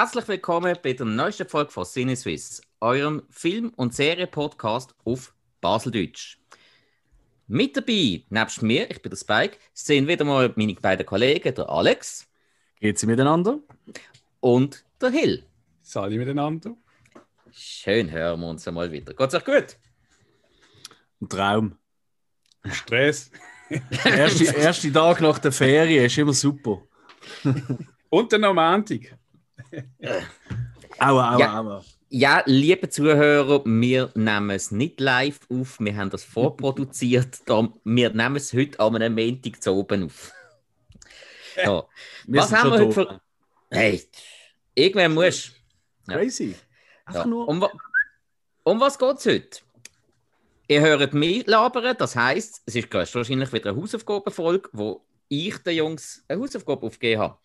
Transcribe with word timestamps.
Herzlich 0.00 0.28
willkommen 0.28 0.76
bei 0.80 0.92
der 0.92 1.06
neuesten 1.06 1.48
Folge 1.48 1.72
von 1.72 1.84
CineSwiss, 1.84 2.62
eurem 2.78 3.24
Film- 3.30 3.72
und 3.74 3.92
Serie-Podcast 3.92 4.94
auf 5.04 5.34
Baseldeutsch. 5.60 6.38
Mit 7.48 7.76
dabei, 7.76 8.22
nebst 8.30 8.62
mir, 8.62 8.88
ich 8.88 9.02
bin 9.02 9.10
der 9.10 9.16
Spike, 9.16 9.56
sind 9.74 10.06
wieder 10.06 10.24
mal 10.24 10.52
meine 10.54 10.74
beiden 10.74 11.04
Kollegen, 11.04 11.52
der 11.52 11.68
Alex. 11.68 12.28
Geht's 12.78 13.04
miteinander? 13.06 13.58
Und 14.38 14.84
der 15.00 15.10
Hill. 15.10 15.42
Sali 15.82 16.16
miteinander. 16.16 16.76
Schön 17.50 18.08
hören 18.08 18.38
wir 18.38 18.50
uns 18.50 18.68
einmal 18.68 18.92
wieder. 18.92 19.14
Geht's 19.14 19.34
euch 19.34 19.44
gut? 19.44 19.78
Ein 21.20 21.28
Traum. 21.28 21.76
Stress. 22.70 23.32
erste, 24.04 24.44
erste 24.44 24.92
Tag 24.92 25.20
nach 25.20 25.40
der 25.40 25.50
Ferien 25.50 26.04
ist 26.04 26.18
immer 26.18 26.34
super. 26.34 26.82
Und 28.10 28.32
dann 28.32 28.44
am 28.44 28.54
Montag. 28.54 29.18
Aua, 30.98 31.34
aua, 31.34 31.38
Ja. 31.38 31.60
aua. 31.60 31.84
Ja, 32.10 32.42
liebe 32.46 32.88
Zuhörer, 32.88 33.62
wir 33.66 34.10
nehmen 34.14 34.50
es 34.50 34.70
nicht 34.70 34.98
live 34.98 35.40
auf, 35.50 35.78
wir 35.78 35.94
haben 35.94 36.08
das 36.10 36.24
vorproduziert. 36.24 37.40
Wir 37.84 38.10
nehmen 38.10 38.36
es 38.36 38.52
heute 38.54 38.80
am 38.80 38.94
einem 38.94 39.14
Montag 39.14 39.62
zu 39.62 39.72
oben 39.74 40.04
auf. 40.04 40.32
So. 41.64 41.88
Wir 42.26 42.40
Was 42.40 42.52
haben 42.52 42.70
wir 42.70 42.78
heute 42.78 42.92
für. 42.92 43.20
Hey, 43.70 44.02
irgendwer 44.74 45.08
muss. 45.10 45.52
Ja. 46.08 46.16
Crazy. 46.16 46.54
Einfach 47.04 47.24
Ja. 47.24 47.26
nur. 47.26 47.46
Um, 47.48 47.66
um 48.64 48.80
was 48.80 48.98
geht 48.98 49.16
es 49.18 49.26
heute? 49.26 49.60
Ihr 50.68 50.80
hört 50.80 51.12
mich 51.14 51.46
labern, 51.46 51.96
das 51.98 52.16
heisst, 52.16 52.62
es 52.66 52.74
ist 52.74 52.92
wahrscheinlich 52.92 53.52
wieder 53.52 53.70
eine 53.70 53.80
Hausaufgabenfolge, 53.80 54.68
wo 54.72 55.04
ich 55.28 55.56
den 55.58 55.76
Jungs 55.76 56.24
eine 56.28 56.40
Hausaufgabe 56.40 56.86
aufgegeben 56.86 57.20
habe. 57.22 57.38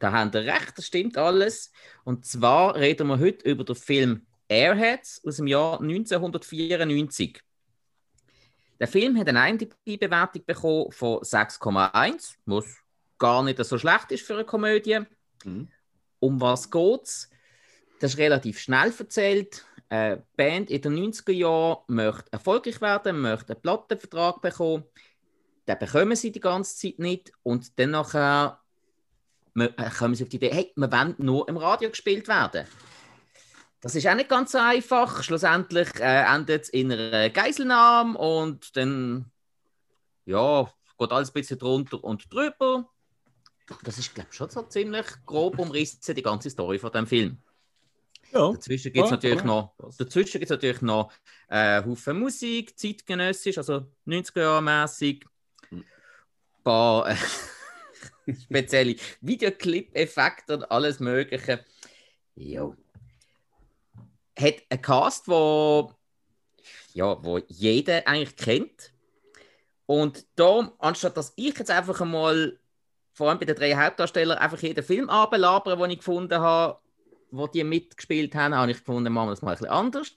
Da 0.00 0.12
haben 0.12 0.32
ihr 0.34 0.52
recht, 0.52 0.76
das 0.76 0.86
stimmt 0.86 1.16
alles. 1.16 1.70
Und 2.04 2.24
zwar 2.24 2.74
reden 2.74 3.06
wir 3.06 3.20
heute 3.20 3.48
über 3.48 3.64
den 3.64 3.76
Film 3.76 4.26
Airheads 4.48 5.22
aus 5.24 5.36
dem 5.36 5.46
Jahr 5.46 5.78
1994. 5.80 7.40
Der 8.80 8.88
Film 8.88 9.18
hat 9.18 9.28
eine 9.28 9.48
IMDb-Bewertung 9.48 10.44
bekommen 10.46 10.90
von 10.90 11.18
6,1, 11.18 12.34
was 12.46 12.64
gar 13.18 13.42
nicht 13.42 13.62
so 13.62 13.76
schlecht 13.76 14.10
ist 14.10 14.26
für 14.26 14.34
eine 14.34 14.44
Komödie. 14.44 15.00
Mhm. 15.44 15.68
Um 16.18 16.40
was 16.40 16.70
geht's? 16.70 17.30
Das 18.00 18.12
ist 18.12 18.18
relativ 18.18 18.58
schnell 18.58 18.92
erzählt. 18.98 19.66
Eine 19.90 20.24
Band 20.34 20.70
in 20.70 20.80
den 20.80 21.12
90er 21.12 21.32
Jahren 21.32 21.84
möchte 21.88 22.32
erfolgreich 22.32 22.80
werden, 22.80 23.20
möchte 23.20 23.52
einen 23.52 23.60
Plattenvertrag 23.60 24.40
bekommen. 24.40 24.84
Den 25.68 25.78
bekommen 25.78 26.16
sie 26.16 26.32
die 26.32 26.40
ganze 26.40 26.76
Zeit 26.76 26.98
nicht. 26.98 27.32
Und 27.42 27.78
dann 27.78 27.90
nachher 27.90 28.60
äh, 29.56 29.90
kommen 29.90 30.14
sie 30.14 30.24
auf 30.24 30.28
die 30.28 30.36
Idee, 30.36 30.50
hey, 30.52 30.72
wir 30.76 30.90
wollen 30.90 31.14
nur 31.18 31.48
im 31.48 31.56
Radio 31.56 31.90
gespielt 31.90 32.28
werden. 32.28 32.66
Das 33.80 33.94
ist 33.94 34.06
auch 34.06 34.14
nicht 34.14 34.28
ganz 34.28 34.52
so 34.52 34.58
einfach. 34.58 35.22
Schlussendlich 35.22 35.88
äh, 36.00 36.24
endet 36.24 36.64
es 36.64 36.68
in 36.68 36.92
einer 36.92 37.30
Geiselnahme 37.30 38.18
und 38.18 38.76
dann 38.76 39.30
ja, 40.26 40.70
geht 40.98 41.12
alles 41.12 41.30
ein 41.30 41.34
bisschen 41.34 41.58
drunter 41.58 42.02
und 42.04 42.32
drüber. 42.32 42.88
Das 43.84 43.98
ist, 43.98 44.14
glaube 44.14 44.28
ich, 44.30 44.36
schon 44.36 44.50
so 44.50 44.62
ziemlich 44.62 45.06
grob 45.24 45.58
umrissen, 45.58 46.14
die 46.14 46.22
ganze 46.22 46.50
Story 46.50 46.78
von 46.78 46.92
dem 46.92 47.06
Film. 47.06 47.38
Ja. 48.32 48.52
Dazwischen 48.52 48.92
gibt 48.92 49.04
es 49.04 49.10
Ja, 49.10 49.16
natürlich 49.16 49.40
ja. 49.40 49.44
noch, 49.44 49.74
dazwischen 49.98 50.38
gibt's 50.38 50.50
natürlich 50.50 50.82
noch 50.82 51.12
äh, 51.48 51.82
Haufen 51.82 52.18
Musik, 52.18 52.78
zeitgenössisch, 52.78 53.58
also 53.58 53.86
90er 54.06 54.40
Jahre 54.40 54.62
mäßig. 54.62 55.24
Ein 55.70 55.84
paar 56.62 57.08
äh, 57.10 57.16
spezielle 58.42 58.96
Videoclip-Effekte 59.20 60.56
und 60.56 60.70
alles 60.70 61.00
Mögliche. 61.00 61.64
Jo. 62.34 62.76
Hat 64.38 64.54
einen 64.70 64.82
Cast, 64.82 65.28
wo, 65.28 65.92
ja, 66.94 67.22
wo 67.22 67.38
jeder 67.48 68.06
eigentlich 68.06 68.36
kennt. 68.36 68.92
Und 69.86 70.24
da, 70.36 70.72
anstatt 70.78 71.16
dass 71.16 71.32
ich 71.36 71.58
jetzt 71.58 71.70
einfach 71.70 72.00
einmal, 72.00 72.58
vor 73.12 73.28
allem 73.28 73.38
bei 73.38 73.44
den 73.44 73.56
drei 73.56 73.74
Hauptdarstellern, 73.74 74.38
einfach 74.38 74.60
jeden 74.60 74.84
Film 74.84 75.10
abelabere, 75.10 75.76
den 75.76 75.90
ich 75.90 75.98
gefunden 75.98 76.40
habe, 76.40 76.78
wo 77.30 77.46
die 77.46 77.64
mitgespielt 77.64 78.34
haben, 78.34 78.54
habe 78.54 78.70
ich 78.70 78.78
gefunden, 78.78 79.12
machen 79.12 79.28
wir 79.28 79.32
das 79.32 79.42
mal 79.42 79.52
ein 79.52 79.58
bisschen 79.58 79.72
anders. 79.72 80.14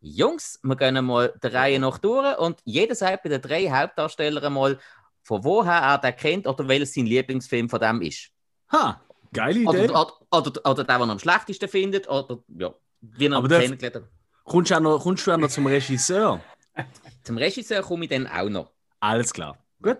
Jungs, 0.00 0.60
wir 0.62 0.76
gehen 0.76 1.04
mal 1.04 1.34
der 1.42 1.52
Reihe 1.54 1.80
nach 1.80 1.98
durch 1.98 2.38
und 2.38 2.60
jeder 2.64 2.94
sagt 2.94 3.24
bei 3.24 3.28
den 3.28 3.42
drei 3.42 3.68
Hauptdarstellern 3.68 4.52
mal, 4.52 4.78
von 5.26 5.42
woher 5.42 5.72
er 5.72 5.98
den 5.98 6.14
kennt 6.14 6.46
oder 6.46 6.68
welches 6.68 6.94
sein 6.94 7.06
Lieblingsfilm 7.06 7.68
von 7.68 7.80
dem 7.80 8.00
ist. 8.00 8.30
Ha, 8.70 9.00
geile 9.32 9.58
Idee. 9.58 9.90
Oder, 9.90 10.12
oder, 10.30 10.46
oder, 10.46 10.70
oder 10.70 10.84
den, 10.84 10.86
den 10.86 11.08
er 11.08 11.10
am 11.10 11.18
schlechtesten 11.18 11.68
findet, 11.68 12.08
oder 12.08 12.38
ja, 12.56 12.72
wie 13.00 13.26
er 13.26 13.32
Aber 13.32 13.48
ihn 13.48 13.60
kennengelernt 13.60 13.96
hat. 13.96 14.02
Kommst, 14.44 14.70
du 14.70 14.76
auch 14.76 14.80
noch, 14.80 15.02
kommst 15.02 15.26
du 15.26 15.32
auch 15.32 15.36
noch 15.36 15.48
zum 15.48 15.66
Regisseur? 15.66 16.40
Zum 17.24 17.38
Regisseur 17.38 17.82
komme 17.82 18.04
ich 18.04 18.10
dann 18.10 18.28
auch 18.28 18.48
noch. 18.48 18.70
Alles 19.00 19.32
klar. 19.32 19.58
Gut. 19.82 19.98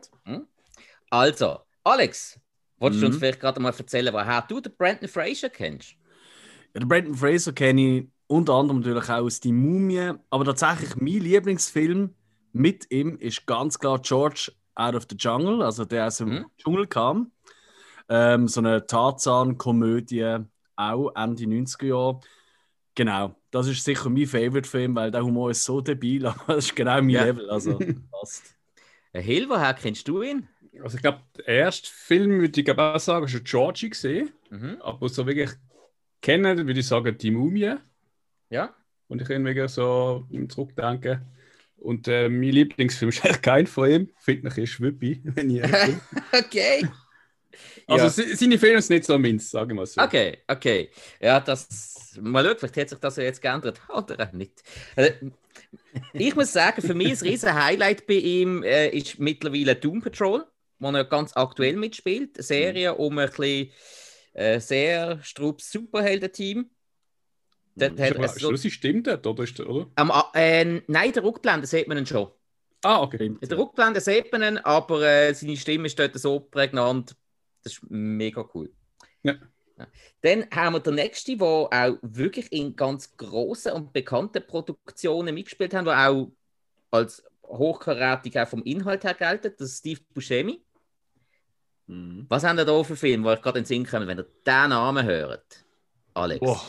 Also, 1.10 1.58
Alex, 1.82 2.38
wolltest 2.78 3.02
du 3.02 3.06
Mhm. 3.06 3.12
uns 3.12 3.18
vielleicht 3.18 3.40
gerade 3.40 3.58
mal 3.60 3.74
erzählen, 3.76 4.14
woher 4.14 4.42
du 4.42 4.60
den 4.60 4.72
Brandon 4.76 5.08
Fraser 5.08 5.48
kennst? 5.48 5.96
Ja, 6.72 6.80
den 6.80 6.88
Brandon 6.88 7.14
Fraser 7.14 7.52
kenne 7.52 7.80
ich 7.80 8.06
unter 8.28 8.54
anderem 8.54 8.80
natürlich 8.80 9.08
auch 9.08 9.22
aus 9.22 9.40
Die 9.40 9.52
Mumie. 9.52 10.12
Aber 10.30 10.44
tatsächlich 10.44 10.94
mein 10.96 11.22
Lieblingsfilm 11.22 12.14
mit 12.52 12.90
ihm 12.92 13.16
ist 13.18 13.44
ganz 13.46 13.78
klar 13.78 14.00
George 14.00 14.52
Out 14.76 14.94
of 14.94 15.06
the 15.10 15.16
Jungle, 15.18 15.62
also 15.62 15.84
der 15.84 16.06
aus 16.06 16.18
dem 16.18 16.28
Mhm. 16.30 16.46
Dschungel 16.58 16.86
kam. 16.86 17.32
Ähm, 18.08 18.46
so 18.48 18.60
eine 18.60 18.86
Tarzan-Komödie, 18.86 20.38
auch 20.76 21.10
Ende 21.16 21.46
90er 21.46 21.86
Jahre. 21.86 22.20
Genau, 22.94 23.34
das 23.50 23.66
ist 23.68 23.84
sicher 23.84 24.08
mein 24.08 24.26
Favorite-Film, 24.26 24.94
weil 24.94 25.10
der 25.10 25.24
Humor 25.24 25.50
ist 25.50 25.64
so 25.64 25.80
debil, 25.80 26.26
aber 26.26 26.54
das 26.54 26.66
ist 26.66 26.76
genau 26.76 26.94
mein 26.96 27.10
Ja. 27.10 27.24
Level. 27.24 27.50
Also 27.50 27.78
passt. 28.10 28.56
Herr 29.12 29.22
Hill, 29.22 29.48
woher 29.48 29.74
kennst 29.74 30.06
du 30.08 30.22
ihn? 30.22 30.48
Also 30.82 30.96
ich 30.96 31.02
glaube, 31.02 31.20
der 31.38 31.46
erste 31.46 31.88
Film, 31.90 32.40
würde 32.40 32.60
ich 32.60 32.78
auch 32.78 32.98
sagen, 32.98 33.26
schon 33.28 33.44
Georgie 33.44 33.88
gesehen. 33.90 34.30
Mhm. 34.50 34.76
Aber 34.82 35.08
so 35.08 35.26
wirklich 35.26 35.50
kennen, 36.20 36.66
würde 36.66 36.80
ich 36.80 36.86
sagen, 36.86 37.16
die 37.16 37.30
Mumie. 37.30 37.74
Ja? 38.50 38.74
Und 39.08 39.22
ich 39.22 39.28
kann 39.28 39.44
wirklich 39.44 39.70
so 39.70 40.26
zurückdenken. 40.48 41.22
Und 41.78 42.08
äh, 42.08 42.28
mein 42.28 42.42
Lieblingsfilm 42.50 43.10
ist 43.10 43.24
eigentlich 43.24 43.42
kein 43.42 43.66
von 43.66 43.90
ihm. 43.90 44.10
Finde 44.18 44.48
ich 44.48 44.58
ist 44.58 44.80
Whoopi, 44.80 45.20
wenn 45.24 45.50
ich. 45.50 45.62
Okay. 46.32 46.82
Also 47.86 48.04
Ja. 48.04 48.10
se- 48.10 48.36
seine 48.36 48.58
Filme 48.58 48.82
sind 48.82 48.96
nicht 48.96 49.06
so 49.06 49.18
meins, 49.18 49.50
sage 49.50 49.72
ich 49.72 49.76
mal 49.76 49.86
so. 49.86 50.00
Okay, 50.02 50.38
okay. 50.48 50.90
Ja, 51.20 51.40
das. 51.40 52.18
Mal 52.20 52.44
schauen, 52.44 52.56
vielleicht 52.58 52.76
hat 52.76 52.88
sich 52.90 52.98
das 52.98 53.16
ja 53.16 53.24
jetzt 53.24 53.42
geändert. 53.42 53.80
Oder 53.88 54.28
auch 54.28 54.32
nicht. 54.32 54.62
Äh, 54.96 55.12
Ich 56.12 56.34
muss 56.34 56.52
sagen, 56.52 56.82
für 56.82 56.94
mich 56.94 57.12
ein 57.12 57.28
riesen 57.28 57.54
Highlight 57.54 58.06
bei 58.06 58.14
ihm 58.14 58.62
äh, 58.62 58.88
ist 58.88 59.18
mittlerweile 59.18 59.76
Doom 59.76 60.00
Patrol, 60.02 60.46
wo 60.78 60.90
er 60.90 61.04
ganz 61.04 61.32
aktuell 61.36 61.76
mitspielt. 61.76 62.36
Eine 62.36 62.42
Serie 62.44 62.94
um 62.94 63.18
ein 63.18 63.28
bisschen, 63.28 63.70
äh, 64.34 64.60
sehr 64.60 65.22
strubes 65.22 65.70
Superhelden-Team. 65.72 66.70
Dort 67.76 67.92
hat 67.92 68.10
Ist 68.10 68.10
er 68.10 68.16
aber 68.16 68.28
so, 68.28 68.38
Schluss 68.56 68.72
stimmt 68.72 69.06
das, 69.06 69.24
oder? 69.24 69.44
Ist, 69.44 69.60
oder? 69.60 69.86
am 69.96 70.10
äh, 70.34 70.80
nein, 70.86 71.12
der 71.12 71.22
Rückblende 71.22 71.66
sieht 71.66 71.88
man 71.88 71.98
ihn 71.98 72.06
schon. 72.06 72.30
Ah, 72.82 73.02
okay. 73.02 73.36
Der 73.42 73.58
Rückblende 73.58 74.00
sieht 74.00 74.32
man 74.32 74.42
ihn, 74.42 74.58
aber 74.58 75.02
äh, 75.02 75.34
seine 75.34 75.56
Stimme 75.56 75.86
ist 75.86 75.98
dort 75.98 76.18
so 76.18 76.40
prägnant. 76.40 77.14
Das 77.62 77.74
ist 77.74 77.82
mega 77.90 78.48
cool. 78.54 78.72
Ja. 79.22 79.34
Ja. 79.78 79.86
Dann 80.22 80.46
haben 80.54 80.74
wir 80.74 80.80
den 80.80 80.94
nächsten, 80.94 81.38
der 81.38 81.46
auch 81.46 81.98
wirklich 82.00 82.50
in 82.50 82.76
ganz 82.76 83.14
grossen 83.16 83.72
und 83.72 83.92
bekannten 83.92 84.46
Produktionen 84.46 85.34
mitgespielt 85.34 85.74
hat, 85.74 85.86
der 85.86 86.08
auch 86.08 86.32
als 86.90 87.22
hochkarätig 87.42 88.38
auch 88.38 88.48
vom 88.48 88.62
Inhalt 88.62 89.04
her 89.04 89.14
gelten, 89.14 89.52
das 89.58 89.72
ist 89.72 89.78
Steve 89.78 90.00
Buscemi. 90.14 90.64
Mhm. 91.86 92.24
Was 92.28 92.44
haben 92.44 92.58
ihr 92.58 92.64
da 92.64 92.82
für 92.82 92.96
Filme, 92.96 93.24
wo 93.24 93.32
ich 93.32 93.42
gerade 93.42 93.58
in 93.58 93.64
den 93.64 93.68
Sinn 93.68 93.86
kommen, 93.86 94.08
wenn 94.08 94.18
ihr 94.18 94.24
diesen 94.24 94.70
Namen 94.70 95.04
hört? 95.04 95.64
Alex. 96.14 96.40
Boah. 96.40 96.62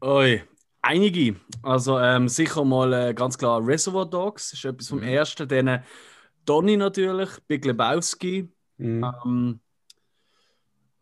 Oi, 0.00 0.42
einige. 0.80 1.36
Also 1.62 1.98
ähm, 1.98 2.28
sicher 2.28 2.64
mal 2.64 2.92
äh, 2.92 3.14
ganz 3.14 3.36
klar 3.36 3.64
Reservoir 3.66 4.06
Dogs, 4.06 4.52
ist 4.52 4.64
etwas 4.64 4.88
vom 4.88 4.98
Mhm. 4.98 5.08
ersten. 5.08 5.48
Dann 5.48 5.66
äh, 5.66 5.82
Donny 6.44 6.76
natürlich, 6.76 7.30
Big 7.48 7.64
Lebowski. 7.64 8.48
Mhm. 8.76 9.04
Ähm, 9.24 9.60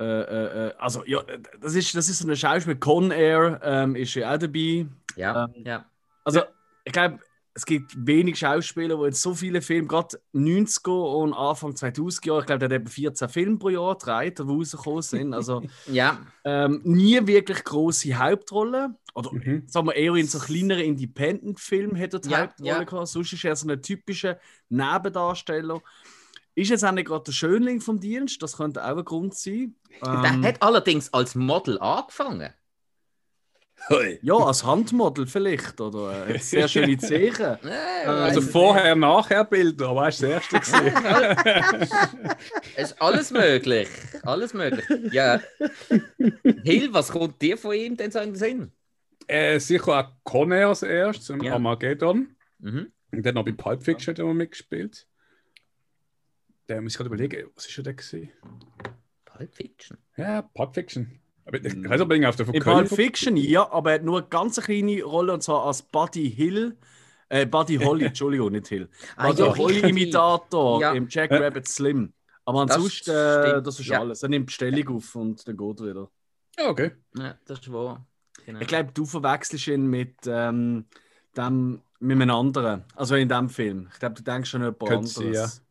äh, 0.01 0.05
äh, 0.05 0.69
äh, 0.69 0.75
also 0.79 1.05
ja, 1.05 1.23
das 1.61 1.75
ist, 1.75 1.95
das 1.95 2.09
ist 2.09 2.21
so 2.21 2.27
eine 2.27 2.37
Schauspiel. 2.37 2.77
Con 2.77 3.11
Air 3.11 3.61
ähm, 3.63 3.97
ist 3.97 4.15
ja 4.15 4.35
auch 4.35 4.39
dabei. 4.39 4.87
Ja, 5.17 5.45
ähm, 5.45 5.65
ja. 5.65 5.85
Also 6.25 6.43
ich 6.85 6.93
glaube, 6.93 7.19
es 7.57 7.65
gibt 7.65 7.95
wenig 7.97 8.39
Schauspieler, 8.39 8.99
die 8.99 9.05
jetzt 9.05 9.23
so 9.23 9.35
viele 9.35 9.63
Filme, 9.63 9.89
gerade 9.89 10.21
90er 10.35 11.23
und 11.23 11.33
Anfang 11.33 11.73
2000er 11.73 12.27
Jahre, 12.27 12.41
ich 12.41 12.47
glaube, 12.47 12.59
der 12.59 12.69
hat 12.69 12.83
eben 12.83 12.87
14 12.87 13.29
Filme 13.31 13.57
pro 13.57 13.71
Jahr 13.71 13.97
gedreht, 13.97 14.39
die 14.39 14.43
rausgekommen 14.43 15.01
sind. 15.03 15.33
Also 15.35 15.63
Ja, 15.87 16.19
ähm, 16.45 16.83
nie 16.85 17.27
wirklich 17.27 17.65
große 17.65 18.15
Hauptrolle. 18.19 18.95
Oder 19.15 19.33
Mhm. 19.33 19.63
sagen 19.67 19.87
wir 19.87 19.95
eher 19.97 20.15
in 20.17 20.27
so 20.27 20.39
kleineren 20.39 20.85
Independent-Filmen 20.85 21.97
hätte 21.97 22.19
er 22.19 22.21
die 22.21 22.29
Ja, 22.29 22.41
Hauptrolle 22.43 22.69
ja. 22.71 22.85
gehabt. 22.85 23.09
Sonst 23.09 23.33
ist 23.33 23.45
er 23.45 23.57
so 23.57 23.67
ein 23.67 23.81
typischer 23.81 24.39
Nebendarsteller. 24.69 25.81
Ist 26.55 26.71
jetzt 26.71 26.85
auch 26.85 26.93
nicht 26.93 27.07
gerade 27.09 27.25
der 27.25 27.33
Schönling 27.33 27.81
vom 27.81 28.01
Dienst, 28.01 28.43
das 28.43 28.57
könnte 28.59 28.85
auch 28.85 28.97
ein 28.99 29.05
Grund 29.05 29.35
sein. 29.35 29.75
der 30.03 30.25
Ähm, 30.25 30.45
hat 30.45 30.63
allerdings 30.63 31.13
als 31.13 31.35
Model 31.35 31.79
angefangen. 31.81 32.51
Ja, 34.23 34.35
als 34.35 34.65
Handmodel 34.65 35.27
vielleicht, 35.27 35.81
oder? 35.81 36.29
Äh, 36.29 36.39
sehr 36.41 36.67
schöne 36.69 36.97
Zeichen. 36.99 37.59
Also 38.05 38.41
weiss 38.43 38.51
vorher, 38.51 38.97
nachher 38.97 39.45
Bilder, 39.45 39.95
weißt 39.95 40.23
du, 40.23 40.27
das 40.29 40.51
erste 40.53 40.61
gesehen. 40.61 40.95
Es 42.77 42.91
ist 42.93 43.01
alles 43.03 43.31
möglich. 43.31 43.89
Alles 44.23 44.55
möglich. 44.55 44.85
Ja. 45.13 45.41
Hill, 46.65 46.89
was 46.93 47.11
kommt 47.11 47.41
dir 47.41 47.57
von 47.57 47.75
ihm 47.75 47.97
denn 47.97 48.11
so 48.11 48.19
in 48.19 48.31
den 48.31 48.37
Sinn? 48.37 48.73
äh, 49.29 49.59
sicher 49.59 49.89
auch 50.01 50.13
Conair 50.25 50.69
als 50.69 50.83
erstes, 50.83 51.31
im 51.31 51.43
Ja. 51.43 51.55
Armageddon. 51.55 52.37
Mhm. 52.59 52.93
Und 53.13 53.27
dann 53.27 53.35
noch 53.35 53.45
bei 53.45 53.53
Pulp 53.53 53.83
Fiction 53.83 54.13
hat 54.13 54.19
er 54.19 54.33
mitgespielt. 54.35 55.07
Der 56.69 56.81
muss 56.81 56.93
ich 56.93 56.97
gerade 56.97 57.09
überlegen, 57.09 57.49
was 57.55 57.67
ist 57.67 57.77
denn 57.77 57.97
gewesen? 57.97 58.31
Pulp 59.25 59.55
Fiction. 59.55 59.99
Ja, 60.17 60.43
Pulp 60.43 60.75
Fiction. 60.75 61.21
Aber 61.47 61.57
ich 61.59 61.65
weiß 61.65 61.75
nicht, 61.75 62.01
ob 62.01 62.13
er 62.13 62.29
auf 62.29 62.37
der 62.37 62.55
In 62.55 62.63
Pulp 62.63 62.89
Fiction, 62.89 63.37
ja, 63.37 63.71
aber 63.71 63.91
er 63.93 63.95
hat 63.97 64.05
nur 64.05 64.19
eine 64.19 64.27
ganz 64.29 64.61
kleine 64.61 65.03
Rolle 65.03 65.33
und 65.33 65.43
zwar 65.43 65.65
als 65.67 65.83
Buddy 65.83 66.31
Hill. 66.31 66.77
Äh, 67.29 67.47
Buddy 67.47 67.77
Holly, 67.79 68.05
Entschuldigung, 68.07 68.53
nicht 68.53 68.67
Hill. 68.69 68.89
Ah, 69.17 69.29
Buddy 69.29 69.43
ja, 69.43 69.57
Holly 69.57 69.75
richtig. 69.75 69.91
Imitator 69.91 70.81
Ja. 70.81 70.93
im 70.93 71.07
Jack 71.09 71.31
Ja. 71.31 71.39
Rabbit 71.39 71.67
Slim. 71.69 72.13
Aber 72.45 72.65
Das 72.67 72.77
ansonsten, 72.77 73.11
äh, 73.11 73.49
stimmt, 73.49 73.67
das 73.67 73.81
ist 73.81 73.87
ja. 73.87 74.01
alles. 74.01 74.23
Er 74.23 74.29
nimmt 74.29 74.47
Bestellung 74.47 74.97
auf 74.97 75.15
und 75.17 75.47
dann 75.49 75.57
geht 75.57 75.81
er 75.81 75.87
wieder. 75.87 76.11
Ja, 76.59 76.69
okay. 76.69 76.91
Ja, 77.17 77.35
das 77.45 77.59
ist 77.61 77.73
wahr. 77.73 78.07
Genau. 78.45 78.61
Ich 78.61 78.67
glaube, 78.69 78.91
du 78.95 79.05
verwechselst 79.05 79.67
ihn 79.67 79.87
mit 79.89 80.15
ähm, 80.27 80.85
dem, 81.37 81.81
mit 81.99 82.13
einem 82.23 82.31
anderen. 82.31 82.85
Also 82.95 83.17
in 83.17 83.29
dem 83.29 83.49
Film. 83.49 83.89
Ich 83.93 83.99
glaube, 83.99 84.15
du 84.15 84.23
denkst 84.23 84.49
schon 84.51 84.63
an 84.63 84.69
jemand 84.75 84.89
Könnte 84.89 85.09
sein, 85.09 85.27
anderes. 85.27 85.63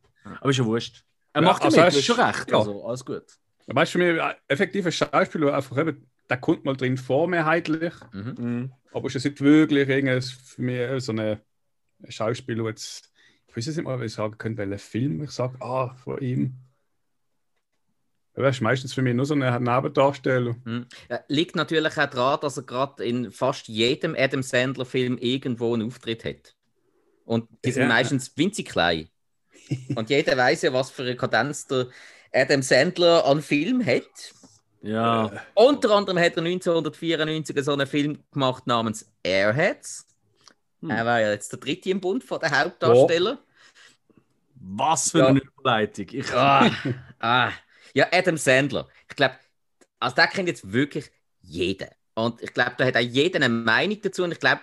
Aber 0.41 0.49
ist 0.49 0.57
ja 0.57 0.65
wurscht. 0.65 1.05
Er 1.31 1.41
Ja, 1.41 1.47
macht 1.47 1.61
ja 1.61 1.65
also 1.65 1.77
mit, 1.77 1.85
er 1.85 1.89
du 1.89 1.95
hast 1.95 1.99
ist- 1.99 2.05
schon 2.05 2.19
recht. 2.19 2.51
ja. 2.51 2.57
Also, 2.57 2.85
alles 2.85 3.05
gut. 3.05 3.23
Weißt 3.67 3.95
du, 3.95 3.99
für 3.99 4.13
mich, 4.13 4.21
äh, 4.21 4.33
effektiver 4.47 4.91
Schauspieler, 4.91 5.55
einfach 5.55 5.77
eben, 5.77 6.09
der 6.29 6.37
kommt 6.37 6.65
mal 6.65 6.75
drin 6.75 6.97
vor, 6.97 7.27
mehrheitlich. 7.27 7.93
Mhm. 8.11 8.35
Mhm. 8.37 8.73
Aber 8.93 9.07
es 9.07 9.15
ist 9.15 9.23
jetzt 9.25 9.41
nicht 9.41 9.41
wirklich 9.41 10.25
für 10.25 10.61
mich 10.61 11.03
so 11.03 11.11
eine 11.11 11.41
Schauspieler, 12.07 12.63
der 12.63 12.71
jetzt, 12.71 13.11
ich 13.47 13.57
weiß 13.57 13.65
jetzt 13.65 13.77
nicht 13.77 13.85
mal, 13.85 13.99
wie 13.99 14.05
ich 14.05 14.13
sagen 14.13 14.37
könnte, 14.37 14.57
welcher 14.59 14.79
Film 14.79 15.23
ich 15.23 15.31
sage, 15.31 15.59
ah, 15.61 15.95
von 15.95 16.19
ihm. 16.21 16.55
Er 18.33 18.49
ist 18.49 18.61
meistens 18.61 18.93
für 18.93 19.01
mich 19.01 19.15
nur 19.15 19.25
so 19.25 19.33
ein 19.33 19.39
Nebendarsteller. 19.63 20.55
Mhm. 20.65 20.87
Ja, 21.09 21.21
liegt 21.29 21.55
natürlich 21.55 21.97
auch 21.97 22.09
daran, 22.09 22.39
dass 22.41 22.57
er 22.57 22.63
gerade 22.63 23.05
in 23.05 23.31
fast 23.31 23.67
jedem 23.69 24.13
Adam 24.17 24.43
Sandler-Film 24.43 25.17
irgendwo 25.17 25.73
einen 25.73 25.87
Auftritt 25.87 26.25
hat. 26.25 26.53
Und 27.23 27.47
die 27.63 27.71
sind 27.71 27.83
Ja. 27.83 27.87
meistens 27.87 28.35
winzig 28.37 28.67
klein. 28.69 29.07
Und 29.95 30.09
jeder 30.09 30.37
weiß 30.37 30.63
ja, 30.63 30.73
was 30.73 30.91
für 30.91 31.03
eine 31.03 31.15
Kadenz 31.15 31.65
der 31.65 31.87
Adam 32.35 32.61
Sandler 32.61 33.25
an 33.25 33.41
Film 33.41 33.85
hat. 33.85 34.03
Ja. 34.81 35.31
Unter 35.55 35.91
anderem 35.91 36.19
hat 36.19 36.37
er 36.37 36.43
1994 36.43 37.63
so 37.63 37.73
einen 37.73 37.87
Film 37.87 38.19
gemacht 38.31 38.67
namens 38.67 39.09
Airheads. 39.23 40.05
Hm. 40.81 40.89
Er 40.91 41.05
war 41.05 41.21
ja 41.21 41.31
jetzt 41.31 41.51
der 41.51 41.59
dritte 41.59 41.89
im 41.89 42.01
Bund 42.01 42.23
von 42.23 42.39
den 42.39 42.51
Hauptdarsteller. 42.51 43.39
Was 44.55 45.11
für 45.11 45.19
Ja. 45.19 45.27
eine 45.27 45.39
Überleitung. 45.41 46.07
Ich, 46.11 46.31
Ah, 46.33 46.69
ah. 47.19 47.51
Ja, 47.93 48.07
Adam 48.11 48.37
Sandler. 48.37 48.87
Ich 49.09 49.15
glaube, 49.15 49.35
also 49.99 50.15
der 50.15 50.27
kennt 50.27 50.47
jetzt 50.49 50.71
wirklich 50.71 51.09
jeder. 51.41 51.89
Und 52.13 52.41
ich 52.41 52.53
glaube, 52.53 52.73
da 52.77 52.85
hat 52.85 52.95
auch 52.97 52.99
jeder 53.01 53.37
eine 53.37 53.49
Meinung 53.49 53.99
dazu. 54.01 54.23
Und 54.23 54.31
ich 54.33 54.39
glaube, 54.39 54.61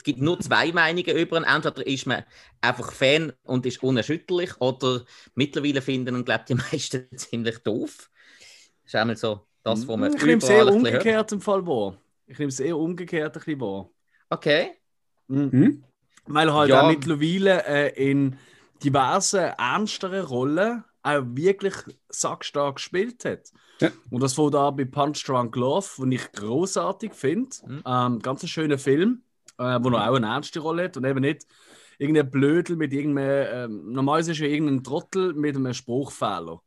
es 0.00 0.04
gibt 0.04 0.22
nur 0.22 0.40
zwei 0.40 0.72
Meinungen 0.72 1.14
über 1.14 1.36
ihn. 1.36 1.44
Entweder 1.44 1.86
ist 1.86 2.06
man 2.06 2.24
einfach 2.62 2.90
Fan 2.90 3.34
und 3.42 3.66
ist 3.66 3.82
unerschütterlich, 3.82 4.58
oder 4.58 5.04
mittlerweile 5.34 5.82
finden 5.82 6.16
ihn, 6.16 6.24
glaube 6.24 6.44
die 6.48 6.54
meisten 6.72 7.06
ziemlich 7.14 7.58
doof. 7.58 8.08
Das 8.82 8.86
ist 8.86 8.94
einmal 8.94 9.16
so 9.16 9.46
das, 9.62 9.86
was 9.86 9.96
man 9.98 10.14
ich 10.16 10.22
nehme 10.24 10.38
es 10.38 10.48
eher 10.48 10.66
umgekehrt 10.66 11.32
im 11.32 11.42
Fall 11.42 11.66
wahr. 11.66 11.98
Ich 12.26 12.38
nehme 12.38 12.48
es 12.48 12.60
eher 12.60 12.78
umgekehrt 12.78 13.36
ein 13.36 13.40
bisschen 13.44 13.60
wahr. 13.60 13.90
Okay. 14.30 14.70
Mhm. 15.28 15.52
Hm? 15.52 15.84
Weil 16.28 16.48
er 16.48 16.54
halt 16.54 16.70
Ja. 16.70 16.80
auch 16.80 16.88
mittlerweile 16.88 17.62
äh, 17.66 18.10
in 18.10 18.38
diversen 18.82 19.40
ernsteren 19.58 20.24
Rollen 20.24 20.82
auch 21.02 21.22
wirklich 21.26 21.74
sackstark 22.08 22.76
gespielt 22.76 23.22
hat. 23.26 23.52
Ja. 23.82 23.90
Und 24.08 24.22
das 24.22 24.32
von 24.32 24.50
da 24.50 24.70
bei 24.70 24.86
Punch 24.86 25.22
Drunk 25.26 25.54
Love, 25.56 25.88
den 25.98 26.12
ich 26.12 26.32
großartig 26.32 27.12
finde. 27.12 27.50
Mhm. 27.66 27.82
Ähm, 27.86 28.18
ganz 28.20 28.42
ein 28.42 28.48
schöner 28.48 28.78
Film, 28.78 29.24
äh, 29.60 29.78
wo 29.82 29.90
er 29.90 30.10
auch 30.10 30.16
eine 30.16 30.26
ernste 30.26 30.60
Rolle 30.60 30.84
hat 30.84 30.96
und 30.96 31.04
eben 31.04 31.20
nicht 31.20 31.46
irgendein 31.98 32.30
Blödel 32.30 32.76
mit 32.76 32.92
irgendeinem. 32.92 33.70
Ähm, 33.72 33.92
normalerweise 33.92 34.32
ist 34.32 34.38
ja 34.38 34.46
irgendein 34.46 34.82
Trottel 34.84 35.34
mit 35.34 35.56
einem 35.56 35.74
Spruchfehler. 35.74 36.62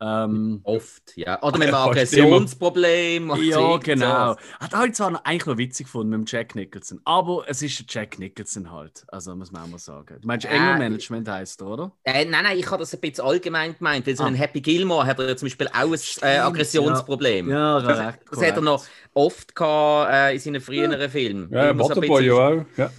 Ähm, 0.00 0.60
Oft, 0.62 1.16
ja. 1.16 1.42
Oder 1.42 1.58
mit 1.58 1.68
einem 1.68 1.74
Ja, 1.74 1.84
Aggressionsproblem. 1.86 3.32
ja, 3.42 3.76
genau. 3.78 4.36
Hat 4.60 4.72
halt 4.74 4.94
zwar 4.96 5.20
eigentlich 5.26 5.46
noch 5.46 5.58
witzig 5.58 5.86
gefunden 5.86 6.10
mit 6.10 6.18
dem 6.20 6.24
Jack 6.26 6.54
Nicholson, 6.54 7.00
aber 7.04 7.44
es 7.48 7.62
ist 7.62 7.78
der 7.80 7.86
Jack 7.88 8.18
Nicholson 8.18 8.70
halt. 8.70 9.04
Also 9.08 9.34
muss 9.34 9.50
man 9.52 9.62
auch 9.62 9.66
mal 9.68 9.78
sagen. 9.78 10.18
Du 10.20 10.26
meinst 10.26 10.44
Ja. 10.44 10.50
Engelmanagement 10.52 11.28
heißt 11.28 11.60
er, 11.62 11.66
oder? 11.66 11.92
Äh, 12.04 12.24
nein, 12.26 12.44
nein, 12.44 12.58
ich 12.58 12.66
habe 12.70 12.78
das 12.78 12.94
ein 12.94 13.00
bisschen 13.00 13.24
allgemein 13.24 13.76
gemeint. 13.76 14.06
Weil 14.06 14.16
so 14.16 14.22
Ah. 14.24 14.26
ein 14.26 14.34
Happy 14.34 14.60
Gilmore 14.60 15.06
hat 15.06 15.18
er 15.18 15.28
ja 15.30 15.36
zum 15.36 15.46
Beispiel 15.46 15.68
auch 15.68 15.92
ein 15.92 15.98
äh, 16.22 16.38
Aggressionsproblem. 16.38 17.50
Ja, 17.50 17.80
Das, 17.80 17.98
korrekt. 17.98 18.18
das 18.30 18.42
hat 18.42 18.56
er 18.56 18.62
noch 18.62 18.84
oft 19.14 19.54
gehabt, 19.54 20.12
äh, 20.12 20.32
in 20.34 20.38
seinen 20.38 20.60
früheren 20.60 21.10
Filmen. 21.10 21.52
Ja, 21.52 21.76
Waterboy 21.78 22.24
ja 22.26 22.34
auch. 22.34 22.64
Ja. 22.76 22.90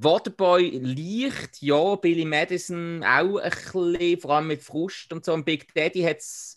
Waterboy 0.00 0.78
leicht, 0.82 1.60
ja, 1.62 1.96
Billy 1.96 2.24
Madison 2.24 3.02
auch 3.04 3.36
ein 3.38 3.50
bisschen, 3.50 4.20
vor 4.20 4.30
allem 4.32 4.46
mit 4.48 4.62
Frust 4.62 5.12
und 5.12 5.24
so. 5.24 5.32
Und 5.34 5.44
Big 5.44 5.72
Daddy 5.74 6.02
hat's, 6.02 6.56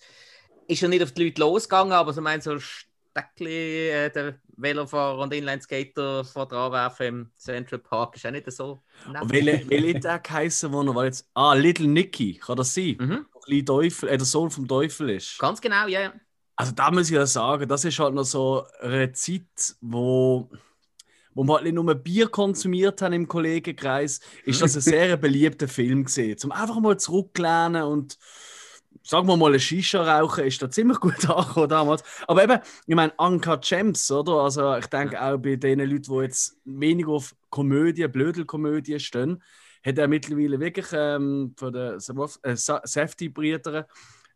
ist 0.67 0.81
ja 0.81 0.87
nicht 0.87 1.03
auf 1.03 1.11
die 1.11 1.25
Leute 1.25 1.41
losgegangen, 1.41 1.93
aber 1.93 2.13
so 2.13 2.21
mein 2.21 2.41
so 2.41 2.57
Steckli, 2.59 3.89
äh, 3.89 4.09
der 4.09 4.39
Velofahrer 4.57 5.19
und 5.19 5.33
Inlineskater 5.33 6.23
vor 6.23 6.47
dran 6.47 6.71
werfen 6.71 7.07
im 7.07 7.31
Central 7.35 7.79
Park, 7.79 8.15
ist 8.15 8.25
auch 8.25 8.31
nicht 8.31 8.51
so. 8.51 8.81
nett. 9.05 9.23
Welche 9.69 9.99
der 9.99 10.19
geheißen, 10.19 10.71
wo 10.71 10.81
er 10.81 11.05
jetzt? 11.05 11.27
Ah, 11.33 11.53
Little 11.53 11.87
Nicky, 11.87 12.35
kann 12.35 12.57
das 12.57 12.73
sein? 12.73 12.95
Mhm, 12.99 13.25
Der 13.49 13.65
Teufel, 13.65 14.09
äh, 14.09 14.17
der 14.17 14.25
Sohn 14.25 14.49
vom 14.49 14.67
Teufel 14.67 15.09
ist. 15.09 15.37
ganz 15.39 15.61
genau, 15.61 15.87
ja. 15.87 16.01
ja. 16.01 16.13
Also 16.57 16.71
da 16.71 16.89
muss 16.89 17.09
ich 17.09 17.15
ja 17.15 17.25
sagen, 17.25 17.67
das 17.67 17.83
ist 17.83 17.99
halt 17.99 18.13
noch 18.13 18.23
so 18.23 18.65
eine 18.79 19.11
Zeit, 19.11 19.75
wo, 19.81 20.49
wo 21.35 21.43
wir 21.43 21.55
halt 21.55 21.65
nicht 21.65 21.75
nur 21.75 21.93
Bier 21.93 22.29
konsumiert 22.29 23.01
haben 23.01 23.13
im 23.13 23.27
Kollegenkreis, 23.27 24.21
ist 24.45 24.61
das 24.61 24.75
ein 24.75 24.81
sehr 24.81 25.17
beliebter 25.17 25.67
Film 25.67 26.05
gesehen. 26.05 26.37
Zum 26.37 26.51
einfach 26.51 26.79
mal 26.79 26.97
zurücklehnen 26.97 27.83
und 27.83 28.17
sagen 29.03 29.27
wir 29.27 29.37
mal, 29.37 29.53
ein 29.53 29.59
Shisha 29.59 30.01
rauchen 30.01 30.45
ist 30.45 30.61
da 30.61 30.69
ziemlich 30.69 30.99
gut 30.99 31.29
angekommen 31.29 31.69
damals. 31.69 32.03
Aber 32.27 32.43
eben, 32.43 32.59
ich 32.87 32.95
meine, 32.95 33.13
Anka 33.19 33.57
Gems, 33.57 34.09
oder? 34.09 34.43
Also 34.43 34.75
ich 34.77 34.87
denke 34.87 35.21
auch 35.21 35.37
bei 35.37 35.57
den 35.57 35.79
Leuten, 35.79 36.01
die 36.01 36.23
jetzt 36.23 36.57
weniger 36.63 37.11
auf 37.11 37.35
Komödie, 37.49 38.07
Blödelkomödie 38.07 38.99
stehen, 38.99 39.43
hat 39.85 39.97
er 39.97 40.07
mittlerweile 40.07 40.59
wirklich 40.59 40.87
ähm, 40.93 41.53
von 41.55 41.71
den 41.71 41.97
äh, 41.97 42.55
Safety-Brüdern 42.55 43.85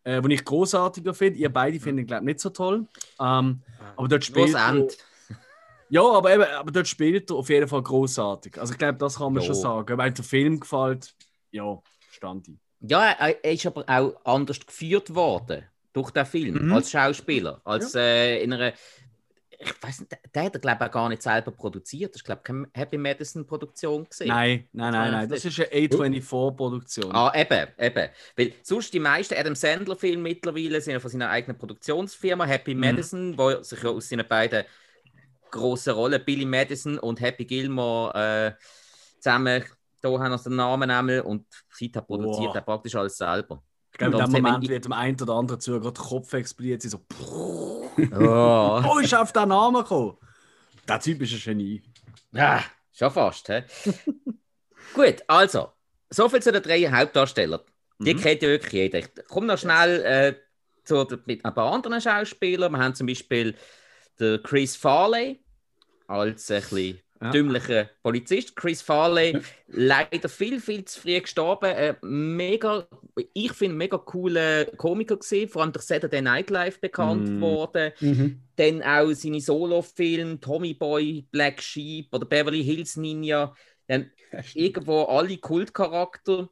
äh, 0.04 0.22
die 0.22 0.34
ich 0.34 0.44
großartiger 0.44 1.12
finde. 1.12 1.38
Ihr 1.38 1.52
beide 1.52 1.80
finden, 1.80 2.06
glaube 2.06 2.22
ich, 2.22 2.26
nicht 2.26 2.40
so 2.40 2.50
toll. 2.50 2.86
Ähm, 3.20 3.60
aber 3.96 4.08
dort 4.08 4.24
spielt. 4.24 4.56
Ja, 5.90 6.02
aber, 6.02 6.32
eben, 6.34 6.44
aber 6.44 6.70
dort 6.70 6.88
spielt 6.88 7.30
er 7.30 7.36
auf 7.36 7.48
jeden 7.48 7.68
Fall 7.68 7.82
großartig. 7.82 8.58
Also 8.60 8.72
ich 8.72 8.78
glaube, 8.78 8.98
das 8.98 9.16
kann 9.18 9.32
man 9.32 9.42
Jo. 9.42 9.46
schon 9.48 9.54
sagen. 9.56 9.98
Weil 9.98 10.12
der 10.12 10.24
Film 10.24 10.58
gefällt, 10.60 11.14
ja, 11.50 11.78
stand 12.10 12.48
ich. 12.48 12.54
Ja, 12.80 13.10
er 13.10 13.44
er 13.44 13.52
ist 13.52 13.66
aber 13.66 13.84
auch 13.86 14.14
anders 14.24 14.58
geführt 14.64 15.14
worden 15.14 15.64
durch 15.92 16.10
den 16.12 16.24
Film, 16.24 16.66
Mhm. 16.66 16.72
als 16.72 16.90
Schauspieler. 16.90 17.60
Als 17.64 17.94
äh, 17.94 18.42
in 18.42 18.52
einer. 18.52 18.72
Ich 19.62 19.74
weiß 19.82 20.00
nicht, 20.00 20.12
der- 20.34 20.44
hat 20.44 20.54
er, 20.54 20.60
glaube 20.60 20.78
ich, 20.84 20.88
auch 20.88 20.92
gar 20.92 21.08
nicht 21.10 21.20
selber 21.20 21.50
produziert. 21.50 22.14
Das 22.14 22.22
ist, 22.22 22.24
glaube 22.24 22.40
ich, 22.42 22.44
keine 22.46 22.68
Happy 22.72 22.96
Madison-Produktion 22.96 24.04
gesehen. 24.08 24.28
Nein, 24.28 24.66
nein, 24.72 24.92
nein, 24.92 25.12
nein. 25.12 25.28
Das 25.28 25.44
ist 25.44 25.60
eine 25.60 25.68
A24-Produktion. 25.68 27.14
Ah, 27.14 27.30
eben, 27.34 27.68
eben. 27.78 28.08
Weil 28.36 28.52
sonst 28.62 28.94
die 28.94 29.00
meisten 29.00 29.34
Adam 29.34 29.54
Sandler-Filme 29.54 30.22
mittlerweile 30.22 30.80
sind 30.80 30.94
ja 30.94 31.00
von 31.00 31.10
seiner 31.10 31.28
eigenen 31.28 31.58
Produktionsfirma 31.58 32.46
Happy 32.46 32.74
Mhm. 32.74 32.80
Madison, 32.80 33.36
wo 33.36 33.62
sich 33.62 33.82
ja 33.82 33.90
aus 33.90 34.08
seinen 34.08 34.26
beiden 34.26 34.64
grossen 35.50 35.92
Rollen, 35.94 36.24
Billy 36.24 36.44
Madison 36.44 36.98
und 36.98 37.20
Happy 37.20 37.44
Gilmore, 37.44 38.56
äh, 38.58 38.62
zusammen, 39.20 39.64
da 40.02 40.08
haben 40.10 40.30
wir 40.30 40.38
den 40.38 40.56
Namen 40.56 40.88
nehmen 40.88 41.20
und 41.22 41.46
seither 41.72 42.02
produziert 42.02 42.48
Wow. 42.48 42.54
er 42.56 42.62
praktisch 42.62 42.94
alles 42.96 43.16
selber. 43.18 43.62
ich 43.92 43.98
glaube, 43.98 44.16
in 44.18 44.24
dem 44.32 44.42
Moment 44.42 44.68
wird 44.68 44.84
dem 44.84 44.92
einen 44.92 45.20
oder 45.20 45.34
anderen 45.34 45.60
zu 45.60 45.72
gerade 45.80 45.92
der 45.92 46.02
Kopf 46.04 46.32
explodiert. 46.32 46.82
Sie 46.82 46.88
so, 46.88 47.04
Oh. 48.18 48.82
oh, 48.88 48.98
ist 48.98 49.14
auf 49.14 49.32
den 49.32 49.48
Namen 49.48 49.82
gekommen. 49.82 50.16
Der 50.88 51.00
Typ 51.00 51.20
ist 51.22 51.32
ein 51.34 51.40
Genie. 51.40 51.82
Ja, 52.32 52.62
schon 52.92 53.10
fast. 53.10 53.48
Hä? 53.48 53.64
Gut, 54.94 55.16
also, 55.26 55.68
soviel 56.08 56.42
zu 56.42 56.52
den 56.52 56.62
drei 56.62 56.82
Hauptdarstellern. 56.90 57.60
Die 57.98 58.14
Mhm. 58.14 58.20
kennt 58.20 58.42
ja 58.42 58.48
wirklich 58.48 58.72
jeder. 58.72 58.98
Ich 59.00 59.08
komme 59.28 59.46
noch 59.48 59.58
schnell 59.58 60.02
äh, 60.02 60.34
zu, 60.84 61.06
mit 61.26 61.44
ein 61.44 61.54
paar 61.54 61.72
anderen 61.72 62.00
Schauspielern. 62.00 62.72
Wir 62.72 62.78
haben 62.78 62.94
zum 62.94 63.06
Beispiel 63.06 63.54
den 64.20 64.42
Chris 64.42 64.76
Farley 64.76 65.40
als 66.06 66.50
ein 66.50 66.60
bisschen 66.60 66.98
Ja. 67.22 67.30
dümmlicher 67.32 67.90
Polizist. 68.02 68.56
Chris 68.56 68.80
Farley, 68.80 69.38
leider 69.68 70.28
viel, 70.28 70.58
viel 70.60 70.84
zu 70.86 71.00
früh 71.00 71.20
gestorben. 71.20 71.70
Äh, 71.70 71.94
mega, 72.02 72.86
ich 73.34 73.52
finde, 73.52 73.76
mega 73.76 73.98
cooler 73.98 74.64
Komiker 74.64 75.16
gesehen, 75.18 75.48
vor 75.48 75.62
allem 75.62 75.72
durch 75.72 75.84
Saturday 75.84 76.22
Night 76.22 76.48
Live 76.50 76.80
bekannt 76.80 77.28
Mm. 77.28 77.40
worden. 77.42 77.92
Mhm. 78.00 78.40
Dann 78.56 78.82
auch 78.82 79.12
seine 79.12 79.40
Solo-Filme, 79.40 80.40
Tommy 80.40 80.72
Boy, 80.74 81.26
Black 81.30 81.60
Sheep 81.62 82.08
oder 82.14 82.24
Beverly 82.24 82.64
Hills 82.64 82.96
Ninja. 82.96 83.54
Dann 83.86 84.10
irgendwo 84.54 85.02
alle 85.04 85.36
Kultcharakter. 85.36 86.48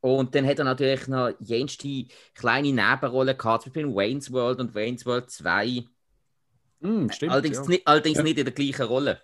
Und 0.00 0.34
dann 0.34 0.46
hat 0.46 0.58
er 0.58 0.64
natürlich 0.64 1.06
noch 1.08 1.30
jenste 1.40 2.06
kleine 2.34 2.72
Nebenrollen 2.72 3.36
gehabt, 3.36 3.64
zum 3.64 3.72
Beispiel 3.72 3.88
in 3.88 3.94
Wayne's 3.94 4.32
World 4.32 4.58
und 4.60 4.74
Wayne's 4.74 5.06
World 5.06 5.30
2. 5.30 5.84
Hm, 6.82 7.10
stimmt. 7.10 7.32
allerdings 7.32 7.58
ja. 7.58 7.66
nicht, 7.66 7.86
allerdings 7.86 8.18
Ja. 8.18 8.24
nicht 8.24 8.38
in 8.38 8.44
der 8.44 8.54
gleichen 8.54 8.86
Rolle. 8.86 9.20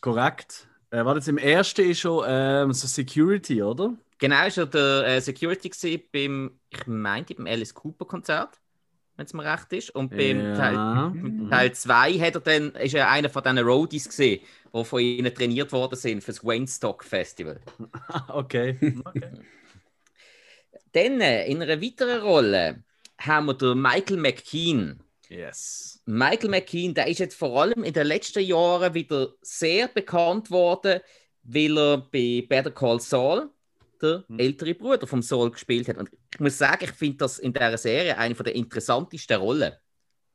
Korrekt. 0.00 0.68
Äh, 0.90 1.04
warte, 1.04 1.18
jetzt 1.18 1.28
im 1.28 1.38
ersten 1.38 1.90
ist 1.90 2.00
schon 2.00 2.24
ähm, 2.26 2.72
so 2.72 2.86
Security, 2.86 3.62
oder? 3.62 3.94
Genau, 4.18 4.46
ist 4.46 4.56
er 4.56 4.66
der 4.66 5.06
äh, 5.06 5.20
Security 5.20 5.68
gewesen 5.68 6.02
beim, 6.12 6.58
ich 6.70 6.86
meinte, 6.86 7.34
beim 7.34 7.46
Alice 7.46 7.74
Cooper 7.74 8.06
Konzert, 8.06 8.58
wenn 9.16 9.26
es 9.26 9.34
mir 9.34 9.44
recht 9.44 9.72
ist. 9.72 9.90
Und 9.90 10.10
beim 10.10 10.54
Teil, 10.54 10.74
ja. 10.74 11.12
Teil 11.50 11.72
2 11.72 12.12
hat 12.20 12.34
er 12.36 12.40
dann, 12.40 12.70
ist 12.76 12.94
er 12.94 13.10
einer 13.10 13.28
von 13.28 13.42
diesen 13.42 13.58
Roadies 13.58 14.08
gesehen, 14.08 14.40
die 14.74 14.84
von 14.84 15.00
ihnen 15.00 15.34
trainiert 15.34 15.72
worden 15.72 15.96
sind 15.96 16.22
für 16.22 16.32
das 16.32 16.44
Wayne 16.44 16.66
Stock 16.66 17.04
Festival. 17.04 17.60
okay. 18.28 18.78
okay. 19.04 19.32
Dann 20.92 21.20
äh, 21.20 21.46
in 21.46 21.62
einer 21.62 21.82
weiteren 21.82 22.22
Rolle 22.22 22.84
haben 23.18 23.46
wir 23.46 23.54
den 23.54 23.80
Michael 23.80 24.16
McKean. 24.18 25.00
Yes. 25.28 26.00
Michael 26.06 26.50
McKean, 26.50 26.94
der 26.94 27.06
ist 27.08 27.18
jetzt 27.18 27.36
vor 27.36 27.60
allem 27.60 27.82
in 27.84 27.92
den 27.92 28.06
letzten 28.06 28.42
Jahren 28.44 28.94
wieder 28.94 29.32
sehr 29.42 29.88
bekannt 29.88 30.50
worden, 30.50 31.00
weil 31.42 31.78
er 31.78 31.98
bei 31.98 32.44
Better 32.48 32.70
Call 32.70 33.00
Saul 33.00 33.50
der 34.00 34.24
Hm. 34.28 34.38
ältere 34.38 34.74
Bruder 34.74 35.06
vom 35.06 35.22
Saul 35.22 35.50
gespielt 35.50 35.88
hat. 35.88 35.96
Und 35.96 36.10
ich 36.32 36.40
muss 36.40 36.58
sagen, 36.58 36.84
ich 36.84 36.92
finde 36.92 37.16
das 37.18 37.38
in 37.38 37.52
dieser 37.52 37.78
Serie 37.78 38.16
eine 38.18 38.34
der 38.34 38.54
interessantesten 38.54 39.38
Rollen. 39.40 39.72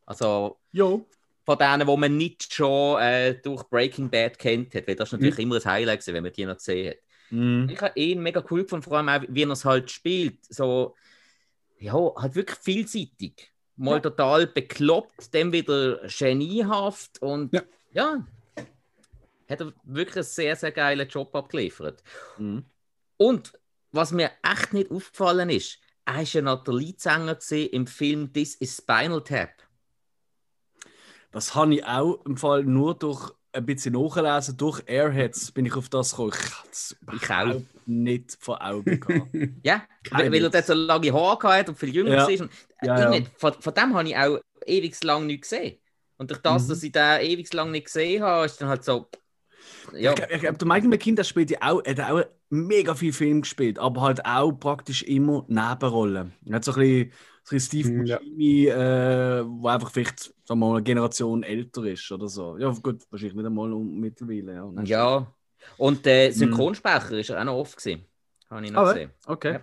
Also 0.06 0.58
Jo. 0.72 1.06
von 1.46 1.58
denen, 1.60 1.86
wo 1.88 1.96
man 1.96 2.18
nicht 2.18 2.52
schon 2.54 3.00
äh, 3.00 3.36
durch 3.40 3.64
Breaking 3.70 4.10
Bad 4.10 4.40
kennt 4.40 4.74
hat, 4.74 4.88
weil 4.88 4.96
das 4.96 5.10
ist 5.10 5.14
natürlich 5.14 5.38
Hm. 5.38 5.44
immer 5.44 5.56
ein 5.58 5.66
Highlight 5.66 6.00
gewesen, 6.00 6.16
wenn 6.16 6.24
man 6.24 6.34
die 6.34 6.46
noch 6.46 6.58
gesehen 6.58 6.90
hat. 6.90 6.98
Mhm. 7.30 7.70
Ich 7.72 7.80
habe 7.82 7.98
ihn 8.00 8.22
mega 8.22 8.44
cool 8.50 8.64
gefunden, 8.64 8.84
vor 8.84 8.98
allem 8.98 9.08
auch, 9.08 9.22
wie 9.30 9.44
er 9.44 9.50
es 9.52 9.64
halt 9.64 9.90
spielt. 9.90 10.40
So, 10.54 10.96
ja, 11.80 11.94
halt 11.94 12.36
wirklich 12.36 12.60
vielseitig. 12.60 13.51
Mal 13.82 13.96
Ja. 13.96 14.00
total 14.02 14.48
bekloppt, 14.48 15.34
dann 15.34 15.52
wieder 15.52 16.08
geniehaft 16.08 17.22
und 17.22 17.52
Ja. 17.54 17.62
ja. 17.94 18.26
hat 19.50 19.60
er 19.60 19.74
wirklich 19.84 20.16
einen 20.18 20.24
sehr, 20.24 20.56
sehr 20.56 20.72
geilen 20.72 21.08
Job 21.10 21.36
abgeliefert. 21.36 22.04
Mhm. 22.38 22.64
Und 23.18 23.54
was 23.92 24.12
mir 24.12 24.32
echt 24.44 24.72
nicht 24.74 24.92
aufgefallen 24.92 25.50
ist, 25.50 25.80
er 26.06 26.16
war 26.16 26.24
ja 26.24 26.42
noch 26.42 26.64
der 26.64 26.74
Leadsänger 26.76 27.38
im 27.52 27.88
Film 27.88 28.32
This 28.32 28.56
is 28.56 28.78
Spinal 28.78 29.24
Tap. 29.24 29.50
Das 31.32 31.56
habe 31.56 31.74
ich 31.76 31.86
auch 31.86 32.24
im 32.26 32.38
Fall 32.38 32.64
nur 32.64 32.96
durch 32.96 33.32
ein 33.54 33.66
bisschen 33.66 33.94
nachlesen. 33.94 34.58
Durch 34.58 34.82
Airheads 34.86 35.52
bin 35.52 35.66
ich 35.66 35.76
auf 35.76 35.90
das 35.90 36.12
gekommen. 36.12 36.34
Ich 37.14 37.22
Ich 37.24 37.30
auch. 37.30 37.62
Nicht 37.92 38.38
vor 38.40 38.62
Augen 38.66 39.00
gehabt. 39.00 39.32
Ja, 39.64 39.84
Kein 40.04 40.32
weil 40.32 40.44
er 40.44 40.52
Witz. 40.52 40.52
dort 40.52 40.66
so 40.66 40.74
lange 40.74 41.14
Haare 41.14 41.48
hatte 41.60 41.72
und 41.72 41.78
viel 41.78 41.94
jünger 41.94 42.16
Ja. 42.16 42.28
war. 42.28 42.42
Und, 42.42 42.52
äh, 42.80 42.88
Ja, 42.88 43.00
ich 43.00 43.06
ja. 43.06 43.10
Nicht, 43.10 43.32
von, 43.38 43.54
von 43.54 43.74
dem 43.74 43.94
habe 43.96 44.08
ich 44.10 44.18
auch 44.18 44.40
ewig 44.66 45.04
lang 45.04 45.28
nicht 45.28 45.42
gesehen. 45.44 45.78
Und 46.18 46.30
durch 46.32 46.42
das, 46.42 46.68
Mhm. 46.68 46.70
dass 46.70 46.84
ich 46.84 46.92
den 46.92 47.22
ewig 47.22 47.52
lang 47.54 47.72
nicht 47.72 47.86
gesehen 47.86 48.24
habe, 48.24 48.46
ist 48.46 48.60
dann 48.62 48.70
halt 48.70 48.84
so. 48.84 49.10
Ja, 49.94 50.12
Ich 50.12 50.16
glaube, 50.16 50.40
glaub, 50.40 50.58
der 50.60 50.68
Michael 50.68 51.16
der 51.16 51.24
spielt 51.24 51.52
ja 51.52 51.60
auch, 51.62 51.84
hat 51.86 52.00
auch 52.00 52.24
mega 52.50 52.96
viel 52.96 53.14
Film 53.14 53.42
gespielt, 53.42 53.80
aber 53.80 54.02
halt 54.02 54.26
auch 54.26 54.52
praktisch 54.52 55.04
immer 55.04 55.46
Nebenrollen. 55.48 56.34
Er 56.46 56.56
hat 56.56 56.64
so 56.66 56.74
ein 56.74 56.80
bisschen, 56.80 57.12
so 57.44 57.56
ein 57.56 57.58
bisschen 57.58 57.84
Steve 57.84 57.90
ja. 58.06 58.20
Buscemi, 58.20 58.68
äh, 58.68 59.44
wo 59.48 59.68
einfach 59.68 59.92
vielleicht 59.92 60.20
sagen 60.20 60.34
wir 60.48 60.56
mal, 60.68 60.72
eine 60.76 60.84
Generation 60.84 61.44
älter 61.44 61.84
ist 61.86 62.12
oder 62.12 62.28
so. 62.28 62.58
Ja, 62.58 62.70
gut, 62.72 63.04
wahrscheinlich 63.12 63.36
nicht 63.36 63.46
einmal 63.46 63.70
mittlerweile. 63.70 64.54
Ja, 64.56 64.84
ja. 64.84 65.36
Und 65.78 66.06
der 66.06 66.32
Synchronsprecher 66.34 67.12
ist 67.18 67.30
er 67.30 67.40
auch 67.40 67.46
noch 67.46 67.58
oft 67.58 67.76
gesehen. 67.76 68.06
Habe 68.50 68.66
ich 68.66 68.72
noch 68.72 68.82
Ah, 68.82 68.94
gesehen. 68.94 69.12
Okay. 69.26 69.60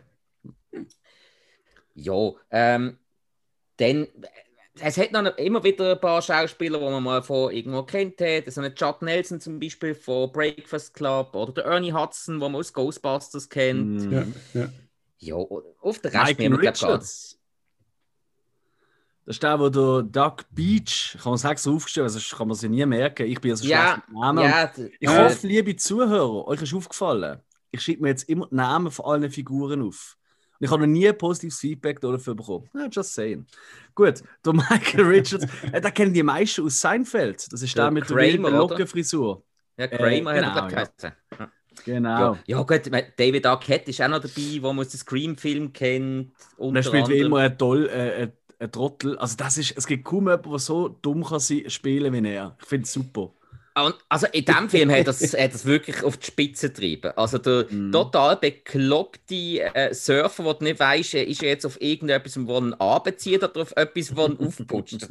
Ja. 0.73 0.81
Ja, 1.95 2.33
ähm, 2.51 2.99
dann. 3.77 4.07
Es 4.81 4.97
hat 4.97 5.11
noch 5.11 5.37
immer 5.39 5.65
wieder 5.65 5.93
ein 5.93 6.01
paar 6.01 6.23
Schauspieler, 6.23 6.79
die 6.79 6.85
man 6.85 7.03
mal 7.03 7.21
von 7.21 7.53
irgendwo 7.53 7.83
kennt 7.83 8.21
hat. 8.21 8.45
So 8.53 8.61
eine 8.61 8.73
Judd 8.73 9.03
Nelson 9.03 9.41
zum 9.41 9.59
Beispiel 9.59 9.93
von 9.93 10.31
Breakfast 10.31 10.95
Club 10.95 11.35
oder 11.35 11.53
der 11.53 11.65
Ernie 11.65 11.93
Hudson, 11.93 12.39
den 12.39 12.53
man 12.53 12.61
aus 12.61 12.73
Ghostbusters 12.73 13.49
kennt. 13.49 14.05
Mhm. 14.05 14.35
Ja, 14.55 14.61
ja. 14.61 14.69
Ja, 15.21 15.35
auf 15.35 15.99
den 15.99 16.13
Rest 16.13 16.39
Michael 16.39 16.51
mir 16.51 16.59
glaub 16.73 17.03
ich. 17.03 17.38
Das 19.29 19.37
ist 19.37 19.43
der, 19.43 19.61
wo 19.61 19.69
der 19.69 20.05
Doug 20.05 20.37
Beach, 20.53 21.19
kann 21.23 21.33
man 21.33 21.37
sagen, 21.37 21.59
so 21.59 21.75
aufgestellt, 21.75 22.11
sonst 22.11 22.35
kann 22.35 22.49
man 22.49 22.57
sich 22.57 22.71
nie 22.71 22.87
merken. 22.87 23.27
Ich 23.27 23.39
bin 23.43 23.51
ja 23.51 23.57
so 23.57 23.67
Ja, 23.67 23.93
schlecht 23.93 24.13
Namen. 24.19 24.43
Ja, 24.43 24.73
Ich 25.01 25.07
äh, 25.07 25.23
hoffe, 25.23 25.47
liebe 25.47 25.77
Zuhörer, 25.77 26.47
euch 26.49 26.63
ist 26.63 26.73
aufgefallen, 26.73 27.39
ich 27.71 27.83
schreibe 27.83 28.05
mir 28.05 28.09
jetzt 28.09 28.23
immer 28.31 28.47
die 28.47 28.55
Namen 28.55 28.91
von 28.91 29.05
allen 29.05 29.31
Figuren 29.31 29.83
auf. 29.83 30.17
Und 30.59 30.65
ich 30.65 30.71
habe 30.71 30.81
noch 30.81 30.89
nie 30.91 31.13
positives 31.13 31.59
Feedback 31.59 32.01
dafür 32.01 32.35
bekommen. 32.35 32.71
Ja, 32.73 32.87
just 32.91 33.13
saying. 33.13 33.45
Gut, 33.95 34.23
der 34.47 34.53
Michael 34.55 35.05
Richards, 35.05 35.47
äh, 35.73 35.79
den 35.79 35.93
kennen 35.93 36.15
die 36.15 36.23
meisten 36.23 36.65
aus 36.65 36.81
Seinfeld. 36.81 37.53
Das 37.53 37.61
ist 37.61 37.77
der, 37.77 37.85
Der 37.85 37.91
mit 37.91 38.05
der 38.09 38.17
Kramer, 38.17 38.23
wilden 38.23 38.45
oder? 38.47 38.57
Lockenfrisur. 38.57 39.45
ja, 39.77 39.89
Kramer 39.89 40.35
äh, 40.37 40.43
hat 40.43 40.43
er 40.43 40.43
genau, 40.43 40.55
ja. 40.57 40.69
geheißen. 40.69 41.13
Genau. 41.85 42.35
Ja. 42.35 42.39
ja, 42.47 42.63
gut, 42.63 42.91
David 43.17 43.47
Arquette 43.47 43.91
ist 43.91 44.01
auch 44.01 44.09
noch 44.09 44.21
dabei, 44.21 44.59
wo 44.63 44.73
man 44.73 44.87
aus 44.87 44.89
dem 44.89 44.99
Scream-Film 45.01 45.73
kennt. 45.73 46.33
Und 46.57 46.77
er 46.77 46.83
spielt 46.83 47.09
wie 47.09 47.13
anderem. 47.13 47.27
immer 47.27 47.39
ein, 47.41 47.59
Toll, 47.59 47.89
äh, 47.89 48.29
ein, 48.59 48.73
Trottel. 48.73 49.19
Also 49.19 49.37
das 49.37 49.59
ist, 49.59 49.75
es 49.77 49.87
gibt 49.87 50.05
kaum 50.05 50.25
jemanden, 50.29 50.51
der 50.51 50.59
so 50.59 50.89
dumm 50.89 51.25
kann 51.25 51.41
sein, 51.41 51.69
spielen 51.71 52.13
wie 52.13 52.29
er. 52.29 52.57
Ich 52.61 52.67
finde 52.67 52.85
es 52.85 52.93
super. 52.93 53.33
Und, 53.75 53.95
also 54.09 54.27
in 54.33 54.45
diesem 54.45 54.69
Film 54.71 54.91
hat 54.91 55.07
das, 55.07 55.21
hat 55.39 55.55
das 55.55 55.65
wirklich 55.65 56.03
auf 56.03 56.17
die 56.17 56.27
Spitze 56.27 56.69
getrieben. 56.69 57.13
Also 57.15 57.39
der 57.39 57.67
Mhm. 57.71 57.93
total 57.93 58.37
bekloppte 58.37 59.35
äh, 59.75 59.95
Surfer, 59.95 60.43
der 60.55 60.63
nicht 60.69 60.81
weiss, 60.81 61.15
ist 61.15 61.43
er 61.43 61.51
jetzt 61.51 61.65
auf 61.65 61.81
irgendetwas, 61.81 62.37
wo 62.45 62.59
er 62.59 62.81
anbezieht 62.81 63.45
oder 63.45 63.63
auf 63.63 63.73
etwas, 63.77 64.17
wo 64.17 64.23
er 64.27 64.41
aufputscht. 64.41 65.07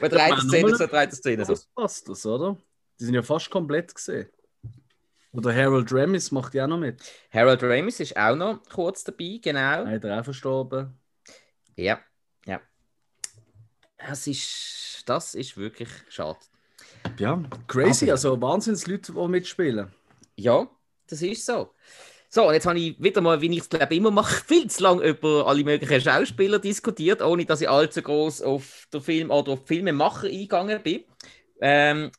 Bei 0.00 0.08
der 0.08 0.22
einen 0.24 0.36
man 0.36 0.48
Szene 0.48 0.62
nochmal- 0.70 0.78
so, 0.78 0.86
der 0.86 0.98
einen 1.00 1.12
Szene 1.12 1.44
so. 1.44 1.52
Das 1.52 1.66
passt 1.66 2.08
das, 2.08 2.24
oder? 2.24 2.56
Die 2.98 3.04
sind 3.04 3.14
ja 3.14 3.22
fast 3.22 3.50
komplett 3.50 3.94
gesehen. 3.94 4.26
Oder 5.32 5.52
Harold 5.54 5.92
Ramis 5.92 6.30
macht 6.30 6.54
ja 6.54 6.64
auch 6.64 6.68
noch 6.68 6.78
mit. 6.78 7.02
Harold 7.30 7.62
Ramis 7.62 7.98
ist 8.00 8.16
auch 8.16 8.36
noch 8.36 8.60
kurz 8.72 9.02
dabei, 9.04 9.38
genau. 9.42 9.82
Er 9.84 9.96
ist 9.96 10.04
auch 10.06 10.24
verstorben. 10.24 10.94
Ja, 11.76 11.98
Das 14.06 14.26
ist, 14.26 15.02
das 15.06 15.34
ist 15.34 15.56
wirklich 15.56 15.88
schade. 16.08 16.38
Ja, 17.18 17.42
crazy. 17.66 18.04
Aber- 18.06 18.12
Also 18.12 18.40
Wahnsinnsleute, 18.40 19.12
die 19.12 19.28
mitspielen. 19.28 19.92
Ja, 20.36 20.68
das 21.08 21.22
ist 21.22 21.44
so. 21.46 21.70
So, 22.28 22.48
und 22.48 22.54
jetzt 22.54 22.66
habe 22.66 22.78
ich 22.78 23.00
wieder 23.00 23.20
mal, 23.20 23.40
wie 23.40 23.50
ich 23.52 23.60
es 23.60 23.68
glaube 23.68 23.94
immer 23.94 24.10
mache, 24.10 24.34
viel 24.46 24.68
zu 24.68 24.82
lange 24.82 25.04
über 25.06 25.46
alle 25.46 25.62
möglichen 25.62 26.00
Schauspieler 26.00 26.58
diskutiert, 26.58 27.22
ohne 27.22 27.44
dass 27.44 27.60
ich 27.60 27.68
allzu 27.68 28.02
groß 28.02 28.42
auf 28.42 28.88
den 28.92 29.00
Film 29.00 29.30
oder 29.30 29.52
auf 29.52 29.66
Filmemacher 29.66 30.26
eingegangen 30.26 30.82
bin. 30.82 31.04
Ähm, 31.60 32.10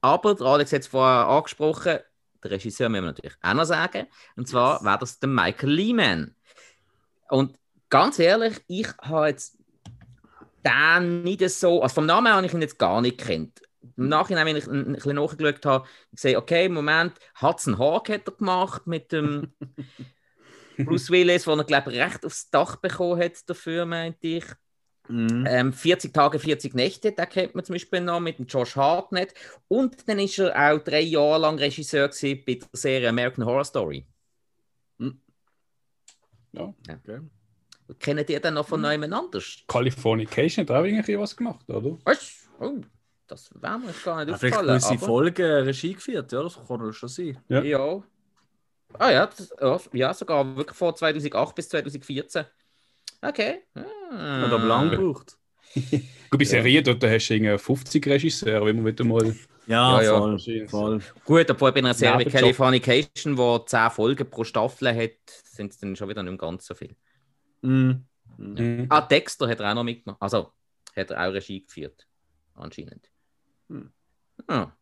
aber 0.00 0.34
der 0.34 0.46
Alex 0.46 0.72
hat 0.72 0.80
es 0.80 0.86
vorher 0.86 1.26
angesprochen, 1.28 1.98
der 2.42 2.50
Regisseur 2.50 2.88
müssen 2.88 3.04
wir 3.04 3.08
natürlich 3.12 3.36
auch 3.42 3.52
noch 3.54 3.64
sagen. 3.64 4.06
Und 4.36 4.48
zwar 4.48 4.76
Yes. 4.76 4.84
wäre 4.84 4.98
das 4.98 5.18
der 5.18 5.28
Michael 5.28 5.70
Lehman. 5.70 6.34
Und 7.28 7.58
ganz 7.90 8.18
ehrlich, 8.18 8.56
ich 8.66 8.88
habe 9.02 9.28
jetzt 9.28 9.58
den 10.64 11.22
nicht 11.22 11.48
so, 11.50 11.82
also 11.82 11.94
vom 11.94 12.06
Namen 12.06 12.32
habe 12.32 12.46
ich 12.46 12.52
ihn 12.52 12.62
jetzt 12.62 12.78
gar 12.78 13.00
nicht 13.00 13.18
kennt. 13.18 13.60
Im 13.96 14.08
Nachhinein, 14.08 14.46
wenn 14.46 14.56
ich 14.56 14.66
ein, 14.66 14.92
bisschen 14.92 15.16
nachgeschaut 15.16 15.64
habe, 15.64 15.88
gesehen, 16.12 16.36
okay, 16.36 16.68
Moment, 16.68 17.14
Hudson 17.40 17.78
Hawk 17.78 18.08
hat 18.08 18.28
er 18.28 18.34
gemacht 18.34 18.86
mit 18.86 19.12
dem 19.12 19.52
Bruce 20.78 21.10
Willis, 21.10 21.46
wo 21.46 21.52
er, 21.52 21.64
glaube 21.64 21.92
ich, 21.92 22.00
recht 22.00 22.24
aufs 22.24 22.50
Dach 22.50 22.76
bekommen 22.76 23.20
hat 23.20 23.48
dafür, 23.48 23.86
meinte 23.86 24.26
ich. 24.26 24.44
Mhm. 25.08 25.44
Ähm, 25.48 25.72
40 25.72 26.14
Tage, 26.14 26.38
40 26.38 26.74
Nächte, 26.74 27.12
da 27.12 27.26
kennt 27.26 27.54
man 27.54 27.64
zum 27.64 27.74
Beispiel 27.74 28.00
noch 28.00 28.20
mit 28.20 28.38
dem 28.38 28.46
Josh 28.46 28.76
Hartnett. 28.76 29.34
Und 29.66 30.08
dann 30.08 30.18
ist 30.18 30.38
er 30.38 30.54
auch 30.54 30.78
drei 30.78 31.00
Jahre 31.00 31.40
lang 31.40 31.58
Regisseur 31.58 32.08
bei 32.08 32.54
der 32.54 32.68
Serie 32.72 33.08
American 33.08 33.44
Horror 33.44 33.64
Story. 33.64 34.06
Ja. 36.52 36.74
Okay. 36.88 37.20
Kennt 37.98 38.28
ihr 38.30 38.40
den 38.40 38.54
noch 38.54 38.66
von 38.68 38.80
neuem 38.80 39.12
anders? 39.12 39.58
Californication 39.66 40.66
hat 40.66 40.76
auch 40.76 40.84
irgendwie 40.84 41.18
was 41.18 41.36
gemacht, 41.36 41.68
oder? 41.68 41.96
Was? 42.04 42.48
Oh, 42.58 42.74
das 43.26 43.50
wäre 43.60 43.78
mir 43.78 43.86
jetzt 43.88 44.04
gar 44.04 44.24
nicht 44.24 44.32
Ja, 44.32 44.38
vielleicht 44.38 44.56
aufgefallen. 44.56 44.78
gewisse 44.80 44.94
aber- 44.94 45.06
Folgen 45.06 45.64
Regie 45.64 45.94
geführt, 45.94 46.32
ja, 46.32 46.42
das 46.42 46.58
kann 46.66 46.84
ja 46.84 46.92
schon 46.92 47.08
sein. 47.08 47.38
Ja. 47.48 47.62
Ja. 47.62 48.02
Ah 48.98 49.10
ja, 49.10 49.26
das, 49.26 49.52
ja, 49.60 49.80
ja, 49.92 50.14
sogar 50.14 50.56
wirklich 50.56 50.76
von 50.76 50.94
2008 50.96 51.54
bis 51.54 51.68
2014. 51.68 52.44
Okay. 53.22 53.60
Hat 53.74 54.52
aber 54.52 54.64
lang 54.64 54.90
gebraucht. 54.90 55.36
Gut, 55.74 56.38
bei 56.38 56.44
Serien, 56.44 56.82
dort 56.82 57.02
hast 57.04 57.28
du 57.28 57.34
irgendwie 57.34 57.56
50 57.58 58.06
Regisseure, 58.06 58.66
wenn 58.66 58.76
man 58.76 58.86
wieder 58.86 59.04
mal. 59.04 59.34
Ja, 59.68 60.00
Ja, 60.00 60.02
ja. 60.02 60.18
voll. 60.18 60.32
Wahrscheinlich. 60.32 60.70
voll. 60.70 61.00
Gut, 61.24 61.50
obwohl 61.50 61.70
bei 61.70 61.78
einer 61.78 61.94
Serie 61.94 62.26
wie. 62.26 62.30
Californication, 62.30 63.36
die 63.36 63.64
10 63.66 63.90
Folgen 63.90 64.28
pro 64.28 64.42
Staffel 64.42 64.92
hat, 64.96 65.10
sind 65.44 65.70
es 65.72 65.78
dann 65.78 65.94
schon 65.94 66.08
wieder 66.08 66.22
nicht 66.24 66.32
mehr 66.32 66.38
ganz 66.38 66.66
so 66.66 66.74
viel. 66.74 66.96
Mhm. 67.62 68.04
Mhm. 68.36 68.86
Ah, 68.88 69.02
Dexter 69.02 69.48
hat 69.48 69.60
er 69.60 69.70
auch 69.70 69.74
noch 69.74 69.84
mitgenommen. 69.84 70.18
Also, 70.20 70.52
hat 70.96 71.10
er 71.10 71.28
auch 71.28 71.32
Regie 71.32 71.62
geführt. 71.64 72.06
Anscheinend. 72.54 73.10
Hm. 73.68 73.92
Ja, 74.48 74.76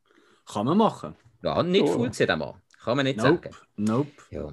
Kann 0.47 0.67
man 0.67 0.79
machen. 0.79 1.17
ja 1.43 1.63
nicht 1.63 1.83
Oh. 1.83 1.93
voll 1.95 2.09
gesehen, 2.09 2.39
Mann. 2.39 2.61
Kann 2.81 2.97
man 2.97 3.05
nicht 3.05 3.19
Nope. 3.19 3.51
sagen. 3.51 3.57
Nope. 3.77 4.11
Ja. 4.31 4.53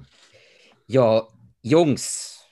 ja, 0.86 1.28
Jungs, 1.62 2.44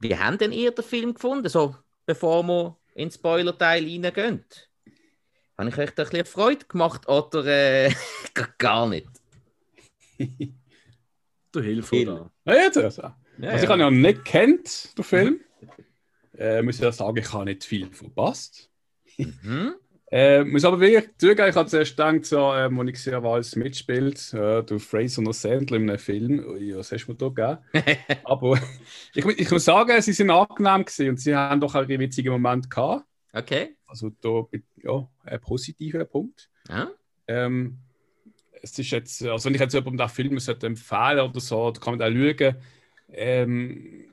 wie 0.00 0.16
haben 0.16 0.38
denn 0.38 0.52
ihr 0.52 0.70
den 0.72 0.84
Film 0.84 1.14
gefunden, 1.14 1.48
so 1.48 1.76
bevor 2.06 2.42
wir 2.44 2.76
in 2.94 3.08
den 3.08 3.12
Spoiler-Teil 3.12 3.84
reingehen? 3.84 4.44
Habe 5.56 5.68
ich 5.70 5.78
euch 5.78 5.90
da 5.90 6.02
ein 6.04 6.10
bisschen 6.10 6.26
Freude 6.26 6.64
gemacht 6.66 7.08
oder 7.08 7.44
äh, 7.46 7.92
gar 8.58 8.86
nicht? 8.88 9.08
Du 11.52 11.60
hilfst 11.60 11.90
Viel. 11.90 12.06
da. 12.06 12.30
Ja, 12.44 12.70
das. 12.70 13.00
Ja, 13.38 13.50
Also, 13.50 13.64
ich 13.64 13.70
habe 13.70 13.80
ja 13.80 13.90
nicht 13.90 14.24
kennt, 14.24 14.96
den 14.96 15.04
Film. 15.04 15.40
Äh, 16.36 16.62
muss 16.62 16.78
ja 16.80 16.90
sagen, 16.92 17.16
ich 17.16 17.32
habe 17.32 17.44
nicht 17.44 17.64
viel 17.64 17.92
verpasst. 17.92 18.70
Mhm. 19.16 19.74
Äh, 20.10 20.44
muss 20.44 20.64
aber 20.64 20.78
wirklich 20.80 21.10
zugeben, 21.18 21.48
ich 21.48 21.56
habe 21.56 21.68
zuerst 21.68 21.92
gedacht, 21.96 22.24
so, 22.24 22.52
ähm, 22.54 22.78
als 22.78 22.88
ich 22.88 22.94
gesehen 22.94 23.14
habe, 23.14 23.30
als 23.30 23.56
mitspielt, 23.56 24.32
äh, 24.34 24.62
du 24.62 24.78
Fraser 24.78 25.20
und 25.20 25.32
Sandler 25.32 25.76
in 25.78 25.88
einem 25.90 25.98
Film, 25.98 26.38
ui, 26.46 26.76
was 26.76 26.92
hast 26.92 27.06
du 27.06 27.12
mir 27.12 27.18
da 27.18 27.28
gegeben? 27.28 27.96
aber 28.24 28.58
ich, 29.14 29.24
ich 29.24 29.50
muss 29.50 29.64
sagen, 29.64 30.00
sie 30.02 30.12
sind 30.12 30.30
angenehm 30.30 30.84
gewesen 30.84 31.08
und 31.10 31.20
sie 31.20 31.34
haben 31.34 31.60
doch 31.60 31.74
auch 31.74 31.88
ihre 31.88 31.98
witzigen 31.98 32.32
Momente 32.32 32.68
gehabt. 32.68 33.06
Okay. 33.32 33.76
Also 33.86 34.10
da, 34.20 34.42
bin- 34.42 34.62
ja, 34.82 35.08
ein 35.24 35.40
positiver 35.40 36.04
Punkt. 36.04 36.48
Ja. 36.68 36.90
Ähm, 37.26 37.78
es 38.62 38.78
ist 38.78 38.90
jetzt, 38.90 39.22
also 39.24 39.46
wenn 39.46 39.54
ich 39.54 39.60
jetzt 39.60 39.74
jemandem 39.74 39.98
den 39.98 40.08
Film 40.08 40.38
empfehlen 40.62 41.20
oder 41.28 41.40
so, 41.40 41.70
da 41.70 41.80
kann 41.80 41.98
man 41.98 41.98
da 41.98 42.06
schauen. 42.08 42.56
Ähm, 43.16 44.12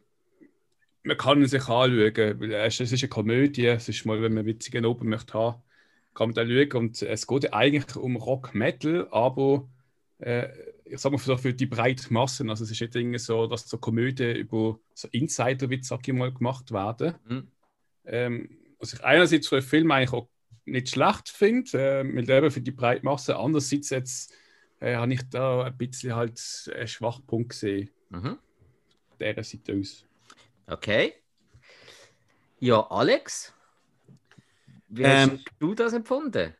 man 1.03 1.17
kann 1.17 1.41
ihn 1.41 1.47
sich 1.47 1.61
anschauen, 1.61 1.97
weil 1.97 2.53
es 2.53 2.79
es 2.79 2.91
ist 2.91 3.01
eine 3.01 3.09
Komödie, 3.09 3.65
es 3.65 3.89
ist 3.89 4.05
mal, 4.05 4.21
wenn 4.21 4.33
man 4.35 4.45
witzigen 4.45 4.85
Open 4.85 5.09
möchte 5.09 5.33
haben, 5.33 5.61
kann 6.13 6.29
man 6.29 6.35
da 6.35 6.45
schauen 6.45 6.71
und 6.73 7.01
es 7.01 7.25
geht 7.25 7.53
eigentlich 7.53 7.95
um 7.95 8.15
Rock 8.15 8.53
Metal, 8.53 9.07
aber 9.09 9.67
äh, 10.19 10.49
ich 10.85 10.99
sag 10.99 11.11
mal 11.11 11.17
so 11.17 11.37
für 11.37 11.53
die 11.53 11.65
breite 11.65 12.13
Massen, 12.13 12.49
also 12.49 12.63
es 12.63 12.71
ist 12.71 12.81
nicht 12.81 12.95
irgendwie 12.95 13.17
so, 13.17 13.47
dass 13.47 13.67
so 13.67 13.77
Komödien 13.77 14.35
über 14.35 14.77
so 14.93 15.07
Insider-Witz, 15.11 15.87
sag 15.87 16.07
ich 16.07 16.13
mal, 16.13 16.31
gemacht 16.31 16.71
werden. 16.71 17.15
Mhm. 17.27 17.47
Ähm, 18.05 18.49
was 18.79 18.93
ich 18.93 19.03
einerseits 19.03 19.47
für 19.47 19.61
den 19.61 19.67
Film 19.67 19.91
eigentlich 19.91 20.13
auch 20.13 20.27
nicht 20.65 20.89
schlecht 20.89 21.29
finde, 21.29 21.99
äh, 21.99 22.03
mit 22.03 22.29
eben 22.29 22.51
für 22.51 22.61
die 22.61 22.71
breite 22.71 23.05
Masse. 23.05 23.37
Andererseits 23.37 23.89
jetzt 23.89 24.33
äh, 24.79 24.95
habe 24.95 25.13
ich 25.13 25.21
da 25.29 25.63
ein 25.63 25.77
bisschen 25.77 26.15
halt 26.15 26.39
einen 26.75 26.87
Schwachpunkt 26.87 27.49
gesehen, 27.49 27.89
Mhm. 28.09 28.37
Dieser 29.21 29.43
Seite 29.43 29.77
aus. 29.79 30.05
Okay. 30.67 31.13
Ja, 32.59 32.81
Alex, 32.89 33.53
wie 34.87 35.03
Ähm, 35.03 35.31
hast 35.31 35.45
du 35.59 35.73
das 35.73 35.93
empfunden? 35.93 36.53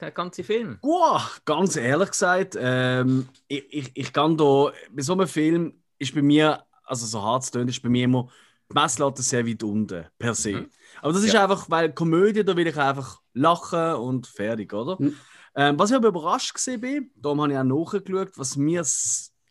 Der 0.00 0.10
ganze 0.10 0.42
Film? 0.42 0.78
Boah, 0.80 1.22
ganz 1.44 1.76
ehrlich 1.76 2.10
gesagt, 2.10 2.56
ähm, 2.58 3.28
ich, 3.48 3.64
ich, 3.72 3.90
ich 3.94 4.12
kann 4.12 4.36
da, 4.36 4.72
bei 4.90 5.02
so 5.02 5.12
einem 5.12 5.28
Film 5.28 5.80
ist 5.98 6.14
bei 6.14 6.22
mir, 6.22 6.64
also 6.84 7.06
so 7.06 7.22
hart 7.22 7.44
es 7.44 7.50
tönt, 7.50 7.70
ist 7.70 7.82
bei 7.82 7.88
mir 7.88 8.04
immer 8.04 8.28
die 8.70 8.74
Messlatte 8.74 9.22
sehr 9.22 9.46
weit 9.46 9.62
unten, 9.62 10.06
per 10.18 10.34
se. 10.34 10.52
Mhm. 10.52 10.70
Aber 11.02 11.12
das 11.12 11.22
ist 11.22 11.34
Ja. 11.34 11.44
einfach, 11.44 11.70
weil 11.70 11.92
Komödie, 11.92 12.44
da 12.44 12.56
will 12.56 12.66
ich 12.66 12.76
einfach 12.76 13.20
lachen 13.32 13.94
und 13.94 14.26
fertig, 14.26 14.72
oder? 14.72 14.96
Mhm. 14.98 15.16
Ähm, 15.54 15.78
was 15.78 15.90
ich 15.90 15.96
aber 15.96 16.08
überrascht 16.08 16.52
gesehen 16.54 16.80
bin, 16.80 17.10
darum 17.16 17.40
habe 17.42 17.52
ich 17.52 17.58
auch 17.58 17.64
nachgeschaut, 17.64 18.36
was 18.36 18.56
mir 18.56 18.84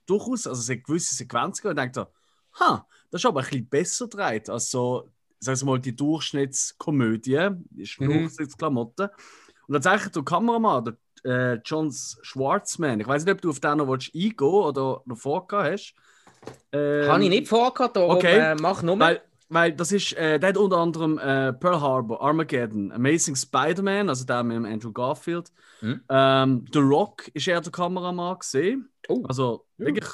durchaus, 0.06 0.48
also 0.48 0.72
eine 0.72 0.82
gewisse 0.82 1.15
Sequenz 1.15 1.62
gegeben 1.62 1.80
und 1.80 1.96
dachte, 1.96 2.12
ha, 2.60 2.88
das 3.12 3.22
ist 3.22 3.26
aber 3.26 3.41
ein 3.41 3.46
bisschen 3.46 3.70
besser 3.70 4.06
gedreht 4.08 4.50
als 4.50 4.70
so, 4.70 5.10
sagen 5.39 5.60
wir 5.62 5.65
mal, 5.65 5.80
die 5.80 5.96
Durchschnittskomödie, 5.96 7.50
die 7.70 7.89
Mhm. 8.00 8.20
Durchschnittsklamotten. 8.22 9.10
Und 9.68 9.74
tatsächlich 9.74 10.12
der 10.12 10.24
Kameramann, 10.24 10.84
der 11.24 11.54
äh, 11.56 11.60
John 11.65 11.91
Schwartzman, 11.91 13.00
ich 13.00 13.08
weiß 13.08 13.26
nicht, 13.26 13.34
ob 13.34 13.41
du 13.41 13.50
auf 13.50 13.60
den 13.60 13.78
noch 13.78 13.88
willst 13.88 14.13
eingehen 14.13 14.48
oder 14.48 15.02
noch 15.06 15.18
vorgehabt 15.18 15.72
hast. 15.72 15.96
Ähm, 16.72 17.10
Habe 17.10 17.24
ich 17.24 17.30
nicht 17.30 17.48
vorgehabt, 17.48 17.96
darum 17.96 18.15
okay. 18.15 18.38
äh, 18.38 18.56
mach 18.56 18.84
nur. 18.84 19.00
Weil, 19.00 19.22
weil 19.50 19.74
das 19.74 19.91
ist, 19.91 20.13
äh, 20.13 20.39
der 20.39 20.50
hat 20.50 20.58
unter 20.58 20.78
anderem 20.78 21.18
äh, 21.18 21.54
Pearl 21.54 21.82
Harbor, 21.82 22.22
Armageddon, 22.22 22.91
Amazing 22.91 23.36
Spider-Man, 23.36 24.10
also 24.10 24.26
der 24.26 24.44
mit 24.44 24.58
dem 24.58 24.65
Andrew 24.65 24.91
Garfield. 24.91 25.52
Mhm. 25.82 26.02
Ähm, 26.10 26.65
The 26.72 26.80
Rock 26.80 27.28
ist 27.34 27.48
er 27.48 27.62
der 27.62 27.72
Kameramann 27.72 28.38
gesehen. 28.39 28.91
Oh. 29.08 29.24
Also 29.28 29.65
wirklich 29.78 30.06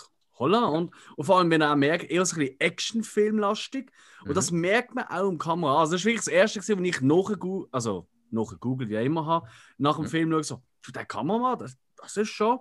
holla. 0.41 0.65
Und, 0.65 0.91
und 1.15 1.25
vor 1.25 1.37
allem, 1.39 1.49
wenn 1.49 1.61
er 1.61 1.71
auch 1.71 1.75
merkt, 1.77 2.09
eher 2.11 2.25
so 2.25 2.35
ein 2.35 2.39
bisschen 2.39 2.59
Actionfilmlastig. 2.59 3.89
Und 4.23 4.29
Mhm. 4.29 4.33
das 4.33 4.51
merkt 4.51 4.93
man 4.95 5.05
auch 5.05 5.29
im 5.29 5.37
Kamera. 5.37 5.79
Also 5.79 5.93
das 5.93 6.01
ist 6.01 6.05
wirklich 6.05 6.25
das 6.25 6.27
Erste, 6.27 6.77
wo 6.77 6.83
ich 6.83 7.01
nachgegoogelt, 7.01 7.69
also 7.73 8.07
nachgegoogelt, 8.31 8.89
wie 8.89 8.97
ich 8.97 9.05
immer 9.05 9.25
habe, 9.25 9.47
nach 9.77 9.95
dem 9.95 10.05
Mhm. 10.05 10.09
Film 10.09 10.31
schaue, 10.31 10.43
so, 10.43 10.61
du, 10.85 10.91
der 10.91 11.05
Kameramann, 11.05 11.59
das, 11.59 11.77
das 11.97 12.17
ist 12.17 12.29
schon. 12.29 12.59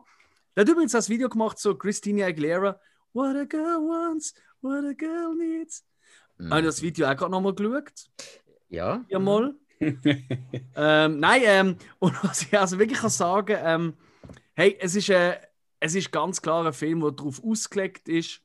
Der 0.56 0.62
hat 0.62 0.68
übrigens 0.68 0.92
das 0.92 1.08
Video 1.08 1.28
gemacht, 1.28 1.58
so 1.58 1.74
Christina 1.76 2.26
Aguilera, 2.26 2.78
What 3.12 3.34
a 3.36 3.44
girl 3.44 3.80
wants, 3.88 4.34
what 4.62 4.84
a 4.84 4.92
girl 4.92 5.34
needs. 5.36 5.84
Mhm. 6.38 6.50
Habe 6.50 6.62
das 6.62 6.80
Video 6.80 7.06
auch 7.08 7.16
gerade 7.16 7.30
nochmal 7.32 7.54
geschaut? 7.54 7.92
Ja. 8.68 9.04
Ja, 9.08 9.18
mal. 9.18 9.54
ähm, 9.80 11.18
nein, 11.20 11.42
ähm, 11.44 11.76
und 11.98 12.22
was 12.24 12.42
ich 12.42 12.58
also 12.58 12.78
wirklich 12.78 12.98
kann 13.00 13.10
sagen, 13.10 13.56
ähm, 13.60 13.94
hey, 14.54 14.76
es 14.80 14.94
ist, 14.94 15.08
äh, 15.08 15.38
es 15.80 15.94
ist 15.94 16.12
ganz 16.12 16.40
klar 16.42 16.66
ein 16.66 16.72
Film, 16.72 17.00
der 17.00 17.12
darauf 17.12 17.42
ausgelegt 17.42 18.08
ist, 18.08 18.42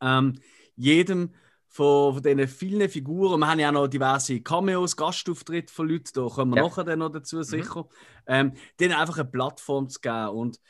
ähm, 0.00 0.40
jedem 0.76 1.34
von, 1.68 2.14
von 2.14 2.22
diesen 2.22 2.48
vielen 2.48 2.88
Figuren, 2.88 3.40
wir 3.40 3.48
haben 3.48 3.60
ja 3.60 3.68
auch 3.68 3.72
noch 3.74 3.88
diverse 3.88 4.40
Cameos, 4.40 4.96
Gastauftritte 4.96 5.72
von 5.72 5.88
Leuten, 5.88 6.10
da 6.14 6.26
kommen 6.26 6.52
wir 6.52 6.56
Ja. 6.62 6.62
nachher 6.68 6.84
dann 6.84 7.00
noch 7.00 7.10
dazu 7.10 7.42
sicher, 7.42 7.86
ähm, 8.26 8.52
denen 8.80 8.94
einfach 8.94 9.18
eine 9.18 9.28
Plattform 9.28 9.88
zu 9.88 10.00
geben 10.00 10.28
und 10.28 10.60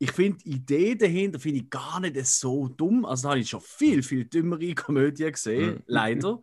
ich 0.00 0.12
finde 0.12 0.38
die 0.38 0.50
Idee 0.50 0.94
dahinter 0.94 1.40
finde 1.40 1.58
ich 1.60 1.70
gar 1.70 1.98
nicht 1.98 2.24
so 2.24 2.68
dumm. 2.68 3.04
Also 3.04 3.24
da 3.24 3.30
habe 3.30 3.40
ich 3.40 3.48
schon 3.50 3.60
viel, 3.60 4.04
viel 4.04 4.24
dümmere 4.26 4.72
Komödien 4.76 5.32
gesehen, 5.32 5.74
Mhm. 5.74 5.82
leider. 5.86 6.40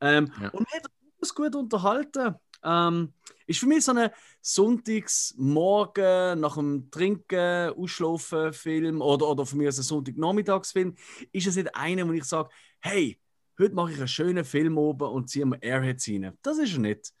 Ähm, 0.00 0.30
Ja. 0.40 0.48
Und 0.50 0.60
mir 0.60 0.76
hat 0.76 0.86
das 1.18 1.34
gut 1.34 1.54
unterhalten. 1.56 2.36
Ähm, 2.64 3.12
ist 3.46 3.60
für 3.60 3.66
mich 3.66 3.84
so 3.84 3.92
ein 3.92 4.10
Sonntagsmorgen 4.40 6.40
nach 6.40 6.56
dem 6.56 6.90
Trinken, 6.90 7.70
Ausschlafen 7.70 8.52
Film 8.52 9.00
oder, 9.00 9.28
oder 9.28 9.46
für 9.46 9.56
mich 9.56 9.68
ein 9.68 9.72
Sonntagnachmittagsfilm. 9.72 10.96
Ist 11.32 11.46
es 11.46 11.56
nicht 11.56 11.74
einer, 11.74 12.08
wo 12.08 12.12
ich 12.12 12.24
sage, 12.24 12.50
hey, 12.80 13.18
heute 13.58 13.74
mache 13.74 13.92
ich 13.92 13.98
einen 13.98 14.08
schönen 14.08 14.44
Film 14.44 14.78
oben 14.78 15.08
und 15.08 15.28
ziehe 15.28 15.46
mir 15.46 15.62
Airheads 15.62 16.08
rein. 16.08 16.36
Das 16.42 16.58
ist 16.58 16.72
er 16.72 16.78
nicht. 16.78 17.12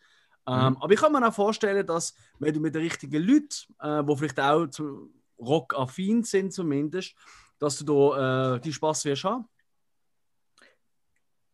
Ähm, 0.46 0.76
aber 0.80 0.92
ich 0.92 0.98
kann 0.98 1.12
mir 1.12 1.26
auch 1.26 1.34
vorstellen, 1.34 1.86
dass 1.86 2.14
wenn 2.40 2.52
du 2.52 2.60
mit 2.60 2.74
den 2.74 2.82
richtigen 2.82 3.22
Leuten, 3.22 3.74
äh, 3.78 4.02
die 4.02 4.16
vielleicht 4.16 4.40
auch 4.40 4.66
Rock-affin 5.38 6.24
sind 6.24 6.52
zumindest, 6.52 7.14
dass 7.58 7.78
du 7.78 7.84
da 7.84 8.56
äh, 8.56 8.60
die 8.60 8.72
Spaß 8.72 9.04
wirst 9.04 9.24
haben. 9.24 9.48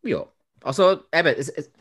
Ja. 0.01 0.25
Also, 0.61 1.03
eben, 1.13 1.35
es, 1.37 1.49
es, 1.49 1.71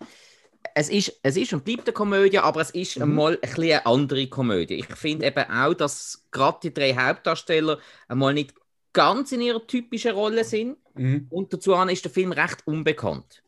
es, 0.78 0.88
ist, 0.90 1.18
es 1.22 1.36
ist 1.36 1.52
und 1.52 1.64
bleibt 1.64 1.86
eine 1.88 1.92
Komödie, 1.92 2.38
aber 2.38 2.60
es 2.60 2.70
ist 2.70 2.96
Mhm. 2.96 3.02
einmal 3.02 3.34
ein 3.34 3.40
bisschen 3.40 3.62
eine 3.64 3.86
andere 3.86 4.26
Komödie. 4.28 4.74
Ich 4.74 4.86
finde 4.96 5.26
eben 5.26 5.50
auch, 5.50 5.74
dass 5.74 6.24
gerade 6.30 6.58
die 6.62 6.72
drei 6.74 6.94
Hauptdarsteller 6.94 7.78
einmal 8.06 8.34
nicht 8.34 8.54
ganz 8.92 9.32
in 9.32 9.40
ihrer 9.40 9.66
typischen 9.66 10.12
Rolle 10.12 10.44
sind. 10.44 10.76
Mhm. 10.94 11.26
Und 11.30 11.52
dazu 11.52 11.74
an 11.74 11.88
ist 11.88 12.04
der 12.04 12.10
Film 12.12 12.32
recht 12.32 12.66
unbekannt. 12.66 13.42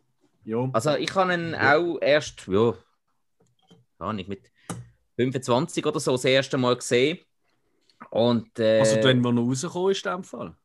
Ja. 0.44 0.68
Also 0.72 0.94
ich 0.96 1.14
habe 1.14 1.34
ihn 1.34 1.54
auch 1.54 1.98
erst, 2.00 2.46
ja, 2.48 2.74
gar 3.98 4.12
nicht, 4.12 4.28
mit 4.28 4.50
25 5.16 5.84
oder 5.86 6.00
so 6.00 6.12
das 6.12 6.24
erste 6.24 6.56
Mal 6.58 6.76
gesehen. 6.76 7.18
Und 8.10 8.58
äh, 8.58 8.80
Also, 8.80 8.96
wenn 9.04 9.20
wir 9.20 9.30
noch 9.32 9.42
rauskommen, 9.46 9.90
ist 9.92 10.04
in 10.06 10.12
dem 10.12 10.24
Fall. 10.24 10.56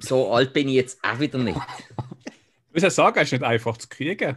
so 0.00 0.32
alt 0.32 0.52
bin 0.52 0.68
ich 0.68 0.74
jetzt 0.74 0.98
auch 1.02 1.18
wieder 1.18 1.38
nicht. 1.38 1.58
Ich 2.72 2.76
muss 2.76 2.84
ja 2.84 2.90
sagen, 2.90 3.18
es 3.18 3.24
ist 3.28 3.32
nicht 3.32 3.42
einfach 3.42 3.76
zu 3.76 3.86
kriegen. 3.86 4.34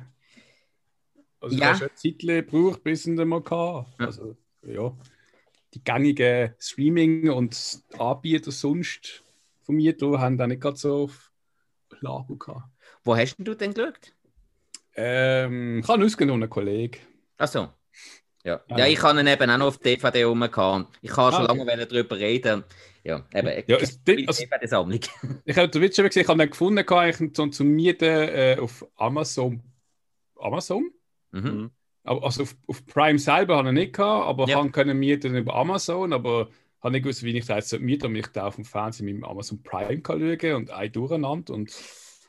Also, 1.39 1.55
Ja. 1.55 1.67
du 1.67 1.73
hast 1.73 1.81
eine 1.83 1.93
Zeit 1.95 2.19
gebraucht, 2.19 2.83
bis 2.83 3.03
du 3.03 3.15
den 3.15 3.29
mal 3.29 3.41
gehabt. 3.41 3.97
Ja. 3.97 4.07
Also, 4.07 4.35
ja. 4.63 4.93
Die 5.73 5.81
gängigen 5.81 6.53
Streaming- 6.59 7.29
und 7.29 7.81
Anbieter 7.97 8.51
sonst 8.51 9.23
von 9.63 9.75
mir 9.75 9.95
da 9.95 10.19
haben 10.19 10.37
da 10.37 10.47
nicht 10.47 10.61
gerade 10.61 10.75
so 10.75 11.03
auf 11.03 11.31
Lager 12.01 12.35
gehabt. 12.37 12.67
Wo 13.05 13.15
hast 13.15 13.37
denn 13.37 13.45
du 13.45 13.55
denn 13.55 13.73
geschaut? 13.73 14.13
Ähm, 14.95 15.79
ich 15.79 15.83
habe 15.87 15.93
einen 15.93 16.03
ausgenommen, 16.03 16.49
Kollege. 16.49 16.99
Achso. 17.37 17.69
Ja. 18.43 18.57
Ah, 18.57 18.63
ja, 18.71 18.77
ja. 18.79 18.87
ich 18.87 19.01
habe 19.01 19.19
ihn 19.21 19.27
eben 19.27 19.49
auch 19.49 19.57
noch 19.57 19.67
auf 19.67 19.77
DVD 19.77 20.23
rum. 20.25 20.43
Ich 20.43 20.51
kann 20.51 20.87
schon 21.01 21.17
Ah, 21.17 21.43
okay. 21.49 21.57
lange 21.63 21.85
darüber 21.87 22.17
reden. 22.17 22.63
Ja, 23.05 23.23
eben. 23.35 23.63
Ja, 23.67 23.77
es- 23.77 24.03
die 24.03 24.27
also- 24.27 24.43
DVD-Sammlung. 24.43 24.99
Ich 25.45 25.55
habe 25.57 25.69
den 25.69 25.81
Witz 25.81 25.95
schon 25.95 26.05
gesehen, 26.05 26.23
ich 26.23 26.27
habe 26.27 26.39
den 26.39 26.49
gefunden, 26.49 26.79
eigentlich 26.89 27.33
zum, 27.33 27.51
zum 27.51 27.67
Mieten 27.67 28.03
äh, 28.05 28.57
auf 28.59 28.85
Amazon 28.95 29.61
Amazon. 30.39 30.91
Mhm. 31.31 31.69
Aber 32.03 32.23
also 32.23 32.43
auf, 32.43 32.55
auf 32.67 32.85
Prime 32.85 33.17
selber 33.19 33.57
habe 33.57 33.69
ich 33.69 33.73
nicht 33.73 33.93
gehabt, 33.93 34.27
aber 34.27 34.47
Ja. 34.47 34.67
können 34.69 34.97
mieten 34.99 35.35
über 35.35 35.55
Amazon, 35.55 36.13
aber 36.13 36.49
habe 36.81 36.91
nicht 36.91 37.03
gewusst, 37.03 37.23
wie 37.23 37.35
ich 37.37 37.45
da 37.45 37.55
jetzt 37.55 37.79
mieten 37.79 38.07
und 38.07 38.15
ich 38.15 38.27
da 38.27 38.47
auf 38.47 38.55
dem 38.55 38.65
Fernsehen 38.65 39.05
mit 39.05 39.15
dem 39.15 39.23
Amazon 39.23 39.61
Prime 39.63 40.01
kann 40.01 40.19
schauen 40.39 40.53
und 40.55 40.69
ein 40.71 40.91
durcheinander 40.91 41.53
und 41.53 41.71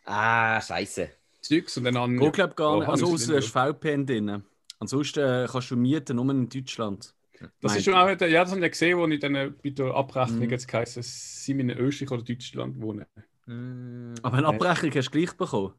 Ah, 0.04 0.60
scheiße. 0.60 1.08
Zeugs 1.40 1.76
und 1.78 1.84
dann 1.84 1.96
an. 1.96 2.20
Ich 2.20 2.32
glaube 2.32 2.54
gar 2.54 2.76
Oh, 2.76 2.78
nicht. 2.80 2.88
Also 2.88 3.06
ich 3.06 3.12
außer 3.14 3.32
du 3.32 3.36
hast 3.38 3.48
VPN 3.50 4.06
drin. 4.06 4.42
Ansonsten 4.78 5.20
äh, 5.20 5.46
kannst 5.50 5.70
du 5.70 5.76
mieten 5.76 6.16
nur 6.16 6.30
in 6.30 6.48
Deutschland. 6.48 7.14
Das 7.60 7.76
ist 7.76 7.84
schon 7.84 7.94
auch, 7.94 8.08
ja, 8.08 8.16
das 8.16 8.50
habe 8.52 8.64
ich 8.64 8.72
gesehen, 8.72 8.98
wo 8.98 9.06
ich 9.06 9.20
dann 9.20 9.34
äh, 9.34 9.50
bei 9.62 9.70
der 9.70 9.86
Abrechnung 9.94 10.40
Mhm. 10.46 10.50
jetzt 10.50 10.68
geheißen, 10.68 11.02
sie 11.02 11.52
in 11.52 11.70
Österreich 11.70 12.10
oder 12.10 12.22
Deutschland 12.22 12.80
wohnen. 12.80 13.06
Mm, 13.46 14.14
Aber 14.22 14.38
eine 14.38 14.46
Abrechnung 14.48 14.92
hast 14.94 15.06
du 15.06 15.10
gleich 15.18 15.32
bekommen. 15.36 15.74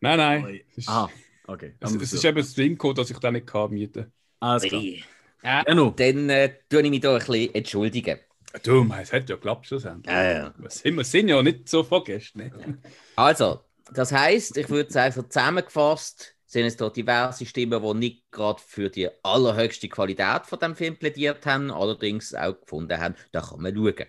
Nein, 0.00 0.18
nein. 0.18 0.60
Ist, 0.76 0.88
Aha, 0.88 1.10
okay. 1.46 1.74
es, 1.80 1.94
es 1.94 2.12
ist 2.12 2.24
eben 2.24 2.36
das 2.38 2.54
Ding, 2.54 2.78
dass 2.94 3.10
ich 3.10 3.18
da 3.18 3.30
nicht 3.30 3.46
kann 3.46 3.70
mieten 3.70 4.12
Alles 4.40 4.62
klar. 4.64 4.82
Ja, 4.82 5.00
Ja, 5.42 5.62
dann 5.64 6.28
äh, 6.30 6.54
tue 6.68 6.82
ich 6.82 6.90
mich 6.90 7.00
da 7.00 7.12
ein 7.14 7.18
bisschen 7.18 7.54
entschuldigen. 7.54 8.18
kann. 8.52 8.62
Du, 8.62 8.92
es 9.00 9.12
hat 9.12 9.28
ja 9.28 9.36
geklappt 9.36 9.66
schlussendlich. 9.66 10.12
Ja, 10.12 10.22
ja. 10.32 10.54
Wir 10.58 10.70
sind, 10.70 10.96
wir 10.96 11.04
sind 11.04 11.28
ja 11.28 11.42
nicht 11.42 11.68
so 11.68 11.82
vergessen. 11.84 12.38
Ne? 12.38 12.78
Also, 13.16 13.60
das 13.92 14.12
heißt, 14.12 14.56
ich 14.56 14.68
würde 14.68 14.90
sagen, 14.92 15.14
zusammengefasst 15.30 16.36
sind 16.50 16.64
es 16.66 16.76
da 16.76 16.90
diverse 16.90 17.46
Stimmen, 17.46 17.80
die 17.80 17.94
nicht 17.94 18.30
gerade 18.32 18.60
für 18.60 18.90
die 18.90 19.08
allerhöchste 19.22 19.88
Qualität 19.88 20.46
von 20.46 20.58
dem 20.58 20.74
Film 20.74 20.96
plädiert 20.96 21.46
haben, 21.46 21.70
allerdings 21.70 22.34
auch 22.34 22.60
gefunden 22.60 22.98
haben, 23.00 23.14
da 23.30 23.40
kann 23.40 23.60
man 23.62 23.72
schauen. 23.72 24.06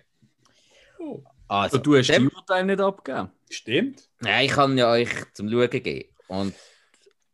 Oh, 0.98 1.22
Also, 1.46 1.78
Du 1.78 1.96
hast 1.96 2.08
dem- 2.08 2.28
die 2.28 2.34
Urteile 2.34 2.64
nicht 2.66 2.80
abgegeben. 2.80 3.30
stimmt. 3.48 4.08
ja, 4.24 4.40
ich 4.40 4.50
kann 4.50 4.76
ja 4.76 4.90
euch 4.90 5.08
zum 5.34 5.48
Schauen 5.50 5.70
geben. 5.70 6.08
Und 6.26 6.52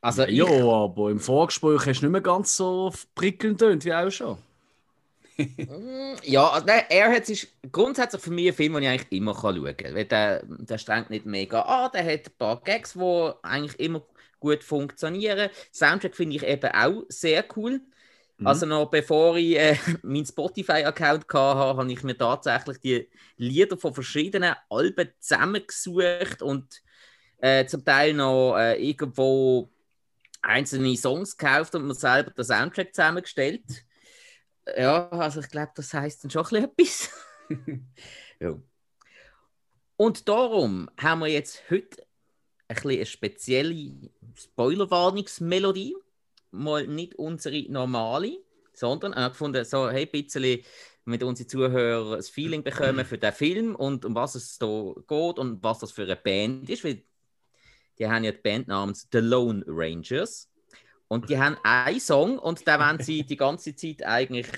also 0.03 0.25
ja, 0.25 0.45
ich, 0.45 0.63
aber 0.63 1.11
im 1.11 1.21
Vorgespräch 1.21 1.87
hast 1.87 2.01
du 2.01 2.07
nicht 2.07 2.13
mehr 2.13 2.21
ganz 2.21 2.55
so 2.55 2.93
prickelnd 3.15 3.59
tönt 3.61 3.85
wie 3.87 3.95
auch 3.95 4.11
schon. 4.11 4.37
Mm, 5.39 6.17
Ja, 6.25 6.49
also, 6.51 6.67
nein, 6.67 6.83
Airheads 6.91 7.31
ist 7.31 7.49
grundsätzlich 7.73 8.21
für 8.21 8.31
mich 8.31 8.49
ein 8.49 8.55
Film, 8.55 8.75
den 8.75 8.83
ich 8.83 8.89
eigentlich 8.91 9.13
immer 9.19 9.33
kann 9.35 9.57
schauen 9.57 9.75
kann. 9.77 9.95
Weil 9.95 10.05
der, 10.05 10.43
der 10.45 10.77
strengt 10.79 11.09
nicht 11.11 11.25
mega 11.25 11.63
an, 11.63 11.91
der 11.95 12.05
hat 12.05 12.27
ein 12.27 12.33
paar 12.37 12.61
Gags, 12.61 12.93
die 12.93 13.31
eigentlich 13.43 13.79
immer 13.81 14.03
gut 14.41 14.63
funktionieren. 14.63 15.51
Soundtrack 15.73 16.15
finde 16.15 16.37
ich 16.37 16.43
eben 16.43 16.71
auch 16.73 17.05
sehr 17.09 17.45
cool. 17.57 17.81
Mhm. 18.39 18.47
Also 18.47 18.67
noch 18.67 18.87
bevor 18.87 19.37
ich 19.37 19.57
äh, 19.57 19.77
meinen 20.03 20.27
Spotify-Account 20.27 21.25
hatte, 21.25 21.39
habe 21.39 21.93
ich 21.93 22.03
mir 22.03 22.17
tatsächlich 22.17 22.79
die 22.81 23.09
Lieder 23.37 23.77
von 23.77 23.95
verschiedenen 23.95 24.55
Alben 24.71 25.11
zusammengesucht 25.19 26.43
und 26.43 26.83
äh, 27.39 27.67
zum 27.67 27.85
Teil 27.85 28.15
noch 28.15 28.57
äh, 28.57 28.75
irgendwo 28.83 29.71
einzelne 30.41 30.97
Songs 30.97 31.37
gekauft 31.37 31.75
und 31.75 31.87
mir 31.87 31.95
selber 31.95 32.31
den 32.31 32.45
Soundtrack 32.45 32.95
zusammengestellt. 32.95 33.65
Ja, 34.77 35.09
also 35.11 35.41
ich 35.41 35.49
glaube, 35.49 35.73
das 35.75 35.93
heißt 35.95 36.25
dann 36.25 36.31
schon 36.31 36.47
ein 36.55 36.75
bisschen 36.77 37.13
etwas. 37.49 37.81
ja. 38.41 38.55
Und 39.97 40.29
darum 40.29 40.89
haben 40.97 41.21
wir 41.21 41.29
jetzt 41.29 41.63
heute 41.71 42.07
eine 42.69 43.07
spezielle 43.07 43.95
Spoilerwarnungsmelodie. 44.35 45.97
Mal 46.51 46.87
nicht 46.87 47.15
unsere 47.17 47.71
normale, 47.71 48.39
sondern 48.73 49.15
auch 49.15 49.31
gefunden, 49.31 49.65
so 49.65 49.91
hey, 49.91 50.05
ein 50.05 50.11
bisschen 50.11 50.63
mit 51.05 51.23
unseren 51.23 51.49
Zuhörern 51.49 52.19
ein 52.19 52.23
Feeling 52.23 52.63
bekommen 52.63 53.05
für 53.05 53.19
den 53.19 53.33
Film 53.33 53.75
und 53.75 54.05
um 54.05 54.15
was 54.15 54.35
es 54.35 54.59
da 54.59 54.93
geht 54.97 55.39
und 55.39 55.63
was 55.63 55.81
das 55.81 55.93
für 55.93 56.03
eine 56.03 56.17
Band 56.17 56.69
ist. 56.69 56.85
Weil 56.85 57.03
die 57.99 58.07
haben 58.07 58.25
ja 58.25 58.33
die 58.33 58.39
Band 58.39 58.69
namens 58.69 59.09
The 59.11 59.19
Lone 59.19 59.65
Rangers. 59.67 60.49
Und 61.09 61.31
die 61.31 61.39
haben 61.39 61.57
einen 61.63 62.01
Song 62.01 62.39
und 62.39 62.67
den 62.67 62.79
wollen 62.79 63.01
sie 63.01 63.25
die 63.25 63.37
ganze 63.37 63.75
Zeit 63.75 64.03
eigentlich 64.05 64.49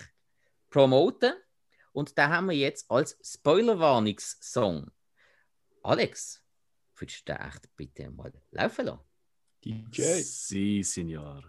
promoten. 0.68 1.32
Und 1.92 2.18
den 2.18 2.28
haben 2.28 2.48
wir 2.48 2.56
jetzt 2.56 2.90
als 2.90 3.16
Spoilerwarnungssong. 3.22 4.90
Alex, 5.82 6.42
würdest 7.00 7.28
du 7.28 7.32
den 7.32 7.40
echt 7.40 7.76
bitte 7.76 8.10
mal 8.10 8.32
laufen 8.50 8.86
lassen? 8.86 9.00
DJ. 9.64 10.22
Si, 10.22 10.82
Signor. 10.82 11.42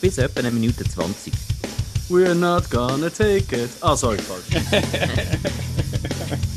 Bis 0.00 0.18
etwa 0.18 0.40
eine 0.40 0.50
Minute 0.50 0.84
20. 0.84 1.32
We're 2.08 2.34
not 2.34 2.70
gonna 2.70 3.10
take 3.10 3.54
it. 3.54 3.70
Ah, 3.82 3.94
sorry, 3.94 4.18
falsch. 4.18 4.46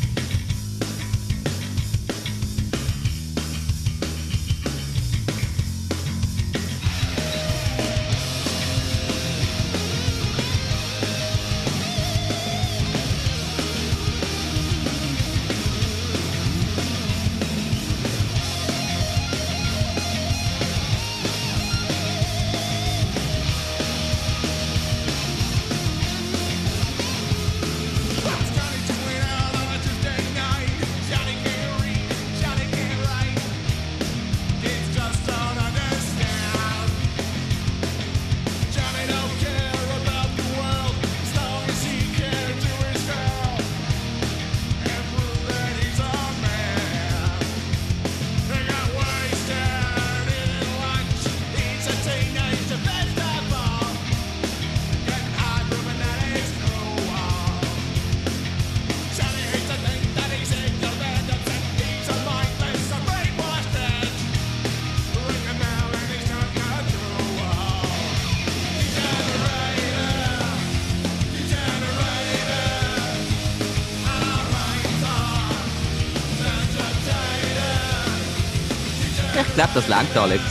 glaube, 79.74 79.88
das 79.88 79.88
langt, 79.88 80.18
Alex. 80.18 80.44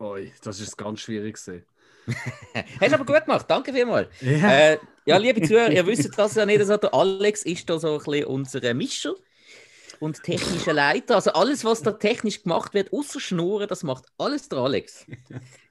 Oi, 0.00 0.32
das 0.42 0.60
ist 0.60 0.76
ganz 0.76 1.00
schwierig 1.00 1.36
gewesen. 1.36 1.64
Hast 2.80 2.92
du 2.92 2.94
aber 2.94 3.04
gut 3.04 3.24
gemacht, 3.24 3.46
danke 3.48 3.72
vielmals. 3.72 4.08
Ja. 4.20 4.50
Äh, 4.50 4.78
ja, 5.04 5.16
liebe 5.16 5.42
Zuhörer, 5.42 5.70
ihr 5.70 5.86
wisst 5.86 6.16
das 6.16 6.34
ja 6.34 6.46
nicht, 6.46 6.64
so, 6.64 6.76
der 6.76 6.94
Alex 6.94 7.42
ist 7.42 7.68
da 7.68 7.78
so 7.78 7.98
ein 7.98 7.98
bisschen 7.98 8.24
unser 8.24 8.74
Mischer 8.74 9.14
und 10.00 10.22
technischer 10.22 10.72
Leiter. 10.72 11.16
Also 11.16 11.32
alles, 11.32 11.64
was 11.64 11.82
da 11.82 11.92
technisch 11.92 12.42
gemacht 12.42 12.74
wird, 12.74 12.92
außer 12.92 13.20
Schnurren, 13.20 13.68
das 13.68 13.82
macht 13.82 14.06
alles 14.18 14.48
der 14.48 14.58
Alex. 14.58 15.06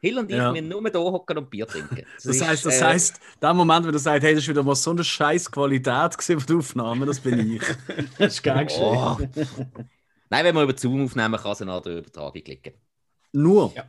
Hill 0.02 0.20
und 0.20 0.30
ich, 0.30 0.38
Ja. 0.38 0.54
wir 0.54 0.62
nur 0.62 0.90
da 0.90 1.00
hocken 1.00 1.38
und 1.38 1.50
Bier 1.50 1.68
trinken. 1.68 2.06
Das 2.24 2.42
heißt, 2.42 2.66
das 2.66 2.82
äh, 2.82 2.86
heißt, 2.86 3.20
der 3.42 3.54
Moment, 3.54 3.86
wenn 3.86 3.94
du 3.94 4.00
sagst, 4.00 4.24
hey, 4.24 4.34
das 4.34 4.44
ist 4.44 4.50
wieder 4.50 4.64
mal 4.64 4.76
so 4.76 4.92
eine 4.92 5.04
scheiß 5.04 5.52
Qualität 5.52 6.18
gewesen 6.18 6.40
von 6.40 6.48
der 6.48 6.58
Aufnahme, 6.58 7.06
das 7.06 7.20
bin 7.20 7.56
ich. 7.56 7.62
das 8.18 8.34
ist 8.34 8.44
geil 8.44 8.66
geschehen. 8.66 8.84
Oh. 8.84 9.18
Nein, 10.30 10.46
wenn 10.46 10.56
wir 10.56 10.64
über 10.64 10.78
Zoom 10.78 11.06
aufnehmen, 11.06 11.40
kann 11.40 11.52
es 11.52 11.62
an 11.62 11.68
der 11.84 11.98
Übertragung 11.98 12.44
klicken. 12.44 12.74
Nur. 13.32 13.74
Ja. 13.76 13.84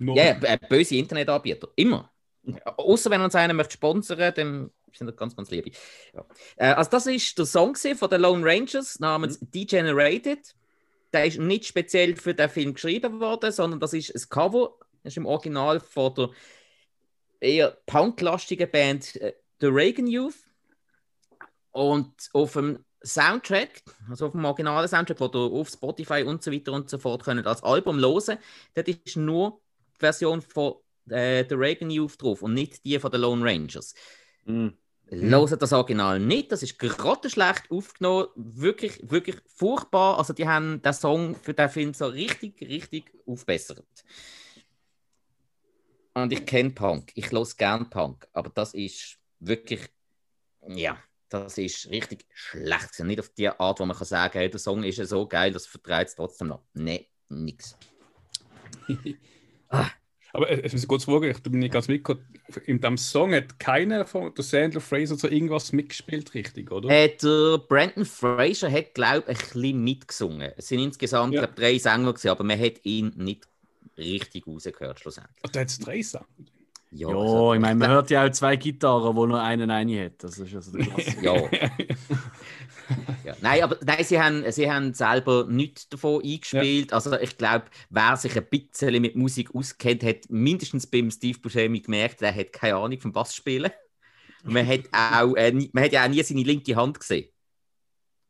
Nur 0.00 0.16
Ja, 0.16 0.36
yeah, 0.40 0.56
böse 0.68 0.96
Internetanbieter. 0.96 1.68
Immer. 1.76 2.10
Außer 2.76 3.10
wenn 3.10 3.20
uns 3.20 3.34
einer 3.34 3.54
möchte 3.54 3.74
sponsern, 3.74 4.32
dann 4.34 4.70
sind 4.98 5.06
das 5.06 5.16
ganz, 5.16 5.36
ganz 5.36 5.50
liebe. 5.50 5.70
Ja. 6.14 6.24
Äh, 6.56 6.72
also 6.72 6.90
das 6.90 7.06
ist 7.06 7.38
der 7.38 7.46
Song 7.46 7.74
von 7.76 8.10
den 8.10 8.20
Lone 8.20 8.44
Rangers 8.44 8.98
namens 9.00 9.38
Degenerated. 9.40 10.54
Der 11.12 11.26
ist 11.26 11.38
nicht 11.38 11.66
speziell 11.66 12.16
für 12.16 12.34
den 12.34 12.48
Film 12.48 12.74
geschrieben 12.74 13.20
worden, 13.20 13.52
sondern 13.52 13.80
das 13.80 13.92
ist 13.92 14.14
ein 14.14 14.28
Cover. 14.28 14.74
Das 15.02 15.12
ist 15.12 15.16
im 15.16 15.26
Original 15.26 15.80
von 15.80 16.14
der 16.14 16.30
eher 17.40 17.78
punklastigen 17.86 18.70
Band 18.70 19.16
äh, 19.16 19.34
The 19.60 19.66
Reagan 19.66 20.06
Youth. 20.06 20.34
Und 21.70 22.30
auf 22.32 22.52
dem 22.52 22.84
Soundtrack, 23.04 23.82
also 24.08 24.26
auf 24.26 24.32
dem 24.32 24.44
originalen 24.44 24.88
Soundtrack, 24.88 25.20
wo 25.20 25.26
ihr 25.26 25.52
auf 25.52 25.68
Spotify 25.68 26.22
und 26.22 26.42
so 26.42 26.50
weiter 26.50 26.72
und 26.72 26.88
so 26.88 26.98
fort 26.98 27.24
könnt 27.24 27.46
als 27.46 27.62
Album 27.62 27.98
hören, 27.98 28.38
das 28.74 28.84
ist 28.86 29.16
nur 29.16 29.60
die 29.96 30.00
Version 30.00 30.40
von 30.40 30.74
äh, 31.08 31.44
der 31.44 31.58
Reagan 31.58 31.90
Youth 31.90 32.20
drauf 32.20 32.42
und 32.42 32.54
nicht 32.54 32.84
die 32.84 32.98
von 32.98 33.10
den 33.10 33.20
Lone 33.20 33.44
Rangers. 33.44 33.94
Mhm. 34.44 34.76
Hört 35.10 35.62
das 35.62 35.72
Original 35.72 36.18
nicht, 36.18 36.50
das 36.50 36.62
ist 36.62 36.78
gerade 36.78 37.28
schlecht 37.28 37.70
aufgenommen, 37.70 38.28
wirklich, 38.34 38.98
wirklich 39.02 39.36
furchtbar. 39.46 40.18
Also 40.18 40.32
die 40.32 40.48
haben 40.48 40.80
den 40.82 40.92
Song 40.92 41.36
für 41.36 41.54
den 41.54 41.68
Film 41.68 41.94
so 41.94 42.06
richtig, 42.06 42.60
richtig 42.62 43.12
aufbessert. 43.26 43.86
Und 46.14 46.32
ich 46.32 46.46
kenne 46.46 46.70
Punk, 46.70 47.12
ich 47.14 47.30
los 47.32 47.56
gern 47.56 47.90
Punk, 47.90 48.26
aber 48.32 48.50
das 48.50 48.72
ist 48.74 49.18
wirklich, 49.40 49.88
ja, 50.68 50.96
das 51.28 51.58
ist 51.58 51.90
richtig 51.90 52.26
schlecht. 52.32 52.98
Nicht 53.00 53.20
auf 53.20 53.28
die 53.30 53.48
Art, 53.48 53.80
wo 53.80 53.84
man 53.84 53.96
kann 53.96 54.06
sagen, 54.06 54.38
hey, 54.38 54.48
der 54.48 54.60
Song 54.60 54.84
ist 54.84 54.98
ja 54.98 55.04
so 55.04 55.26
geil, 55.26 55.52
das 55.52 55.66
vertreibt 55.66 56.10
es 56.10 56.16
trotzdem 56.16 56.48
noch. 56.48 56.62
Nee, 56.72 57.08
nix. 57.28 57.76
Aber 60.34 60.50
es 60.50 60.72
muss 60.72 60.88
kurz 60.88 61.04
fragen, 61.04 61.30
ich 61.30 61.40
bin 61.44 61.60
nicht 61.60 61.72
ganz 61.72 61.86
mitgekommen. 61.86 62.26
In 62.66 62.80
dem 62.80 62.96
Song 62.98 63.32
hat 63.32 63.60
keiner 63.60 64.04
von 64.04 64.34
der 64.34 64.42
Sandler 64.42 64.80
Fraser 64.80 65.16
so 65.16 65.28
irgendwas 65.28 65.72
mitgespielt, 65.72 66.34
richtig, 66.34 66.72
oder? 66.72 66.90
Äh, 66.90 67.16
der 67.16 67.58
Brandon 67.58 68.04
Fraser 68.04 68.70
hat, 68.70 68.94
glaube 68.94 69.24
ich, 69.28 69.38
ein 69.38 69.44
bisschen 69.44 69.84
mitgesungen. 69.84 70.50
Es 70.56 70.66
sind 70.68 70.80
insgesamt 70.80 71.34
Ja. 71.34 71.42
glaub, 71.42 71.54
drei 71.54 71.78
Sänger, 71.78 72.12
gewesen, 72.12 72.28
aber 72.30 72.42
man 72.42 72.58
hat 72.58 72.80
ihn 72.82 73.12
nicht 73.16 73.46
richtig 73.96 74.44
rausgehört 74.46 74.98
schlussendlich. 74.98 75.36
Ach, 75.44 75.50
da 75.50 75.60
hat 75.60 75.68
es 75.68 75.78
drei 75.78 76.02
Sachen. 76.02 76.26
Ja, 76.90 77.08
Ja, 77.10 77.16
also, 77.16 77.54
ich 77.54 77.60
meine, 77.60 77.76
man 77.76 77.90
hört 77.90 78.10
ja 78.10 78.26
auch 78.26 78.30
zwei 78.30 78.56
Gitarren, 78.56 79.14
wo 79.14 79.26
nur 79.26 79.40
einen 79.40 79.70
eine 79.70 80.06
hat. 80.06 80.24
Das 80.24 80.36
ist 80.38 80.52
also 80.52 80.76
der 80.76 80.86
Klassiker. 80.86 81.22
Ja. 81.22 81.70
ja. 83.24 83.36
Nein, 83.40 83.62
aber 83.62 83.78
nein, 83.84 84.04
sie, 84.04 84.20
haben, 84.20 84.50
sie 84.52 84.70
haben 84.70 84.94
selber 84.94 85.46
nichts 85.48 85.88
davon 85.88 86.22
eingespielt. 86.22 86.92
Also 86.92 87.12
ich 87.18 87.36
glaube, 87.36 87.66
wer 87.90 88.16
sich 88.16 88.36
ein 88.36 88.46
bisschen 88.48 89.00
mit 89.02 89.16
Musik 89.16 89.54
auskennt, 89.54 90.02
hat 90.02 90.28
mindestens 90.28 90.86
beim 90.86 91.10
Steve 91.10 91.38
Buscemi 91.38 91.80
gemerkt, 91.80 92.20
der 92.20 92.34
hat 92.34 92.52
keine 92.52 92.76
Ahnung 92.76 93.00
vom 93.00 93.12
Bassspielen. 93.12 93.72
Man 94.44 94.66
hat, 94.66 94.82
auch, 94.92 95.34
äh, 95.36 95.52
nie- 95.52 95.70
man 95.72 95.84
hat 95.84 95.92
ja 95.92 96.04
auch 96.04 96.08
nie 96.08 96.22
seine 96.22 96.42
linke 96.42 96.76
Hand 96.76 97.00
gesehen. 97.00 97.30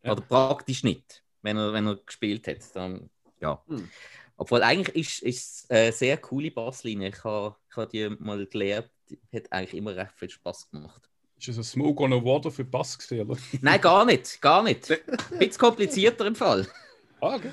Ja. 0.04 0.12
Oder 0.12 0.20
praktisch 0.22 0.84
nicht, 0.84 1.24
wenn 1.42 1.56
er, 1.56 1.72
wenn 1.72 1.86
er 1.86 1.96
gespielt 1.96 2.46
hat. 2.46 2.58
Dann, 2.74 3.10
ja. 3.40 3.62
Hm. 3.66 3.88
Obwohl 4.36 4.62
eigentlich 4.62 5.22
ist 5.22 5.22
es 5.22 5.66
eine 5.70 5.92
sehr 5.92 6.16
coole 6.18 6.50
Basslinie. 6.50 7.08
Ich 7.08 7.24
habe 7.24 7.56
ich 7.76 7.88
die 7.88 8.08
mal 8.18 8.46
gelernt. 8.46 8.90
Hat 9.32 9.52
eigentlich 9.52 9.74
immer 9.74 9.94
recht 9.96 10.12
viel 10.16 10.30
Spaß 10.30 10.70
gemacht. 10.70 11.10
Ist 11.48 11.58
das 11.58 11.66
ein 11.66 11.70
Smoke 11.70 12.02
on 12.02 12.12
a 12.14 12.16
Water 12.16 12.50
für 12.50 12.64
Bass 12.64 12.96
gesehen, 12.96 13.28
oder? 13.28 13.38
Nein, 13.60 13.80
gar 13.80 14.06
nicht, 14.06 14.40
gar 14.40 14.62
nicht. 14.62 14.90
Ein 14.90 15.38
bisschen 15.38 15.58
komplizierter 15.58 16.24
im 16.26 16.34
Fall. 16.34 16.66
Ah, 17.20 17.36
okay. 17.36 17.50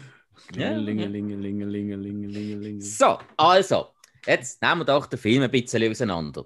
Ja. 0.55 0.79
So, 2.79 3.19
also, 3.35 3.87
jetzt 4.25 4.61
nehmen 4.61 4.79
wir 4.79 4.85
doch 4.85 5.07
den 5.07 5.19
Film 5.19 5.43
ein 5.43 5.51
bisschen 5.51 5.89
auseinander. 5.91 6.45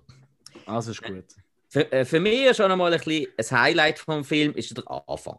Also 0.66 0.92
ist 0.92 1.04
gut. 1.04 1.26
Für, 1.70 1.92
äh, 1.92 2.06
für 2.06 2.20
mich 2.20 2.56
schon 2.56 2.72
einmal 2.72 2.94
ein, 2.94 3.00
bisschen 3.00 3.28
ein 3.38 3.62
Highlight 3.62 4.00
vom 4.00 4.24
Film 4.24 4.54
ist 4.54 4.76
der 4.76 4.84
Anfang. 5.08 5.38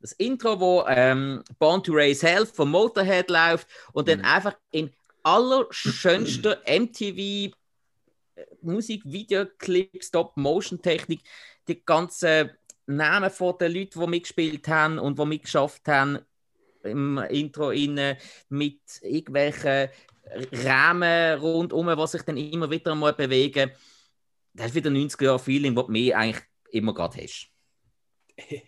Das 0.00 0.12
Intro, 0.12 0.60
wo 0.60 0.84
ähm, 0.86 1.42
Born 1.58 1.82
to 1.82 1.92
Raise 1.94 2.26
Hell 2.26 2.44
von 2.44 2.70
Motorhead 2.70 3.30
läuft 3.30 3.66
und 3.92 4.08
dann 4.08 4.20
einfach 4.20 4.56
in 4.70 4.90
allerschönster 5.22 6.60
MTV 6.66 7.54
Musik, 8.62 9.02
Videoclip, 9.04 10.02
Stop-Motion-Technik 10.02 11.20
die 11.68 11.84
ganzen 11.84 12.50
Namen 12.86 13.30
von 13.30 13.56
den 13.58 13.72
Leuten, 13.72 14.00
die 14.00 14.06
mitgespielt 14.06 14.68
haben 14.68 14.98
und 14.98 15.18
die 15.18 15.26
mitgeschafft 15.26 15.86
haben 15.88 16.18
im 16.82 17.18
Intro 17.18 17.70
innen 17.70 18.16
mit 18.50 18.80
irgendwelchen 19.02 19.88
Rahmen 20.52 21.38
rundum, 21.38 21.86
was 21.86 22.12
sich 22.12 22.22
dann 22.22 22.36
immer 22.36 22.70
wieder 22.70 22.94
mal 22.94 23.14
bewegen. 23.14 23.70
Das 24.52 24.66
ist 24.66 24.74
wieder 24.74 24.90
90er-Jahre-Feeling, 24.90 25.74
das 25.74 25.86
du 25.86 25.92
mehr 25.92 26.18
eigentlich 26.18 26.44
immer 26.70 26.94
gerade 26.94 27.22
hast. 27.22 27.48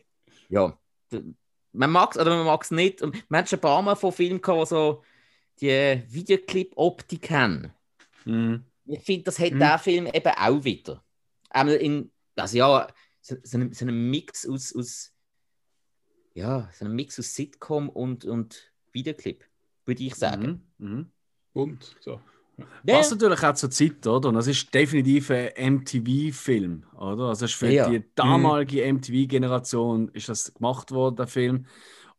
ja, 0.48 0.78
man 1.72 1.90
mag 1.90 2.12
es 2.12 2.20
oder 2.20 2.36
man 2.36 2.46
mag 2.46 2.62
es 2.62 2.70
nicht. 2.70 3.02
Man 3.28 3.40
hat 3.40 3.48
schon 3.48 3.58
ein 3.58 3.62
paar 3.62 3.82
Mal 3.82 3.94
von 3.94 4.12
Filmen 4.12 4.40
gehabt, 4.40 4.62
die 4.62 4.66
so 4.66 5.02
die 5.60 6.02
Videoclip-Optik 6.08 7.30
haben. 7.30 7.72
Mhm. 8.24 8.64
Ich 8.86 9.00
finde, 9.02 9.24
das 9.24 9.38
hat 9.38 9.52
Mhm. 9.52 9.58
der 9.58 9.78
Film 9.78 10.06
eben 10.06 10.32
auch 10.36 10.64
wieder. 10.64 11.02
Einmal 11.50 11.76
in, 11.76 12.10
also 12.36 12.56
ja, 12.56 12.86
so, 13.20 13.36
so, 13.42 13.58
ein, 13.58 13.72
so 13.72 13.84
Mix 13.86 14.46
aus, 14.48 14.74
aus 14.74 15.12
ja, 16.34 16.68
so 16.72 16.84
ein 16.84 16.92
Mix 16.94 17.18
aus 17.18 17.34
Sitcom 17.34 17.88
und, 17.88 18.24
und 18.24 18.72
Videoclip, 18.92 19.44
würde 19.84 20.02
ich 20.02 20.14
sagen. 20.14 20.62
Mhm. 20.78 20.88
Mhm. 20.88 21.12
Und 21.52 21.96
so. 22.00 22.20
Ja, 22.84 22.96
Passt 22.96 23.10
natürlich 23.10 23.42
auch 23.42 23.54
zur 23.54 23.70
Zeit, 23.70 24.06
oder? 24.06 24.28
Und 24.30 24.34
das 24.36 24.46
ist 24.46 24.72
definitiv 24.72 25.30
ein 25.30 25.50
MTV-Film, 25.56 26.84
oder? 26.94 27.24
Also 27.28 27.44
es 27.44 27.50
ist 27.52 27.58
für 27.58 27.68
Ja. 27.70 27.88
die 27.90 28.02
damalige 28.14 28.82
MTV-Generation 28.92 30.08
ist 30.10 30.28
das 30.28 30.54
gemacht 30.54 30.90
worden, 30.90 31.16
der 31.16 31.26
Film. 31.26 31.66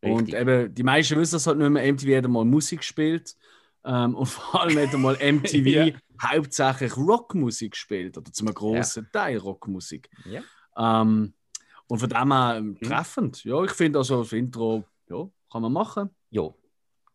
Und 0.02 0.28
Richtig. 0.28 0.36
eben, 0.36 0.76
die 0.76 0.84
meisten 0.84 1.18
wissen 1.18 1.36
das 1.36 1.48
halt 1.48 1.58
nicht 1.58 1.70
mehr, 1.70 1.92
MTV 1.92 2.18
hat 2.18 2.26
einmal 2.26 2.46
Musik 2.46 2.80
gespielt. 2.80 3.36
Ähm, 3.84 4.16
und 4.16 4.26
vor 4.28 4.62
allem 4.62 4.78
hat 4.78 4.94
einmal 4.94 5.16
MTV. 5.16 5.96
hauptsächlich 6.22 6.96
Rockmusik 6.98 7.72
gespielt, 7.72 8.18
oder 8.18 8.32
zum 8.32 8.54
großen 8.54 9.10
Teil 9.12 9.38
Rockmusik. 9.38 10.10
Ja. 10.26 10.42
Ähm, 10.78 11.34
und 11.88 12.00
von 12.00 12.10
dem 12.10 12.32
her 12.34 12.56
ähm, 12.58 12.78
Mhm. 12.80 12.82
treffend. 12.82 13.44
Ja, 13.44 13.64
ich 13.64 13.72
finde 13.72 14.00
also 14.00 14.24
das 14.24 14.34
Intro, 14.34 14.84
ja, 15.10 15.30
kann 15.52 15.62
man 15.62 15.72
machen. 15.74 16.10
Ja, 16.30 16.54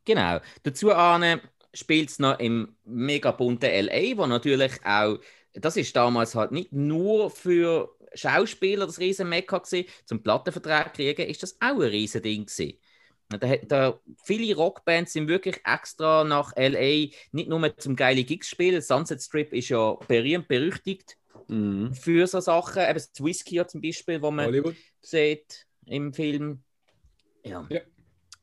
genau. 0.05 0.41
Dazu 0.63 0.91
spielt 1.75 2.11
es 2.11 2.19
noch 2.19 2.39
im 2.39 2.77
mega 2.85 3.31
bunten 3.33 3.67
LA, 3.71 4.17
wo 4.17 4.27
natürlich 4.27 4.73
auch, 4.85 5.19
das 5.55 5.77
ist 5.77 5.95
damals 5.95 6.35
halt 6.35 6.53
nicht 6.53 6.73
nur 6.73 7.31
für 7.31 7.95
Schauspieler 8.15 8.87
das 8.87 8.99
riesen 8.99 9.29
Mekka 9.29 9.59
gewesen, 9.59 9.89
zum 10.05 10.23
Plattenvertrag 10.23 10.95
kriegen, 10.95 11.27
ist 11.29 11.43
das 11.43 11.57
auch 11.61 11.81
ein 11.81 11.83
riesen 11.83 12.23
Ding 12.23 12.47
gewesen. 12.47 12.79
Da, 13.41 13.57
da, 13.57 14.01
viele 14.25 14.55
Rockbands 14.57 15.13
sind 15.13 15.29
wirklich 15.29 15.61
extra 15.65 16.25
nach 16.25 16.53
LA, 16.57 17.09
nicht 17.33 17.49
nur 17.49 17.77
zum 17.79 17.97
geile 17.97 18.25
Gigs 18.25 18.49
spielen. 18.49 18.81
Sunset 18.83 19.23
Strip 19.23 19.53
ist 19.53 19.69
ja 19.69 19.95
berühmt, 20.09 20.49
berüchtigt 20.49 21.17
Mhm. 21.49 21.93
für 21.95 22.27
so 22.27 22.41
Sachen. 22.41 22.83
Eben 22.83 22.95
das 22.95 23.11
Whisky 23.19 23.65
zum 23.67 23.81
Beispiel, 23.81 24.23
wo 24.23 24.31
man 24.31 24.47
Hollywood. 24.47 24.77
sieht 25.01 25.67
im 25.87 26.13
Film. 26.13 26.63
Ja. 27.45 27.67
Ja. 27.69 27.81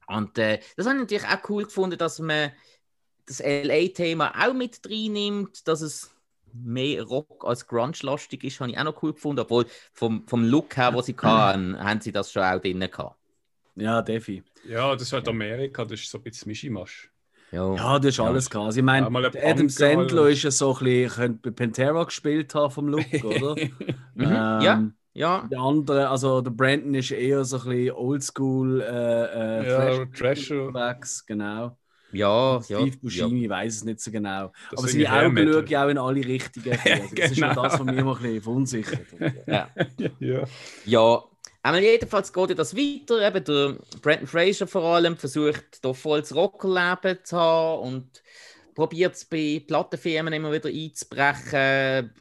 Und 0.08 0.38
äh, 0.38 0.60
das 0.75 0.86
habe 0.86 0.95
ich 0.97 1.02
natürlich 1.02 1.25
auch 1.28 1.49
cool 1.49 1.63
gefunden, 1.63 1.97
dass 1.97 2.19
man 2.19 2.52
das 3.25 3.39
LA-Thema 3.39 4.34
auch 4.47 4.54
mit 4.54 4.80
reinnimmt, 4.86 5.67
dass 5.67 5.82
es 5.82 6.12
mehr 6.52 7.04
Rock 7.04 7.45
als 7.45 7.67
Grunge-lastig 7.67 8.43
ist, 8.43 8.60
habe 8.60 8.71
ich 8.71 8.78
auch 8.78 8.84
noch 8.84 9.04
cool 9.04 9.13
gefunden. 9.13 9.41
Obwohl 9.41 9.67
vom, 9.93 10.28
vom 10.28 10.43
Look 10.43 10.75
her, 10.78 10.93
was 10.95 11.06
sie 11.06 11.15
hatten, 11.21 11.78
haben 11.80 12.02
sie 12.02 12.12
das 12.12 12.32
schon 12.32 12.43
auch 12.43 12.60
drin 12.60 12.80
gehabt. 12.80 13.18
Ja, 13.79 14.01
Defi. 14.01 14.43
Ja, 14.63 14.93
das 14.93 15.03
ist 15.03 15.13
halt 15.13 15.27
Amerika, 15.27 15.85
das 15.85 15.99
ist 16.01 16.11
so 16.11 16.17
ein 16.17 16.23
bisschen 16.23 16.47
Mischimasch. 16.49 17.11
Ja. 17.51 17.75
Ja, 17.75 17.97
das 17.99 18.09
ist 18.09 18.17
Ja. 18.17 18.25
alles 18.25 18.49
krass. 18.49 18.75
Ich 18.77 18.83
meine, 18.83 19.07
Ja, 19.07 19.31
Adam 19.51 19.69
Sandler 19.69 20.21
oder? 20.23 20.29
ist 20.31 20.43
ja 20.43 20.51
so 20.51 20.73
ein 20.77 20.83
bisschen, 20.83 21.09
könnte 21.15 21.51
bei 21.51 21.55
Pantera 21.65 22.03
gespielt 22.03 22.53
haben 22.55 22.71
vom 22.71 22.87
Look, 22.89 23.05
oder? 23.23 23.55
Mhm. 24.13 24.49
ja, 24.59 24.73
Ähm, 24.73 24.93
ja. 25.13 25.47
Der 25.51 25.59
andere, 25.59 26.09
also 26.09 26.41
der 26.41 26.51
Brandon 26.51 26.93
ist 26.93 27.11
eher 27.11 27.43
so 27.45 27.57
ein 27.59 27.63
bisschen 27.69 27.91
oldschool 27.95 28.81
äh, 28.81 29.61
äh, 29.61 29.69
Ja, 29.69 29.93
unterwegs, 29.93 31.25
genau. 31.25 31.77
Ja, 32.11 32.65
ja. 32.67 32.87
Steve 32.87 32.97
ja. 33.01 33.01
Buscemi, 33.01 33.43
ich 33.43 33.49
weiß 33.49 33.75
es 33.77 33.83
nicht 33.83 33.99
so 33.99 34.11
genau. 34.11 34.51
Das 34.69 34.79
Aber 34.79 34.87
sind 34.87 35.03
seine 35.03 35.11
Augen 35.11 35.37
schauen 35.53 35.67
ja 35.67 35.85
auch 35.85 35.89
in 35.89 35.97
alle 35.97 36.25
Richtungen. 36.25 36.77
Also 36.85 37.15
das 37.15 37.31
ist 37.31 37.37
ja 37.39 37.49
Genau. 37.49 37.63
das, 37.63 37.79
was 37.79 37.85
mich 37.85 37.97
immer 37.97 38.15
ein 38.15 38.21
bisschen 38.21 38.41
verunsichert. 38.41 39.07
ja. 39.47 39.69
ja. 40.19 40.49
Ja, 40.83 41.23
aber 41.61 41.79
jedenfalls 41.79 42.31
geht 42.31 42.49
ja 42.49 42.55
das 42.55 42.75
weiter. 42.75 43.27
Eben 43.27 43.43
der 43.43 43.77
Brandon 44.01 44.27
Fraser 44.27 44.67
vor 44.67 44.83
allem 44.83 45.17
versucht, 45.17 45.83
da 45.83 45.93
volles 45.93 46.33
Rockerleben 46.33 47.19
zu 47.23 47.37
haben 47.37 47.81
und 47.81 48.23
probiert 48.75 49.15
es 49.15 49.25
bei 49.25 49.61
Plattenfirmen 49.67 50.33
immer 50.33 50.51
wieder 50.51 50.69
einzubrechen. 50.69 52.13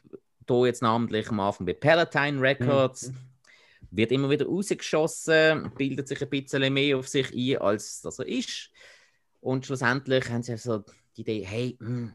Da 0.45 0.65
jetzt 0.65 0.81
namentlich 0.81 1.29
am 1.29 1.39
Anfang 1.39 1.65
bei 1.65 1.73
Palatine 1.73 2.41
Records. 2.41 3.11
Wird 3.91 4.11
immer 4.11 4.29
wieder 4.29 4.45
rausgeschossen, 4.45 5.71
bildet 5.75 6.07
sich 6.07 6.21
ein 6.21 6.29
bisschen 6.29 6.73
mehr 6.73 6.97
auf 6.97 7.07
sich 7.07 7.33
ein, 7.33 7.61
als 7.61 8.01
dass 8.01 8.19
er 8.19 8.27
ist. 8.27 8.69
Und 9.39 9.65
schlussendlich 9.65 10.29
haben 10.29 10.43
sie 10.43 10.57
so 10.57 10.83
die 11.15 11.21
Idee, 11.21 11.43
hey, 11.43 11.77
hm, 11.79 12.13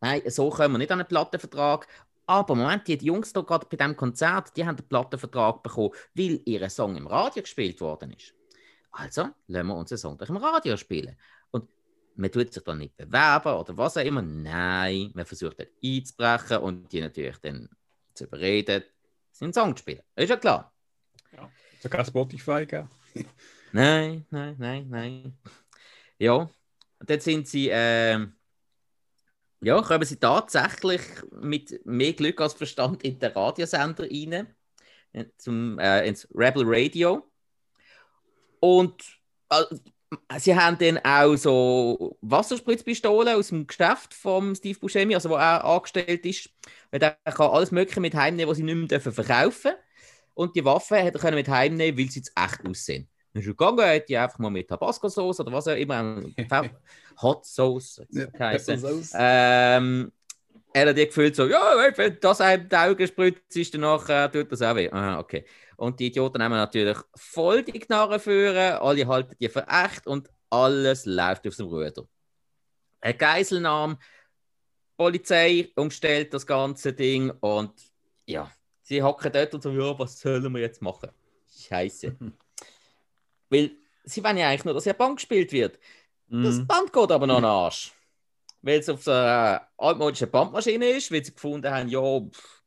nein, 0.00 0.22
so 0.26 0.50
kommen 0.50 0.74
wir 0.74 0.78
nicht 0.78 0.90
an 0.90 1.00
einen 1.00 1.08
Plattenvertrag. 1.08 1.86
Aber 2.26 2.54
Moment, 2.54 2.88
die 2.88 2.94
Jungs 2.94 3.32
da 3.32 3.40
gerade 3.40 3.66
bei 3.70 3.76
diesem 3.76 3.96
Konzert, 3.96 4.56
die 4.56 4.66
haben 4.66 4.76
den 4.76 4.88
Plattenvertrag 4.88 5.62
bekommen, 5.62 5.90
weil 6.14 6.40
ihr 6.44 6.68
Song 6.68 6.96
im 6.96 7.06
Radio 7.06 7.42
gespielt 7.42 7.80
worden 7.80 8.12
ist. 8.12 8.34
Also 8.90 9.28
lassen 9.46 9.66
wir 9.68 9.76
unseren 9.76 9.98
Song 9.98 10.18
doch 10.18 10.28
im 10.28 10.36
Radio 10.36 10.76
spielen. 10.76 11.16
Und 11.50 11.68
man 12.16 12.30
tut 12.32 12.52
sich 12.52 12.64
dann 12.64 12.78
nicht 12.78 12.96
bewerben 12.96 13.52
oder 13.52 13.76
was 13.76 13.96
auch 13.96 14.04
immer. 14.04 14.22
Nein, 14.22 15.12
man 15.14 15.26
versucht 15.26 15.60
dann 15.60 15.68
einzubrechen 15.84 16.58
und 16.58 16.92
die 16.92 17.00
natürlich 17.00 17.38
dann 17.38 17.68
zu 18.14 18.24
überreden, 18.24 18.82
seinen 19.30 19.52
Song 19.52 19.76
zu 19.76 19.82
spielen. 19.82 20.02
Ist 20.16 20.30
ja 20.30 20.36
klar. 20.36 20.72
So 21.80 21.88
kein 21.88 22.04
Spotify, 22.04 22.66
gell? 22.66 22.88
Nein, 23.72 24.26
nein, 24.30 24.56
nein, 24.58 24.86
nein. 24.88 25.38
Ja, 26.18 26.34
und 26.34 26.50
dann 26.98 27.20
sind 27.20 27.46
sie 27.46 27.68
ähm, 27.70 28.34
ja, 29.60 29.80
kommen 29.82 30.04
sie 30.04 30.16
tatsächlich 30.16 31.00
mit 31.32 31.84
mehr 31.84 32.12
Glück 32.12 32.40
als 32.40 32.54
Verstand 32.54 33.02
in 33.02 33.18
den 33.18 33.32
Radiosender 33.32 34.04
rein, 34.04 34.54
äh, 35.12 35.24
zum, 35.38 35.78
äh, 35.78 36.06
ins 36.06 36.28
Rebel 36.34 36.64
Radio. 36.66 37.30
Und 38.60 39.02
äh, 39.50 39.64
sie 40.38 40.54
haben 40.54 40.78
dann 40.78 40.98
auch 41.04 41.36
so 41.36 42.16
Wasserspritzpistolen 42.20 43.34
aus 43.34 43.48
dem 43.48 43.66
Geschäft 43.66 44.14
von 44.14 44.54
Steve 44.54 44.78
Buscemi, 44.78 45.14
also 45.14 45.30
wo 45.30 45.34
er 45.34 45.64
angestellt 45.64 46.24
ist. 46.26 46.50
Und 46.92 47.02
er 47.02 47.12
kann 47.24 47.50
alles 47.50 47.70
Mögliche 47.70 48.00
mit 48.00 48.14
heimnehmen, 48.14 48.50
was 48.50 48.58
sie 48.58 48.62
nicht 48.62 48.90
mehr 48.90 49.00
verkaufen 49.00 49.72
dürfen. 49.72 49.72
Und 50.34 50.54
die 50.54 50.64
Waffen 50.64 50.98
hätte 50.98 51.18
er 51.18 51.34
mit 51.34 51.48
heimnehmen, 51.48 51.98
weil 51.98 52.10
sie 52.10 52.20
jetzt 52.20 52.32
echt 52.36 52.66
aussehen. 52.66 53.08
Dann 53.36 53.42
ist 53.42 53.48
er 53.48 53.52
gegangen, 53.52 53.84
hat 53.84 54.08
die 54.08 54.16
einfach 54.16 54.38
mal 54.38 54.48
mit 54.48 54.66
Tabasco-Sauce 54.66 55.40
oder 55.40 55.52
was 55.52 55.68
auch 55.68 55.76
immer, 55.76 56.22
Hot 57.20 57.44
Sauce, 57.44 58.00
ähm, 59.14 60.10
er 60.72 60.88
hat 60.88 60.96
die 60.96 61.04
gefühlt 61.04 61.36
so, 61.36 61.46
ja, 61.46 61.92
wenn 61.96 62.18
das 62.18 62.40
einem 62.40 62.66
die 62.66 62.76
Augen 62.76 63.06
spritzt, 63.06 63.54
ist 63.54 63.74
danach 63.74 64.08
äh, 64.08 64.30
tut 64.30 64.50
das 64.50 64.62
auch 64.62 64.74
weh. 64.74 64.90
Aha, 64.90 65.18
okay. 65.18 65.44
Und 65.76 66.00
die 66.00 66.06
Idioten 66.06 66.38
nehmen 66.38 66.54
natürlich 66.54 66.96
voll 67.14 67.62
die 67.62 67.78
Knarre 67.78 68.18
führen, 68.18 68.78
alle 68.78 69.06
halten 69.06 69.36
die 69.38 69.50
für 69.50 69.66
echt 69.68 70.06
und 70.06 70.30
alles 70.48 71.04
läuft 71.04 71.46
auf 71.46 71.56
dem 71.56 71.66
Ruder. 71.66 72.08
Ein 73.02 73.18
Geiselnahme, 73.18 73.98
Polizei 74.96 75.70
umstellt 75.76 76.32
das 76.32 76.46
ganze 76.46 76.94
Ding 76.94 77.30
und 77.40 77.72
ja, 78.24 78.50
sie 78.80 79.02
hocken 79.02 79.30
dort 79.30 79.52
und 79.52 79.62
so, 79.62 79.70
ja, 79.72 79.98
was 79.98 80.18
sollen 80.18 80.54
wir 80.54 80.62
jetzt 80.62 80.80
machen? 80.80 81.10
Scheiße. 81.54 82.16
Weil 83.50 83.70
sie 84.04 84.22
wollen 84.24 84.36
ja 84.36 84.48
eigentlich 84.48 84.64
nur, 84.64 84.74
dass 84.74 84.86
eine 84.86 84.94
Bank 84.94 85.16
gespielt 85.16 85.52
wird. 85.52 85.78
Das 86.28 86.56
Mhm. 86.56 86.66
Band 86.66 86.92
geht 86.92 87.10
aber 87.12 87.26
noch 87.26 87.36
an 87.36 87.42
den 87.42 87.50
Arsch. 87.50 87.92
Weil 88.62 88.80
es 88.80 88.88
auf 88.88 89.02
so 89.02 89.12
einer 89.12 89.68
altmodischen 89.76 90.30
Bandmaschine 90.30 90.86
ist, 90.90 91.12
weil 91.12 91.24
sie 91.24 91.32
gefunden 91.32 91.70
haben, 91.70 91.88
ja, 91.88 92.00
pff, 92.20 92.62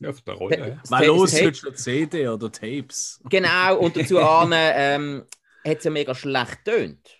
Ja, 0.00 0.10
auf 0.10 0.20
der 0.22 0.34
Rolle. 0.34 0.58
ja. 0.58 0.82
Ta- 0.98 1.04
los 1.04 1.30
schon 1.38 1.76
CD 1.76 2.26
oder 2.26 2.50
Tapes. 2.50 3.20
Genau, 3.28 3.76
und 3.78 3.96
dazu 3.96 4.18
an, 4.20 4.50
ähm, 4.54 5.24
hat 5.64 5.78
es 5.78 5.84
ja 5.84 5.90
mega 5.90 6.14
schlecht 6.14 6.64
tönt. 6.64 7.16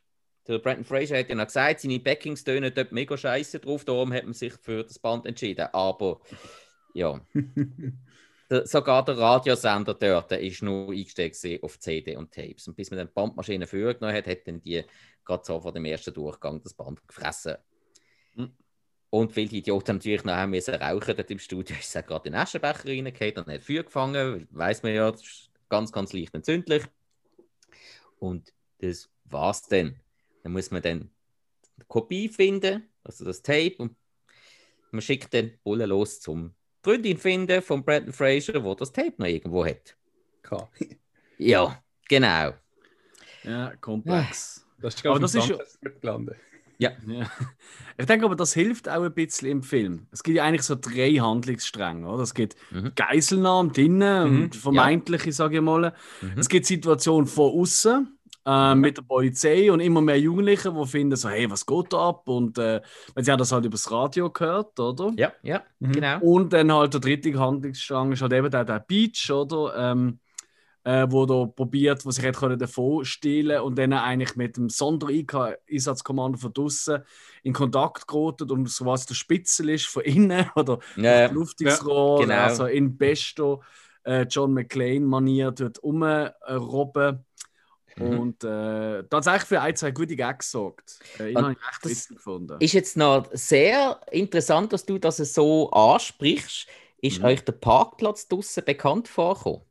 Der 0.48 0.59
Brandon 0.59 0.85
Fraser 0.85 1.18
hat 1.18 1.29
ja 1.29 1.35
noch 1.37 1.44
gesagt, 1.46 1.81
seine 1.81 2.00
Backings 2.00 2.42
tönen 2.42 2.72
dort 2.74 2.90
mega 2.90 3.16
scheiße 3.16 3.61
drauf, 3.61 3.85
darum 3.85 4.12
hat 4.12 4.24
man 4.24 4.33
sich 4.33 4.55
für 4.55 4.83
das 4.83 4.98
Band 4.98 5.26
entschieden. 5.26 5.68
Aber 5.72 6.20
ja, 6.94 7.20
der, 8.50 8.66
sogar 8.66 9.04
der 9.04 9.16
Radiosender 9.16 9.94
dort 9.94 10.30
der 10.30 10.40
ist 10.40 10.62
nur 10.62 10.90
eingestellt 10.90 11.36
auf 11.62 11.78
CD 11.78 12.16
und 12.16 12.32
Tapes. 12.32 12.66
Und 12.66 12.76
bis 12.76 12.90
man 12.90 12.98
dann 12.98 13.06
die 13.06 13.14
Bandmaschine 13.14 13.66
vorgenommen 13.66 14.16
hat, 14.16 14.26
hat 14.26 14.46
dann 14.46 14.60
die 14.60 14.84
gerade 15.24 15.44
so 15.44 15.60
vor 15.60 15.72
dem 15.72 15.84
ersten 15.84 16.12
Durchgang 16.12 16.60
das 16.62 16.74
Band 16.74 17.06
gefressen. 17.06 17.56
Mhm. 18.34 18.50
Und 19.10 19.36
weil 19.36 19.48
die 19.48 19.58
Idioten 19.58 19.96
natürlich 19.96 20.24
noch 20.24 20.34
haben 20.34 20.50
müssen 20.50 20.74
rauchen 20.74 21.16
dort 21.16 21.30
im 21.30 21.38
Studio, 21.38 21.76
ist 21.78 21.94
es 21.94 22.06
gerade 22.06 22.28
in 22.28 22.32
den 22.32 22.40
Aschenbecher 22.40 22.86
reingekommen 22.86 23.46
und 23.46 23.54
hat 23.54 23.62
Feuer 23.62 23.84
gefangen. 23.84 24.48
Weiß 24.50 24.82
man 24.82 24.94
ja, 24.94 25.10
das 25.10 25.22
ist 25.22 25.50
ganz, 25.68 25.92
ganz 25.92 26.12
leicht 26.12 26.34
entzündlich. 26.34 26.84
Und 28.18 28.52
das 28.78 29.08
war's 29.24 29.62
dann. 29.62 30.00
Dann 30.42 30.52
muss 30.52 30.70
man 30.70 30.82
dann 30.82 31.10
die 31.78 31.84
Kopie 31.86 32.28
finden, 32.28 32.88
also 33.04 33.24
das 33.24 33.42
Tape, 33.42 33.76
und 33.78 33.96
man 34.90 35.02
schickt 35.02 35.32
den 35.32 35.58
Bullen 35.62 35.88
los 35.88 36.20
zum 36.20 36.54
Freundin 36.82 37.16
finden 37.18 37.62
von 37.62 37.84
Brandon 37.84 38.12
Fraser, 38.12 38.62
wo 38.64 38.74
das 38.74 38.92
Tape 38.92 39.14
noch 39.18 39.26
irgendwo 39.26 39.64
hat. 39.64 39.96
K. 40.42 40.68
Ja, 41.38 41.82
genau. 42.08 42.54
Ja, 43.44 43.72
komplex. 43.80 44.66
Das 44.80 44.94
ist 44.94 45.06
Aber 45.06 45.18
ganz 45.20 45.32
das 45.32 45.44
ist 45.44 45.50
ja- 45.50 45.90
gelandet. 46.00 46.36
Ja. 46.78 46.92
Ich 47.98 48.06
denke 48.06 48.24
aber, 48.24 48.36
das 48.36 48.54
hilft 48.54 48.88
auch 48.88 49.02
ein 49.02 49.12
bisschen 49.12 49.48
im 49.50 49.62
Film. 49.62 50.06
Es 50.12 50.22
gibt 50.22 50.38
ja 50.38 50.44
eigentlich 50.44 50.62
so 50.62 50.74
drei 50.74 51.12
Handlungsstränge. 51.16 52.08
Oder? 52.08 52.22
Es 52.22 52.32
gibt 52.32 52.56
Mhm. 52.70 52.92
Geiselnahmen 52.94 53.72
drinnen, 53.74 54.32
Mhm. 54.36 54.42
und 54.44 54.56
vermeintliche, 54.56 55.30
sage 55.32 55.56
ich 55.56 55.62
mal. 55.62 55.92
Mhm. 56.22 56.38
Es 56.38 56.48
gibt 56.48 56.64
Situationen 56.64 57.26
von 57.26 57.52
außen. 57.60 58.18
Äh, 58.50 58.74
mit 58.74 58.96
der 58.96 59.02
Polizei 59.02 59.70
und 59.70 59.80
immer 59.80 60.00
mehr 60.00 60.18
Jugendliche, 60.18 60.72
die 60.72 60.86
finden 60.86 61.16
so, 61.16 61.28
hey, 61.28 61.50
was 61.50 61.64
geht 61.64 61.92
da 61.92 62.08
ab? 62.08 62.28
Und 62.28 62.58
äh, 62.58 62.80
sie 63.16 63.30
haben 63.30 63.38
das 63.38 63.52
halt 63.52 63.64
über 63.64 63.72
das 63.74 63.90
Radio 63.90 64.30
gehört, 64.30 64.78
oder? 64.80 65.12
Ja, 65.16 65.32
ja, 65.42 65.62
Mhm. 65.78 65.92
genau. 65.92 66.18
Und 66.20 66.52
dann 66.52 66.72
halt 66.72 66.92
der 66.94 67.00
dritte 67.00 67.38
Handlungsstrang 67.38 68.12
ist 68.12 68.22
halt 68.22 68.32
eben 68.32 68.50
der, 68.50 68.64
der 68.64 68.80
Beach, 68.80 69.30
oder? 69.30 69.92
Ähm, 69.92 70.18
äh, 70.84 71.06
wo 71.10 71.26
da 71.26 71.44
probiert, 71.46 72.04
wo 72.06 72.10
sich 72.10 72.24
hätte 72.24 72.40
können 72.40 72.58
davon 72.58 73.04
stehlen 73.04 73.60
und 73.60 73.76
dann 73.78 73.92
eigentlich 73.92 74.36
mit 74.36 74.56
dem 74.56 74.68
Sondereinsatzkommando 74.70 76.38
von 76.38 76.52
draussen 76.52 77.02
in 77.42 77.52
Kontakt 77.52 78.08
geraten 78.08 78.50
und 78.50 78.68
so 78.70 78.86
was 78.86 79.06
der 79.06 79.14
Spitzel 79.14 79.68
ist 79.70 79.86
von 79.86 80.02
innen 80.04 80.46
oder 80.56 80.78
Ja, 80.96 81.28
das 81.28 81.32
Luftungsrohr, 81.32 82.22
genau. 82.22 82.34
also 82.34 82.64
in 82.66 82.96
besto 82.96 83.62
äh, 84.04 84.22
John 84.22 84.54
McClane-Manier 84.54 85.50
dort 85.52 85.82
rumrobben. 85.82 87.24
Mhm. 88.00 88.18
Und 88.18 88.44
äh, 88.44 89.04
tatsächlich 89.04 89.44
für 89.44 89.60
ein, 89.60 89.76
zwei 89.76 89.90
gute 89.90 90.16
Gags 90.16 90.46
gesorgt. 90.46 90.98
Äh, 91.18 91.30
ich 91.30 91.36
habe 91.36 91.52
ich 91.52 91.58
echt 91.58 91.84
das 91.84 91.90
witzig 91.92 92.16
gefunden. 92.16 92.56
Ist 92.60 92.72
jetzt 92.72 92.96
noch 92.96 93.28
sehr 93.32 94.00
interessant, 94.10 94.72
dass 94.72 94.86
du 94.86 94.98
das 94.98 95.18
so 95.18 95.70
ansprichst. 95.70 96.66
Ist 97.02 97.18
Mhm. 97.20 97.24
euch 97.24 97.44
der 97.44 97.52
Parkplatz 97.52 98.28
draussen 98.28 98.64
bekannt 98.64 99.08
vorgekommen? 99.08 99.62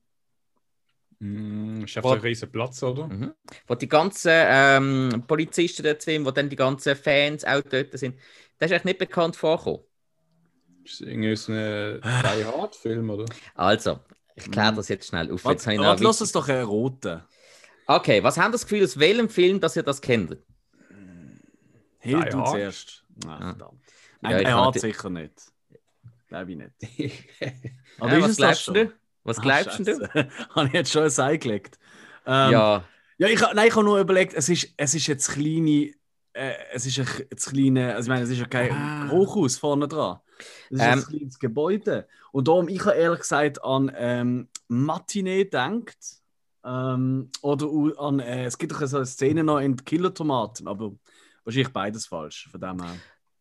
Mm, 1.20 1.84
ist 1.84 1.98
einfach 1.98 2.12
so 2.12 2.15
ein 2.15 2.22
riesen 2.22 2.52
Platz, 2.52 2.82
oder? 2.82 3.08
Mhm. 3.08 3.34
Wo 3.68 3.76
die 3.76 3.89
ganzen 3.89 4.32
ähm, 4.34 5.24
Polizisten 5.28 5.84
dort 5.84 6.02
sind, 6.02 6.26
wo 6.26 6.32
dann 6.32 6.50
die 6.50 6.56
ganzen 6.56 6.96
Fans 6.96 7.44
auch 7.44 7.62
dort 7.62 7.98
sind. 7.98 8.18
Das 8.58 8.72
ist 8.72 8.76
echt 8.76 8.86
nicht 8.86 9.00
bekannt 9.00 9.36
vorgekommen. 9.36 9.82
Ist 10.84 11.02
das 11.02 11.08
irgendwie 11.08 11.36
so 11.36 11.52
ein 11.52 12.02
Die 12.02 12.46
Hard-Film, 12.46 13.10
oder? 13.10 13.26
Also, 13.54 14.00
ich 14.36 14.50
kläre 14.50 14.74
das 14.74 14.88
jetzt 14.88 15.08
schnell 15.08 15.32
auf. 15.32 15.46
Jetzt 15.46 15.68
Warte, 15.68 16.04
lass 16.04 16.22
uns 16.22 16.32
doch 16.32 16.48
einen 16.48 16.63
roten. 16.63 17.22
Okay, 17.89 18.21
was 18.23 18.38
haben 18.38 18.52
das 18.52 18.63
Gefühl, 18.67 18.84
aus 18.84 18.99
welchem 18.99 19.30
Film, 19.30 19.60
dass 19.60 19.75
ihr 19.75 19.82
das 19.84 19.99
kennt? 19.99 20.38
Hilt 21.99 22.32
Die 22.32 22.36
uns 22.36 22.49
Hard? 22.49 22.60
erst. 22.60 23.04
Ach, 23.25 23.30
Ah. 23.30 23.38
verdammt. 23.49 23.82
Ja, 24.21 24.30
Nein, 24.30 24.32
ich 24.41 24.45
er 24.45 24.52
kann 24.54 24.65
hat 24.65 24.73
nicht- 24.75 24.82
sicher 24.82 25.10
nicht. 25.10 25.34
Glaube 26.28 26.52
ich 26.52 26.58
nicht. 26.58 26.73
Ja, 27.99 28.21
was 28.21 28.38
glaubst 28.38 28.67
du? 28.67 28.93
Was 29.23 29.39
Ah, 29.39 29.41
glaubst 29.41 29.80
du? 29.80 30.10
Habe 30.56 30.67
ich 30.67 30.73
jetzt 30.73 30.91
schon 30.91 31.04
ein 31.04 31.19
Ei 31.19 31.38
gelegt. 31.38 31.80
Ähm, 32.25 32.52
Ja, 32.52 32.84
Ja, 33.17 33.28
ich, 33.28 33.41
nein, 33.41 33.67
ich 33.67 33.75
habe 33.75 33.84
nur 33.84 33.99
überlegt, 33.99 34.34
es 34.34 34.47
ist, 34.49 34.71
es 34.78 34.93
ist 34.95 35.08
jetzt 35.08 35.32
kleine, 35.32 35.91
äh, 36.34 36.54
es 36.71 36.86
ist 36.86 36.99
ein 36.99 37.06
ch- 37.06 37.25
jetzt 37.32 37.49
kleine, 37.49 37.95
also 37.95 38.06
ich 38.06 38.10
meine, 38.10 38.23
es 38.23 38.30
ist 38.30 38.38
ja 38.39 38.45
kein 38.45 38.71
Ah. 38.71 39.10
Hochhaus 39.10 39.58
vorne 39.58 39.88
dran. 39.88 40.19
Es 40.69 40.78
ist 40.78 40.82
Ähm. 40.86 40.99
ein 40.99 41.04
kleines 41.04 41.39
Gebäude. 41.39 42.08
Und 42.32 42.47
darum, 42.47 42.69
ich 42.69 42.86
habe 42.86 42.95
ehrlich 42.95 43.19
gesagt 43.21 43.62
an 43.63 43.91
ähm, 43.95 44.47
Matinee 44.69 45.43
gedacht. 45.45 45.97
Ähm, 46.70 47.32
oder 47.42 47.68
an, 48.00 48.20
äh, 48.20 48.46
es 48.46 48.58
gibt 48.58 48.72
doch 48.72 48.86
so 48.86 48.98
eine 48.98 49.06
Szene 49.06 49.44
noch 49.44 49.60
in 49.60 49.76
Killer 49.84 50.14
Tomaten, 50.14 50.68
aber 50.68 50.92
wahrscheinlich 51.44 51.74
beides 51.74 52.06
falsch, 52.06 52.48
von 52.52 52.62
dem 52.62 52.84
her. 52.84 52.96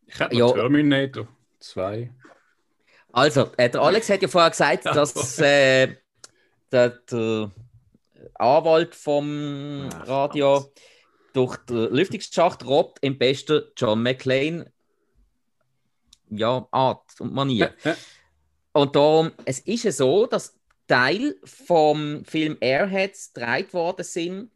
Ich 0.07 0.19
hätte 0.19 0.35
Ja. 0.35 0.51
Terminator 0.51 1.27
2. 1.59 2.11
also, 3.11 3.51
äh, 3.57 3.69
der 3.69 3.81
Alex 3.81 4.09
hat 4.09 4.21
ja 4.23 4.27
vorher 4.27 4.49
gesagt, 4.49 4.85
dass 4.85 5.37
äh, 5.39 5.95
der, 6.71 6.89
der 6.89 7.51
Anwalt 8.35 8.95
vom 8.95 9.89
Ach, 9.93 10.07
Radio 10.07 10.55
verdammt. 10.61 10.79
durch 11.33 11.57
den 11.57 11.93
Lüftungsschacht 11.93 12.65
robbt 12.65 12.97
im 13.01 13.17
besten 13.17 13.61
John 13.77 14.01
McClane 14.01 14.71
ja, 16.31 16.67
Art 16.71 17.03
und 17.19 17.33
Manier. 17.33 17.73
Und 18.71 18.95
darum, 18.95 19.31
es 19.45 19.59
ist 19.59 19.83
ja 19.83 19.91
so, 19.91 20.25
dass 20.27 20.58
Teil 20.89 21.35
vom 21.43 22.25
Film 22.25 22.57
Airheads 22.59 23.31
gedreht 23.33 23.73
worden 23.73 24.03
sind 24.03 24.51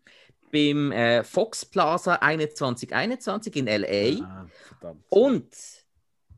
beim 0.52 0.92
äh, 0.92 1.24
Fox 1.24 1.64
Plaza 1.64 2.20
2121 2.20 3.56
in 3.56 3.68
LA. 3.68 4.26
Ah. 4.26 4.48
Und 5.10 5.48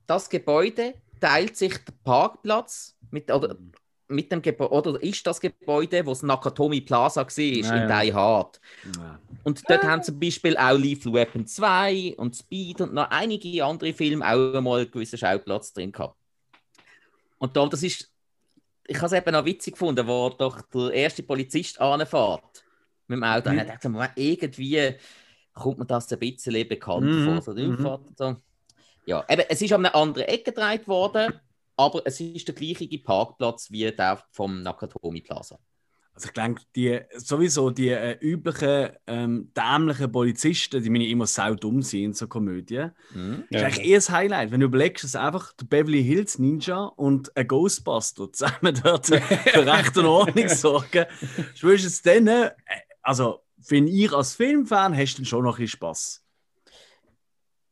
das 0.06 0.30
Gebäude 0.30 0.96
teilt 1.20 1.56
sich 1.56 1.74
der 1.84 1.94
Parkplatz 2.04 2.98
mit, 3.10 3.32
oder, 3.32 3.56
mit 4.08 4.32
dem 4.32 4.42
Gebäude, 4.42 4.72
oder 4.72 5.02
ist 5.02 5.26
das 5.26 5.40
Gebäude, 5.40 6.06
wo 6.06 6.12
das 6.12 6.24
Nakatomi 6.24 6.82
Plaza 6.82 7.22
war, 7.26 7.40
Ja, 7.40 7.84
in 7.84 7.90
ja. 7.90 8.02
Die 8.02 8.14
Hard. 8.14 8.60
Ja. 8.98 9.20
Und 9.44 9.64
dort 9.70 9.84
haben 9.84 10.04
zum 10.04 10.20
Beispiel 10.20 10.58
auch 10.58 10.78
Lethal 10.78 11.14
Weapon 11.14 11.48
2 11.48 12.16
und 12.18 12.36
Speed 12.36 12.82
und 12.82 12.94
noch 12.94 13.10
einige 13.12 13.64
andere 13.64 13.94
Filme 13.94 14.26
auch 14.26 14.56
einmal 14.56 14.82
einen 14.82 14.92
gewissen 14.92 15.18
Schauplatz 15.18 15.72
drin 15.72 15.92
gehabt. 15.92 16.18
Und 17.38 17.56
darum, 17.56 17.70
das 17.70 17.84
ist, 17.84 18.12
ich 18.88 18.98
habe 18.98 19.08
es 19.08 19.14
eben 19.14 19.36
auch 19.36 19.46
witzig 19.46 19.74
gefunden, 19.74 20.08
wo 20.08 20.30
doch 20.30 20.62
der 20.74 20.92
erste 20.92 21.24
Polizist 21.24 21.80
anfährt 21.80 22.64
mit 23.08 23.18
dem 23.18 23.24
Auto. 23.24 23.50
Mhm. 23.50 23.60
Und 23.60 23.66
ich 23.66 23.72
dachte, 23.72 24.12
irgendwie 24.16 24.96
kommt 25.54 25.80
mir 25.80 25.86
das 25.86 26.12
ein 26.12 26.20
bisschen 26.20 26.68
bekannt 26.68 27.06
Mhm, 27.06 27.42
vor. 27.42 27.42
So, 27.42 27.54
mhm. 27.54 28.38
Ja, 29.06 29.24
eben, 29.30 29.44
es 29.48 29.62
ist 29.62 29.74
an 29.74 29.86
einer 29.86 29.96
anderen 29.96 30.28
Ecke 30.28 30.52
gedreht 30.52 30.88
worden, 30.88 31.34
aber 31.78 32.02
es 32.06 32.20
ist 32.20 32.48
der 32.48 32.56
gleiche 32.56 32.88
Parkplatz 33.00 33.70
wie 33.72 33.92
der 33.92 34.24
vom 34.32 34.62
Nakatomi 34.62 35.22
Plaza. 35.22 35.60
Also 36.16 36.28
ich 36.28 36.34
denke, 36.34 36.62
die, 36.78 37.02
sowieso 37.18 37.72
die 37.72 37.90
äh, 37.90 38.18
üblichen 38.22 38.90
ähm, 39.06 39.52
dämlichen 39.54 40.10
Polizisten, 40.10 40.82
die 40.82 40.90
meine 40.90 41.08
immer 41.08 41.28
sau 41.28 41.56
dumm 41.56 41.82
sind 41.82 42.04
in 42.04 42.14
so 42.14 42.28
Komödien, 42.30 42.92
Mhm. 43.14 43.44
ist 43.50 43.64
eigentlich 43.64 43.86
eher 43.86 43.98
das 43.98 44.10
Highlight. 44.10 44.52
Wenn 44.52 44.62
du 44.62 44.68
überlegst, 44.68 45.04
dass 45.04 45.16
einfach 45.18 45.52
der 45.54 45.66
Beverly 45.66 46.02
Hills 46.02 46.40
Ninja 46.40 46.86
und 46.86 47.36
ein 47.36 47.46
Ghostbuster 47.48 48.32
zusammen 48.32 48.80
dort 48.82 49.08
für 49.08 49.66
Recht 49.66 49.98
und 49.98 50.06
Ordnung 50.06 50.48
sorgen, 50.48 51.06
spätestens 51.54 52.02
dann, 52.02 52.28
äh, 52.28 52.52
also 53.02 53.42
finde 53.62 53.92
ich 53.92 54.14
als 54.14 54.36
Filmfan, 54.36 54.96
hast 54.96 55.16
du 55.16 55.18
dann 55.18 55.26
schon 55.26 55.44
noch 55.44 55.58
ein 55.58 55.64
bisschen 55.64 55.78
Spass. 55.80 56.22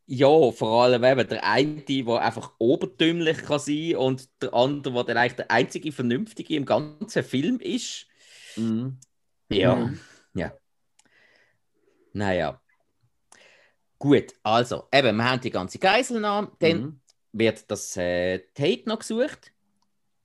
Ja, 0.05 0.51
vor 0.51 0.83
allem 0.83 1.01
eben 1.05 1.29
der 1.29 1.45
eine, 1.45 1.81
der 1.81 2.19
einfach 2.19 2.51
obertümlich 2.57 3.37
kann 3.37 3.59
sein 3.59 3.95
und 3.95 4.27
der 4.41 4.53
andere, 4.53 4.93
der 4.95 5.03
dann 5.05 5.17
eigentlich 5.17 5.37
der 5.37 5.49
einzige 5.49 5.93
Vernünftige 5.93 6.55
im 6.55 6.65
ganzen 6.65 7.23
Film 7.23 7.59
ist. 7.61 8.07
Mhm. 8.57 8.97
Ja. 9.49 9.75
Mhm. 9.75 9.99
Ja. 10.33 10.53
Naja. 12.13 12.61
Gut, 13.99 14.33
also, 14.43 14.87
eben, 14.93 15.15
wir 15.15 15.23
haben 15.29 15.41
die 15.41 15.49
ganze 15.49 15.79
Geiselnahme, 15.79 16.51
dann 16.59 16.81
Mhm. 16.81 16.99
wird 17.31 17.69
das 17.71 17.95
äh, 17.97 18.39
Tape 18.53 18.83
noch 18.85 18.99
gesucht 18.99 19.51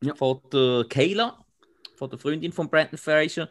Ja. 0.03 0.15
von 0.15 0.41
der 0.53 0.85
Kayla, 0.89 1.45
von 1.97 2.11
der 2.11 2.19
Freundin 2.19 2.53
von 2.53 2.69
Brandon 2.69 2.99
Fraser. 2.99 3.49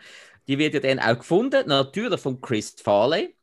Die 0.47 0.57
wird 0.57 0.73
ja 0.73 0.79
dann 0.79 0.99
auch 0.99 1.17
gefunden, 1.17 1.67
natürlich 1.67 2.19
von 2.19 2.41
Chris 2.41 2.71
Farley, 2.81 3.35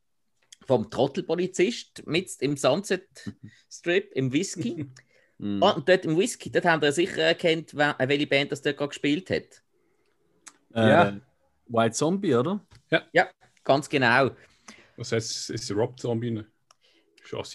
vom 0.67 0.89
Trottelpolizist 0.89 2.05
mit 2.07 2.31
im 2.39 2.55
Sunset 2.57 3.07
Strip, 3.69 4.11
im 4.13 4.31
Whisky. 4.31 4.85
Ah, 5.37 5.71
und 5.71 5.89
dort 5.89 6.05
im 6.05 6.17
Whisky, 6.17 6.49
dort 6.49 6.63
haben 6.63 6.81
wir 6.81 6.93
sicher 6.93 7.21
erkannt, 7.23 7.71
wer- 7.75 7.97
welche 7.99 8.25
Band 8.25 8.53
das 8.53 8.61
dort 8.61 8.77
gerade 8.77 8.87
gespielt 8.87 9.29
hat. 9.29 9.63
Äh, 10.75 10.89
Ja. 10.89 11.17
White 11.67 11.95
Zombie, 11.95 12.35
oder? 12.35 12.59
Ganz 13.63 13.89
genau. 13.89 14.29
Was 14.97 15.11
heißt, 15.11 15.49
ist 15.49 15.71
Rob 15.71 15.99
Zombie? 15.99 16.31
ne? 16.31 16.45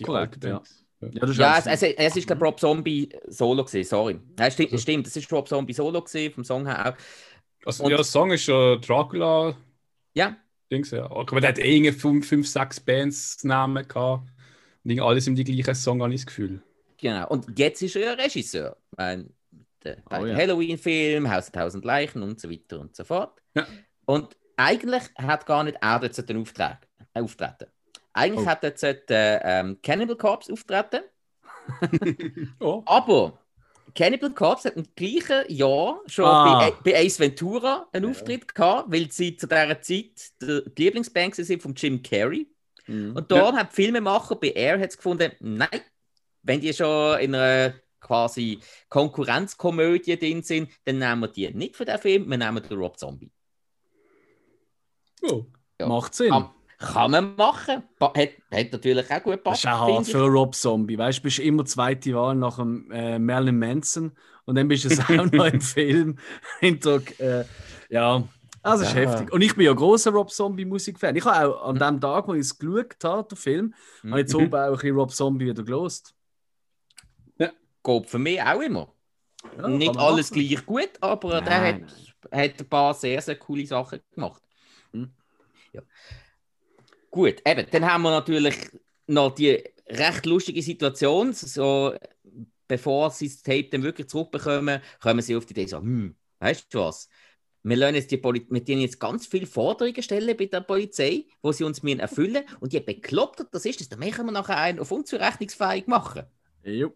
Korrekt, 0.02 0.42
ja. 0.44 0.50
ja. 0.50 0.62
Ja, 1.02 1.08
das 1.20 1.30
ist 1.30 1.38
Ja, 1.38 1.58
es, 1.58 1.64
so. 1.64 1.70
es, 1.70 1.82
es 1.82 2.16
ist 2.16 2.26
glaube 2.26 2.44
Rob 2.44 2.58
Zombie 2.60 3.08
Solo 3.28 3.64
gewesen, 3.64 3.88
sorry. 3.88 4.20
Ja, 4.38 4.50
stimmt, 4.50 4.72
Also- 4.72 4.82
stimmt, 4.82 5.06
es 5.06 5.16
ist 5.16 5.32
Rob 5.32 5.48
Zombie 5.48 5.72
Solo 5.72 6.02
gewesen, 6.02 6.34
vom 6.34 6.44
Song 6.44 6.66
her 6.66 6.88
auch. 6.92 6.96
Also, 7.64 7.84
Und- 7.84 7.90
ja, 7.90 7.96
der 7.96 8.04
Song 8.04 8.30
ist 8.32 8.46
ja 8.46 8.76
Dracula. 8.76 9.56
Ja, 10.14 10.36
Dings, 10.70 10.90
ja. 10.90 11.10
Aber 11.10 11.40
der 11.40 11.50
hat 11.50 11.58
eh 11.58 11.74
irgendwie 11.76 11.92
fünf, 11.92 12.28
fünf, 12.28 12.48
sechs 12.48 12.78
Bands 12.80 13.42
Namen 13.44 13.86
gehabt. 13.88 14.28
Und 14.84 14.90
irgendwie 14.90 15.00
alles 15.00 15.26
im 15.26 15.34
die 15.36 15.44
gleichen 15.44 15.74
Song, 15.74 16.02
habe 16.02 16.12
ich 16.12 16.20
das 16.20 16.26
Gefühl. 16.26 16.62
genau. 16.98 17.28
Und 17.28 17.58
jetzt 17.58 17.80
ist 17.82 17.96
er 17.96 18.02
ja 18.02 18.12
Regisseur. 18.12 18.76
Ich 18.92 18.98
meine, 18.98 19.30
der, 19.84 19.96
bei 20.08 20.20
Oh 20.22 20.26
ja. 20.26 20.34
Halloween-Film, 20.36 21.30
Haus 21.30 21.50
der 21.50 21.62
tausend 21.62 21.84
Leichen 21.84 22.22
und 22.22 22.40
so 22.40 22.50
weiter 22.50 22.80
und 22.80 22.94
so 22.96 23.04
fort. 23.04 23.40
Ja. 23.54 23.66
Und 24.06 24.36
eigentlich 24.56 25.02
hat 25.16 25.46
gar 25.46 25.64
nicht 25.64 25.78
er 25.80 25.98
dort 26.00 26.28
den 26.28 26.38
Auftrag, 26.38 26.86
äh, 27.14 27.20
auftreten. 27.20 27.66
Eigentlich 28.12 28.46
Oh. 28.46 28.50
hat 28.50 28.62
jetzt 28.62 28.82
äh, 28.82 29.40
ähm, 29.42 29.78
Cannibal 29.82 30.16
Corpse 30.16 30.52
auftreten. 30.52 31.02
Oh. 32.60 32.82
Aber 32.86 33.38
Cannibal 33.94 34.30
Corpse 34.30 34.68
hat 34.68 34.76
im 34.76 34.86
gleichen 34.94 35.44
Jahr 35.52 36.00
schon 36.06 36.24
Ah. 36.24 36.70
bei, 36.84 36.90
bei 36.92 36.98
Ace 37.04 37.20
Ventura 37.20 37.88
einen 37.92 38.10
Auftritt 38.10 38.54
gehabt, 38.54 38.90
weil 38.92 39.10
sie 39.10 39.36
zu 39.36 39.46
dieser 39.46 39.80
Zeit 39.80 40.10
die 40.40 40.62
Lieblingsband 40.76 41.34
sind 41.36 41.62
von 41.62 41.74
Jim 41.74 42.02
Carrey. 42.02 42.48
Mhm. 42.86 43.16
Und 43.16 43.30
dort 43.30 43.56
haben 43.56 43.68
die 43.68 43.74
Filmemacher 43.74 44.36
bei 44.36 44.48
Air 44.50 44.80
hat's 44.80 44.96
gefunden, 44.96 45.32
nein, 45.40 45.80
wenn 46.42 46.60
die 46.60 46.72
schon 46.72 47.18
in 47.20 47.34
einer 47.34 47.74
quasi 48.00 48.60
Konkurrenzkomödie 48.88 50.18
drin 50.18 50.42
sind, 50.42 50.70
dann 50.84 50.98
nehmen 50.98 51.20
wir 51.22 51.28
die 51.28 51.50
nicht 51.54 51.76
für 51.76 51.84
den 51.84 51.98
Film, 51.98 52.28
wir 52.30 52.38
nehmen 52.38 52.62
den 52.62 52.78
Rob 52.78 52.98
Zombie. 52.98 53.30
oh. 55.22 55.44
Ja. 55.80 55.86
Macht 55.88 56.14
Sinn. 56.14 56.28
Kann, 56.30 56.50
kann 56.78 57.10
man 57.10 57.36
machen. 57.36 57.82
Hat, 58.00 58.14
hat 58.14 58.72
natürlich 58.72 59.10
auch 59.10 59.22
gut 59.22 59.32
Das 59.32 59.62
gepasst. 59.62 59.64
ist 59.64 59.70
auch 59.70 59.96
hart 59.96 60.06
für 60.06 60.26
Rob 60.26 60.54
Zombie. 60.54 60.98
Weißt 60.98 61.18
du, 61.20 61.22
bist 61.22 61.38
immer 61.38 61.64
zweite 61.64 62.14
Wahl 62.14 62.34
nach 62.34 62.56
dem 62.56 62.90
äh, 62.90 63.18
Marilyn 63.18 63.58
Manson 63.58 64.12
und 64.44 64.56
dann 64.56 64.68
bist 64.68 64.84
du 64.84 64.90
auch 65.20 65.32
noch 65.32 65.46
im 65.46 65.60
Film. 65.62 66.18
Hinter, 66.60 67.00
äh, 67.18 67.44
ja, 67.88 68.22
das 68.62 68.82
ist 68.82 68.88
Ja. 68.92 69.00
heftig. 69.00 69.32
Und 69.32 69.40
ich 69.40 69.54
bin 69.56 69.64
ja 69.64 69.72
großer 69.72 70.10
Rob 70.10 70.30
Zombie-Musikfan. 70.30 71.16
Ich 71.16 71.24
habe 71.24 71.48
auch 71.56 71.68
an 71.68 71.78
dem 71.78 71.98
Tag, 71.98 72.28
wo 72.28 72.34
ich 72.34 72.40
es 72.40 72.58
geschaut 72.58 73.02
habe, 73.04 73.28
den 73.28 73.36
Film, 73.38 73.74
Mhm. 74.02 74.10
habe 74.10 74.20
ich 74.20 74.24
jetzt 74.26 74.34
oben 74.34 74.54
auch 74.54 74.58
ein 74.66 74.72
bisschen 74.72 74.96
Rob 74.96 75.12
Zombie 75.12 75.46
wieder 75.46 75.62
gelost. 75.62 76.14
Geht 77.82 78.06
für 78.06 78.18
mich 78.18 78.42
auch 78.42 78.60
immer. 78.60 78.92
Ja, 79.56 79.68
nicht 79.68 79.96
alles 79.96 80.30
machen. 80.30 80.48
gleich 80.48 80.66
gut, 80.66 80.90
aber 81.00 81.40
der 81.40 81.60
Nein, 81.60 81.86
hat, 81.86 82.32
hat 82.32 82.60
ein 82.60 82.68
paar 82.68 82.94
sehr, 82.94 83.22
sehr 83.22 83.36
coole 83.36 83.66
Sachen 83.66 84.00
gemacht. 84.14 84.42
Hm. 84.92 85.12
Ja. 85.72 85.82
Gut, 87.10 87.42
eben, 87.46 87.66
dann 87.70 87.90
haben 87.90 88.02
wir 88.02 88.10
natürlich 88.10 88.54
noch 89.06 89.34
die 89.34 89.62
recht 89.88 90.26
lustige 90.26 90.62
Situation. 90.62 91.32
So, 91.32 91.94
bevor 92.68 93.10
sie 93.10 93.28
das 93.28 93.42
Tape 93.42 93.68
dann 93.70 93.82
wirklich 93.82 94.08
zurückbekommen, 94.08 94.80
kommen 95.00 95.22
sie 95.22 95.36
auf 95.36 95.46
die 95.46 95.52
Idee 95.52 95.66
so, 95.66 95.78
hm, 95.78 96.14
weißt 96.38 96.72
du 96.72 96.80
was? 96.80 97.08
Wir 97.62 97.76
lassen 97.76 97.96
jetzt 97.96 98.10
die 98.10 98.16
Poli 98.16 98.46
mit 98.48 98.68
denen 98.68 98.80
jetzt 98.80 98.98
ganz 98.98 99.26
viele 99.26 99.46
Forderungen 99.46 100.02
stellen 100.02 100.34
bei 100.36 100.46
der 100.46 100.62
Polizei, 100.62 101.26
wo 101.42 101.52
sie 101.52 101.64
uns 101.64 101.82
müssen 101.82 102.00
erfüllen 102.00 102.44
und 102.60 102.72
je 102.72 102.80
bekloppter 102.80 103.44
das 103.50 103.66
ist, 103.66 103.92
dann 103.92 104.00
können 104.00 104.28
wir 104.28 104.32
nachher 104.32 104.56
einen 104.56 104.78
auf 104.78 104.90
unzurechnungsfähig 104.90 105.86
machen. 105.86 106.22
Wenn, 106.62 106.90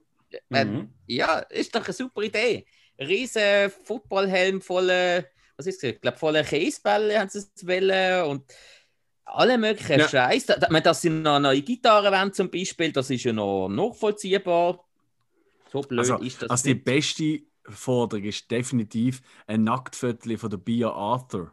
Mhm. 0.48 0.90
ja, 1.06 1.38
ist 1.38 1.74
doch 1.74 1.84
eine 1.84 1.92
super 1.92 2.22
Idee. 2.22 2.66
Ein 2.98 3.06
riesen 3.06 3.70
Footballhelm 3.84 4.60
voller, 4.60 5.24
was 5.56 5.66
ist 5.66 5.82
es? 5.82 5.90
Ich 5.94 6.00
glaube, 6.00 6.16
voller 6.18 6.44
Käsebälle 6.44 7.18
haben 7.18 7.28
sie 7.28 7.38
es 7.38 7.66
wollen 7.66 8.24
und 8.30 8.44
alle 9.24 9.58
möglichen 9.58 10.00
Ja. 10.00 10.08
Scheiß. 10.08 10.46
Da, 10.46 10.56
da, 10.56 10.80
dass 10.80 11.00
sie 11.02 11.10
noch 11.10 11.40
neue 11.40 11.62
Gitarren 11.62 12.12
wollen, 12.12 12.32
zum 12.32 12.50
Beispiel, 12.50 12.92
das 12.92 13.10
ist 13.10 13.24
ja 13.24 13.32
noch 13.32 13.68
nachvollziehbar. 13.68 14.84
So 15.72 15.80
blöd 15.80 16.00
Also, 16.00 16.18
ist 16.18 16.42
das. 16.42 16.50
also 16.50 16.64
die 16.64 16.74
nicht. 16.74 16.84
beste 16.84 17.40
Forderung 17.68 18.24
ist 18.26 18.48
definitiv 18.50 19.22
ein 19.46 19.64
Nacktviertel 19.64 20.36
von 20.38 20.50
der 20.50 20.58
Bia 20.58 20.90
Arthur. 20.90 21.52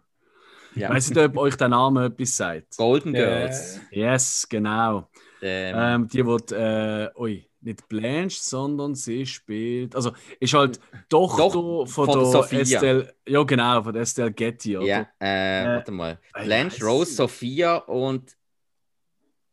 Ja. 0.76 0.90
Weiß 0.90 1.10
nicht, 1.10 1.18
ob 1.20 1.38
euch 1.38 1.56
der 1.56 1.70
Name 1.70 2.06
etwas 2.06 2.38
sagt. 2.38 2.78
Golden. 2.78 3.14
Girls. 3.14 3.80
Yes, 3.90 4.46
genau. 4.48 5.10
Ähm, 5.42 5.76
Ähm, 5.78 6.08
die 6.08 6.26
wird, 6.26 6.52
äh, 6.52 7.10
ui, 7.18 7.50
nicht 7.62 7.88
Blanche, 7.88 8.40
sondern 8.42 8.96
sie 8.96 9.26
spielt, 9.26 9.96
also 9.96 10.12
ist 10.40 10.54
halt 10.54 10.80
Tochter 11.10 11.50
Doch, 11.50 11.88
von, 11.88 11.88
von 11.88 12.50
der. 12.50 12.60
Estelle, 12.62 13.14
ja 13.28 13.44
genau, 13.44 13.84
von 13.84 13.94
der 13.94 14.02
Estelle 14.02 14.32
Getty, 14.32 14.78
oder? 14.78 14.86
ja, 14.86 15.08
äh, 15.20 15.66
warte 15.76 15.92
mal. 15.92 16.20
Blanche, 16.34 16.84
Rose. 16.84 17.14
Sophia 17.14 17.78
und. 17.78 18.36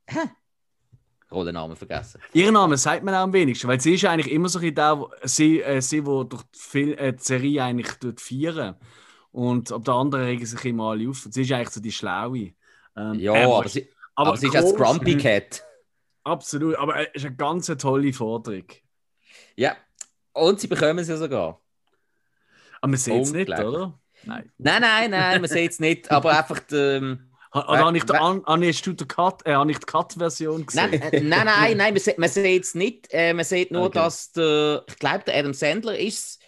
Hä? 0.07 0.21
Rollennamen 1.31 1.77
vergessen. 1.77 2.21
Ihren 2.33 2.55
Namen 2.55 2.79
sagt 2.79 3.05
man 3.05 3.15
auch 3.15 3.19
am 3.21 3.33
wenigsten, 3.35 3.69
weil 3.69 3.81
sie 3.81 3.95
ist 3.95 4.05
eigentlich 4.07 4.33
immer 4.33 4.49
so 4.49 4.59
ein 4.59 4.75
wo- 4.75 5.11
sie, 5.25 5.61
äh, 5.61 5.83
sie 5.83 6.07
wo 6.07 6.25
durch 6.25 6.43
die, 6.45 6.59
Fil 6.59 6.93
äh, 6.95 7.13
die 7.13 7.23
Serie 7.23 7.65
eigentlich 7.65 7.93
dort 8.01 8.21
feiern. 8.21 8.77
Und 9.31 9.71
ab 9.71 9.85
der 9.85 9.93
anderen 9.95 10.25
regen 10.25 10.47
sich 10.47 10.65
immer 10.65 10.91
alle 10.93 11.11
auf. 11.11 11.27
Und 11.27 11.35
sie 11.35 11.43
ist 11.43 11.53
eigentlich 11.53 11.69
so 11.69 11.81
die 11.83 11.93
Schlaue. 11.93 12.55
Ähm, 12.97 13.15
Ja, 13.19 13.35
äh, 13.35 13.45
aber, 13.45 13.69
sie, 13.69 13.91
aber, 14.15 14.37
sie 14.39 14.47
ist 14.47 14.57
als 14.57 14.75
Grumpy. 14.75 15.19
Cat. 15.19 15.63
Absolut, 16.29 16.77
aber 16.77 17.01
es 17.01 17.09
ist 17.15 17.27
eine 17.27 17.37
ganz 17.37 17.67
tolle 17.67 18.13
Forderung. 18.13 18.65
Ja. 19.57 19.77
Und 20.33 20.61
sie 20.61 20.67
bekommen 20.69 21.03
sie 21.05 21.17
sogar. 21.17 21.61
Aber 22.81 22.91
man 22.91 22.97
sieht 22.99 23.23
es 23.23 23.33
nicht, 23.33 23.49
oder? 23.51 23.99
Nein. 24.25 24.53
Nein, 24.59 24.81
nein, 24.83 25.11
nein, 25.11 25.41
man 25.41 25.51
sieht 25.51 25.73
es 25.73 25.81
nicht, 25.81 26.11
aber 26.11 26.37
einfach 26.39 26.61
ähm, 26.73 27.31
Oder 27.53 27.79
habe 27.87 27.97
ich, 27.97 28.03
Wä- 28.05 28.07
die 28.13 28.19
An- 28.19 28.45
habe 28.47 28.67
ich, 28.67 28.83
die 28.83 28.95
Cut- 28.95 29.45
äh, 29.47 29.67
die 29.67 29.75
Cut-Version 29.75 30.67
gesehen? 30.67 30.91
nein, 30.91 31.01
äh, 31.03 31.21
nein, 31.21 31.47
nein, 31.47 31.77
nein, 31.77 31.99
man 32.19 32.29
sieht, 32.29 32.63
es 32.63 32.75
nicht. 32.75 33.09
Äh, 33.11 33.33
man 33.33 33.45
sieht 33.45 33.71
nur, 33.71 33.87
Okay. 33.87 33.99
dass 33.99 34.33
der, 34.33 34.85
ich 34.87 34.97
glaube, 34.99 35.25
der 35.27 35.37
Adam 35.39 35.55
Sandler 35.55 35.99
ist 35.99 36.41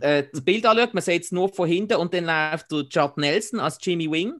äh, 0.00 0.24
das 0.32 0.44
Bild 0.44 0.64
anschaut, 0.66 0.94
man 0.94 1.02
sieht 1.02 1.24
es 1.24 1.32
nur 1.32 1.52
von 1.52 1.68
hinten 1.68 1.96
und 1.96 2.14
dann 2.14 2.24
läuft 2.24 2.70
der 2.72 2.88
Chad 2.88 3.16
Nelson 3.18 3.60
als 3.60 3.78
Jimmy 3.82 4.10
Wing, 4.10 4.34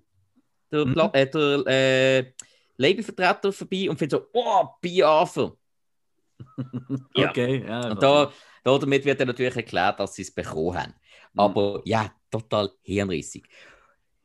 der, 0.73 0.87
Mhm. 0.87 1.11
Äh, 1.13 1.27
der 1.27 1.67
äh, 1.67 2.33
Labelvertreter 2.79 3.53
vorbei 3.53 3.91
und 3.91 3.99
findet 3.99 4.21
so, 4.23 4.27
oh, 4.33 4.67
B. 4.81 5.03
Arthur. 5.03 5.57
Ja. 7.17 7.31
Okay, 7.31 7.65
ja. 7.67 7.91
Und 7.91 8.03
da, 8.03 8.33
da 8.63 8.79
damit 8.79 9.05
wird 9.05 9.19
dann 9.19 9.27
natürlich 9.27 9.57
erklärt, 9.57 9.99
dass 9.99 10.15
sie 10.15 10.23
es 10.23 10.31
bekommen 10.31 10.77
haben. 10.79 10.95
Mhm. 11.33 11.41
Aber 11.41 11.83
ja, 11.85 12.13
total 12.31 12.71
hirnrissig. 12.83 13.49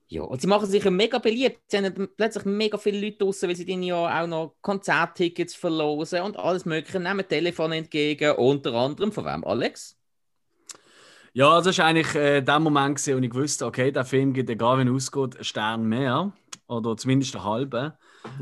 Ja, 0.08 0.22
und 0.22 0.40
sie 0.40 0.48
machen 0.48 0.68
sich 0.68 0.84
mega 0.92 1.18
beliebt. 1.18 1.62
Sie 1.68 1.78
haben 1.78 2.08
plötzlich 2.16 2.46
mega 2.46 2.78
viele 2.78 3.00
Leute 3.00 3.18
draußen, 3.18 3.50
weil 3.50 3.56
sie 3.56 3.66
dann 3.66 3.82
ja 3.82 4.22
auch 4.22 4.28
noch 4.28 4.56
Konzerttickets 4.62 5.56
verlosen 5.56 6.22
und 6.22 6.38
alles 6.38 6.66
Mögliche. 6.66 7.00
Nehmen 7.00 7.28
Telefon 7.28 7.72
entgegen, 7.72 8.36
unter 8.36 8.74
anderem 8.76 9.12
von 9.12 9.26
wem? 9.26 9.44
Alex? 9.44 9.98
Ja, 11.34 11.60
das 11.60 11.80
war 11.80 11.86
eigentlich 11.86 12.14
äh, 12.14 12.42
der 12.42 12.60
Moment, 12.60 12.98
gewesen, 12.98 13.18
wo 13.18 13.26
ich 13.26 13.34
wusste, 13.34 13.66
okay, 13.66 13.92
der 13.92 14.06
Film 14.06 14.34
gibt, 14.34 14.52
egal 14.52 14.78
wenn 14.78 14.94
ausgeht, 14.94 15.36
einen 15.36 15.44
Stern 15.44 15.86
mehr. 15.86 16.32
Oder 16.68 16.96
zumindest 16.96 17.36
einen 17.36 17.46
halben. 17.46 17.94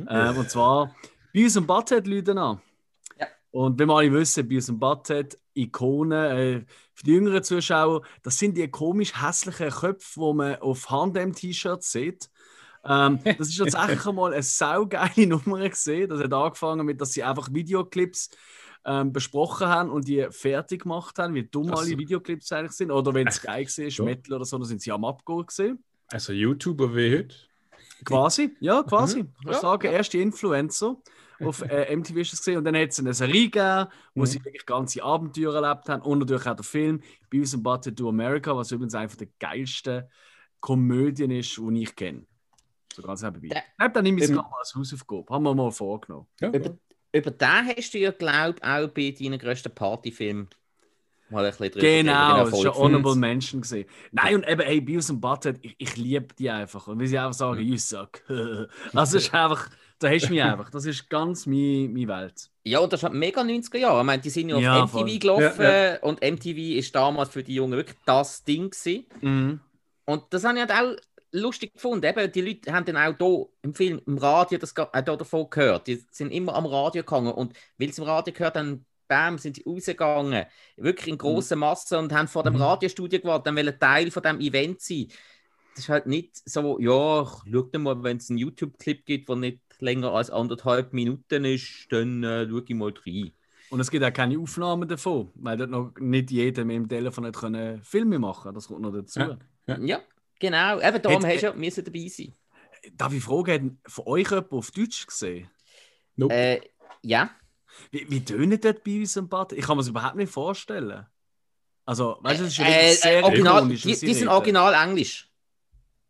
Ähm, 0.07 0.37
und 0.37 0.49
zwar 0.49 0.95
Beavis 1.33 1.57
und 1.57 1.67
Butthead 1.67 2.07
Leute 2.07 2.31
an. 2.39 2.61
Ja. 3.19 3.27
Und 3.51 3.79
wenn 3.79 3.87
wir 3.87 3.95
alle 3.95 4.11
wissen, 4.11 4.47
Beavis 4.47 4.69
und 4.69 4.79
Butthead, 4.79 5.37
Ikonen. 5.53 6.31
Äh, 6.37 6.65
für 6.93 7.03
die 7.05 7.11
jüngeren 7.11 7.43
Zuschauer, 7.43 8.01
das 8.23 8.37
sind 8.37 8.57
die 8.57 8.67
komisch 8.69 9.13
hässlichen 9.21 9.69
Köpfe, 9.69 10.19
die 10.19 10.33
man 10.33 10.55
auf 10.57 10.89
Handem-T-Shirts 10.89 11.91
sieht. 11.91 12.29
Ähm, 12.83 13.19
das 13.37 13.49
ist 13.49 13.57
tatsächlich 13.57 14.05
einmal 14.05 14.33
eine 14.33 14.43
saugeile 14.43 15.27
Nummer 15.27 15.67
gesehen. 15.67 16.09
Das 16.09 16.19
hat 16.21 16.33
angefangen 16.33 16.85
mit, 16.85 17.01
dass 17.01 17.13
sie 17.13 17.23
einfach 17.23 17.51
Videoclips 17.51 18.29
ähm, 18.85 19.13
besprochen 19.13 19.67
haben 19.67 19.91
und 19.91 20.07
die 20.07 20.25
fertig 20.31 20.83
gemacht 20.83 21.19
haben, 21.19 21.33
wie 21.35 21.43
dumm 21.43 21.71
Also- 21.71 21.83
alle 21.83 21.97
Videoclips 21.97 22.51
eigentlich 22.51 22.71
sind. 22.71 22.91
Oder 22.91 23.13
wenn 23.13 23.27
es 23.27 23.41
geil 23.41 23.65
war, 23.65 23.85
Ja. 23.85 24.03
Metal 24.03 24.35
oder 24.35 24.45
so, 24.45 24.57
dann 24.57 24.65
sind 24.65 24.81
sie 24.81 24.91
am 24.91 25.05
Abgehen 25.05 25.45
gesehen. 25.45 25.83
Also 26.07 26.33
YouTuber 26.33 26.95
wie 26.95 27.17
heute. 27.17 27.35
Quasi, 28.05 28.55
ja, 28.59 28.83
quasi. 28.83 29.23
Mhm. 29.23 29.33
Ich 29.39 29.45
muss 29.45 29.55
Ja, 29.57 29.61
sagen, 29.61 29.87
erste 29.91 30.17
Influencer 30.17 30.97
auf 31.39 31.61
äh, 31.61 31.91
MTV 31.95 32.17
ist 32.19 32.33
das 32.33 32.39
gesehen 32.39 32.57
und 32.57 32.65
dann 32.65 32.75
hat 32.75 32.89
es 32.89 32.99
eine 32.99 33.13
Serie 33.13 33.49
gegeben, 33.49 33.87
wo 34.15 34.21
Mhm. 34.21 34.25
sie 34.25 34.43
wirklich 34.43 34.65
ganze 34.65 35.03
Abenteuer 35.03 35.53
erlebt 35.55 35.89
haben 35.89 36.01
und 36.03 36.19
natürlich 36.19 36.45
auch 36.47 36.55
der 36.55 36.63
Film 36.65 37.01
Beavis 37.29 37.53
and 37.53 37.63
Butthead 37.63 37.97
to 37.97 38.09
America, 38.09 38.55
was 38.55 38.71
übrigens 38.71 38.95
einfach 38.95 39.17
der 39.17 39.27
geilsten 39.39 40.03
Komödien 40.59 41.31
ist, 41.31 41.57
die 41.57 41.83
ich 41.83 41.95
kenne. 41.95 42.25
So 42.95 43.01
ganz 43.01 43.21
nebenbei. 43.21 43.47
Ich 43.47 43.77
glaube, 43.77 43.93
dann 43.93 44.03
nehme 44.03 44.17
ich 44.19 44.25
es 44.25 44.31
gerade 44.31 44.49
mal 44.49 44.57
als 44.59 44.75
Hausaufgabe. 44.75 45.25
Haben 45.33 45.43
wir 45.43 45.55
mal 45.55 45.71
vorgenommen. 45.71 46.27
Ja, 46.41 46.49
Über, 46.49 46.77
über 47.13 47.31
den 47.31 47.67
hast 47.75 47.93
du 47.93 47.97
ja, 47.99 48.11
glaube 48.11 48.55
ich, 48.57 48.63
auch 48.63 48.87
bei 48.89 49.11
deinen 49.17 49.39
grössten 49.39 49.73
Partyfilmen 49.73 50.49
mal 51.31 51.45
ein 51.45 51.51
bisschen 51.51 51.71
drüber 51.71 51.81
Genau, 51.87 52.45
das 52.45 52.51
war 52.53 52.65
ein 52.65 52.77
Honorable 52.77 53.37
gesehen. 53.37 53.87
Nein, 54.11 54.35
und 54.35 54.47
eben, 54.47 54.61
hey, 54.61 54.81
Beavis 54.81 55.09
and 55.09 55.21
Butthead, 55.21 55.57
ich, 55.61 55.75
ich 55.77 55.97
liebe 55.97 56.27
die 56.37 56.49
einfach. 56.49 56.87
Und 56.87 56.99
wie 56.99 57.07
sie 57.07 57.17
einfach 57.17 57.33
sagen, 57.33 57.61
Mhm. 57.61 57.67
you 57.67 57.77
suck. 57.77 58.21
also, 58.93 59.17
es 59.17 59.25
ist 59.25 59.33
einfach, 59.33 59.69
da 59.99 60.09
hast 60.09 60.27
du 60.27 60.33
mich 60.33 60.43
einfach. 60.43 60.69
Das 60.69 60.85
ist 60.85 61.09
ganz 61.09 61.45
meine, 61.45 61.89
meine 61.89 62.07
Welt. 62.07 62.49
Ja, 62.63 62.79
und 62.79 62.93
das 62.93 62.99
ist 62.99 63.03
halt 63.03 63.13
mega 63.13 63.41
90er 63.43 63.77
Jahre. 63.79 63.99
Ich 64.01 64.05
meine, 64.05 64.21
die 64.21 64.29
sind 64.29 64.49
ja 64.49 64.55
auf 64.57 64.61
Ja, 64.61 64.85
MTV 64.85 64.91
voll. 64.91 65.19
gelaufen 65.19 65.61
Ja, 65.63 65.99
und 66.01 66.21
MTV 66.21 66.77
ist 66.77 66.95
damals 66.95 67.29
für 67.29 67.43
die 67.43 67.55
Jungen 67.55 67.73
wirklich 67.77 67.97
das 68.05 68.43
Ding 68.43 68.69
gewesen. 68.69 69.05
Mhm. 69.21 69.59
Und 70.05 70.23
das 70.31 70.43
habe 70.43 70.59
ich 70.59 70.67
halt 70.67 70.71
auch 70.71 70.95
lustig 71.31 71.73
gefunden. 71.73 72.05
Eben, 72.05 72.31
die 72.31 72.41
Leute 72.41 72.73
haben 72.73 72.85
dann 72.85 72.97
auch 72.97 73.15
hier 73.17 73.45
im 73.61 73.73
Film, 73.73 74.01
im 74.05 74.17
Radio 74.17 74.57
das, 74.57 74.75
auch 74.77 74.91
da 74.91 75.01
davon 75.01 75.49
gehört. 75.49 75.87
Die 75.87 76.03
sind 76.11 76.31
immer 76.31 76.55
am 76.55 76.65
Radio 76.65 77.03
gegangen 77.03 77.31
und 77.31 77.53
weil 77.77 77.93
sie 77.93 78.01
im 78.01 78.07
Radio 78.07 78.33
gehört 78.33 78.57
haben, 78.57 78.85
bam, 79.11 79.37
sind 79.37 79.57
sie 79.57 79.63
rausgegangen. 79.65 80.45
Wirklich 80.77 81.07
in 81.09 81.17
grossen 81.17 81.59
Massen 81.59 81.97
und 81.97 82.13
haben 82.13 82.27
vor 82.27 82.43
dem 82.43 82.53
Mhm. 82.53 82.61
Radiostudio 82.61 83.19
gewartet, 83.19 83.47
dann 83.47 83.57
wollen 83.57 83.79
Teil 83.79 84.09
von 84.09 84.23
dem 84.23 84.39
Event 84.39 84.81
sein. 84.81 85.07
Das 85.75 85.85
ist 85.85 85.89
halt 85.89 86.05
nicht 86.05 86.41
so, 86.49 86.79
ja, 86.79 87.25
schau 87.25 87.79
mal, 87.79 88.01
wenn 88.03 88.17
es 88.17 88.29
einen 88.29 88.39
YouTube-Clip 88.39 89.05
gibt, 89.05 89.29
der 89.29 89.35
nicht 89.35 89.59
länger 89.79 90.11
als 90.13 90.29
anderthalb 90.29 90.93
Minuten 90.93 91.45
ist, 91.45 91.87
dann 91.89 92.23
äh, 92.23 92.47
schau 92.49 92.61
ich 92.65 92.75
mal 92.75 92.93
rein. 93.05 93.31
Und 93.69 93.79
es 93.79 93.89
gibt 93.89 94.03
auch 94.03 94.11
keine 94.13 94.37
Aufnahmen 94.37 94.87
davon, 94.87 95.31
weil 95.35 95.55
dort 95.57 95.69
noch 95.69 95.93
nicht 95.99 96.29
jeder 96.31 96.65
mit 96.65 96.75
dem 96.75 96.89
Telefon 96.89 97.25
hat 97.25 97.35
können 97.37 97.81
Filme 97.83 98.19
machen 98.19 98.53
Das 98.53 98.67
kommt 98.67 98.81
noch 98.81 98.91
dazu. 98.91 99.19
Ja. 99.67 99.77
Ja, 99.79 100.01
genau. 100.39 100.79
Eben 100.81 101.01
darum 101.01 101.23
Hat- 101.23 101.31
hast 101.33 101.41
du 101.41 101.45
ja 101.47 101.53
müssen 101.53 101.83
dabei 101.85 102.07
sein. 102.09 102.33
Darf 102.97 103.13
ich 103.13 103.23
fragen, 103.23 103.79
hat 103.83 103.91
von 103.91 104.07
euch 104.07 104.29
jemand 104.29 104.51
auf 104.51 104.71
Deutsch 104.71 105.05
gesehen? 105.07 105.47
Nope. 106.17 106.33
Äh, 106.33 106.61
ja. 107.03 107.29
Wie, 107.91 108.09
wie 108.09 108.23
tönen 108.23 108.59
dort 108.59 108.83
bei 108.83 108.99
uns 108.99 109.17
ein 109.17 109.27
Bad? 109.27 109.53
Ich 109.53 109.65
kann 109.65 109.77
mir 109.77 109.81
das 109.81 109.89
überhaupt 109.89 110.15
nicht 110.15 110.31
vorstellen. 110.31 111.05
Also, 111.85 112.17
weißt 112.21 112.39
du, 112.39 112.43
das 112.45 112.53
ist 112.53 112.57
ja 112.59 112.65
Äh, 112.65 112.93
sehr 112.93 113.19
äh, 113.19 113.23
original, 113.23 113.67
die, 113.67 113.75
was 113.75 113.83
die 113.83 114.13
sind 114.13 114.27
reden. 114.27 114.27
original 114.29 114.73
Englisch, 114.73 115.29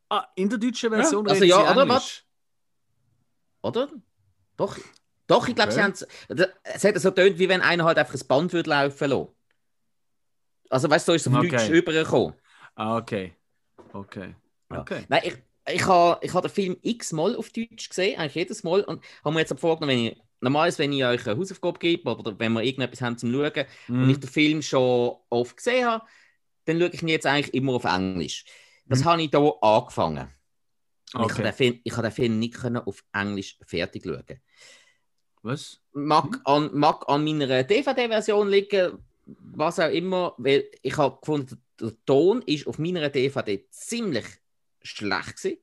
Ah, 0.10 0.28
in 0.36 0.50
der 0.50 0.58
deutschen 0.60 0.92
Version 0.92 1.28
also 1.28 1.46
ja, 1.46 1.58
sie 1.58 1.72
oder 1.72 1.82
Englisch. 1.84 2.26
oder? 3.62 3.90
Doch, 4.58 4.78
doch 5.28 5.48
ich 5.48 5.56
glaube, 5.56 5.72
Okay. 5.72 5.76
sie 5.76 5.84
haben 5.84 5.94
es. 5.94 6.84
Hat 6.84 7.02
so 7.02 7.12
tönt, 7.12 7.40
wie 7.40 7.48
wenn 7.50 7.62
einer 7.62 7.86
halt 7.86 7.98
einfach 7.98 8.14
ein 8.16 8.28
Band 8.28 8.54
würde 8.54 8.70
laufen 8.70 9.10
lassen. 9.10 9.28
Also, 10.70 10.90
weißt 10.90 11.08
du, 11.08 11.12
so 11.12 11.16
ist 11.16 11.28
es 11.28 11.34
auf 11.34 11.40
Okay. 11.40 11.52
Deutsch 11.52 11.70
übergekommen. 11.70 12.36
Ah, 12.76 12.98
okay. 12.98 13.36
Okay. 13.94 14.36
Ja. 14.72 14.82
Okay. 14.82 15.06
Nein, 15.10 15.22
ich, 15.24 15.38
ich 15.74 15.86
habe 15.86 16.26
ich 16.26 16.34
ha 16.34 16.42
den 16.42 16.52
Film 16.52 16.78
x-mal 16.82 17.36
auf 17.36 17.50
Deutsch 17.52 17.90
gesehen, 17.90 18.20
eigentlich 18.20 18.36
jedes 18.36 18.64
Mal. 18.64 18.84
Und 18.84 19.04
habe 19.24 19.34
mir 19.34 19.42
jetzt 19.42 19.58
vorgenommen, 19.60 19.90
wenn 19.98 20.06
ich, 20.08 20.18
normalerweise, 20.42 20.80
wenn 20.80 20.94
ich 20.94 21.06
euch 21.06 21.26
eine 21.28 21.40
Hausaufgabe 21.40 21.80
gebe 21.80 22.16
oder 22.16 22.38
wenn 22.38 22.54
wir 22.54 22.64
irgendetwas 22.64 23.02
haben 23.02 23.18
zum 23.18 23.32
Schauen 23.32 23.66
und 23.88 23.96
Mhm. 23.96 24.10
ich 24.10 24.20
den 24.20 24.30
Film 24.30 24.62
schon 24.62 25.16
oft 25.30 25.56
gesehen 25.56 25.86
habe, 25.86 26.06
dann 26.66 26.80
schaue 26.80 26.90
ich 26.90 27.02
ihn 27.02 27.08
jetzt 27.08 27.26
eigentlich 27.26 27.54
immer 27.54 27.74
auf 27.74 27.86
Englisch. 27.86 28.46
Das 28.86 29.00
Mhm. 29.02 29.06
habe 29.06 29.22
ich 29.24 29.30
hier 29.30 29.54
angefangen. 29.62 30.28
Und 31.14 31.22
Ich, 31.26 31.26
Okay. 31.26 31.34
habe 31.34 31.44
den 31.44 31.54
Film, 31.54 31.80
ich 31.84 31.94
habe 31.94 32.08
den 32.08 32.12
Film 32.12 32.40
nicht 32.40 32.56
können 32.56 32.78
auf 32.78 33.04
Englisch 33.14 33.58
fertig 33.66 34.04
schauen. 34.04 34.42
Was? 35.44 35.80
Mag 35.94 36.40
an, 36.46 36.70
mag 36.74 37.08
an 37.10 37.24
meiner 37.24 37.64
DVD-Version 37.64 38.48
liegen, 38.50 38.98
was 39.26 39.80
auch 39.80 39.90
immer, 39.90 40.36
weil 40.38 40.70
ich 40.82 40.98
habe 40.98 41.20
gefunden, 41.20 41.62
der 41.80 41.94
Ton 42.06 42.42
ist 42.44 42.68
auf 42.68 42.78
meiner 42.78 43.10
DVD 43.10 43.68
ziemlich 43.70 44.26
schlecht 44.84 45.38
gewesen. 45.38 45.58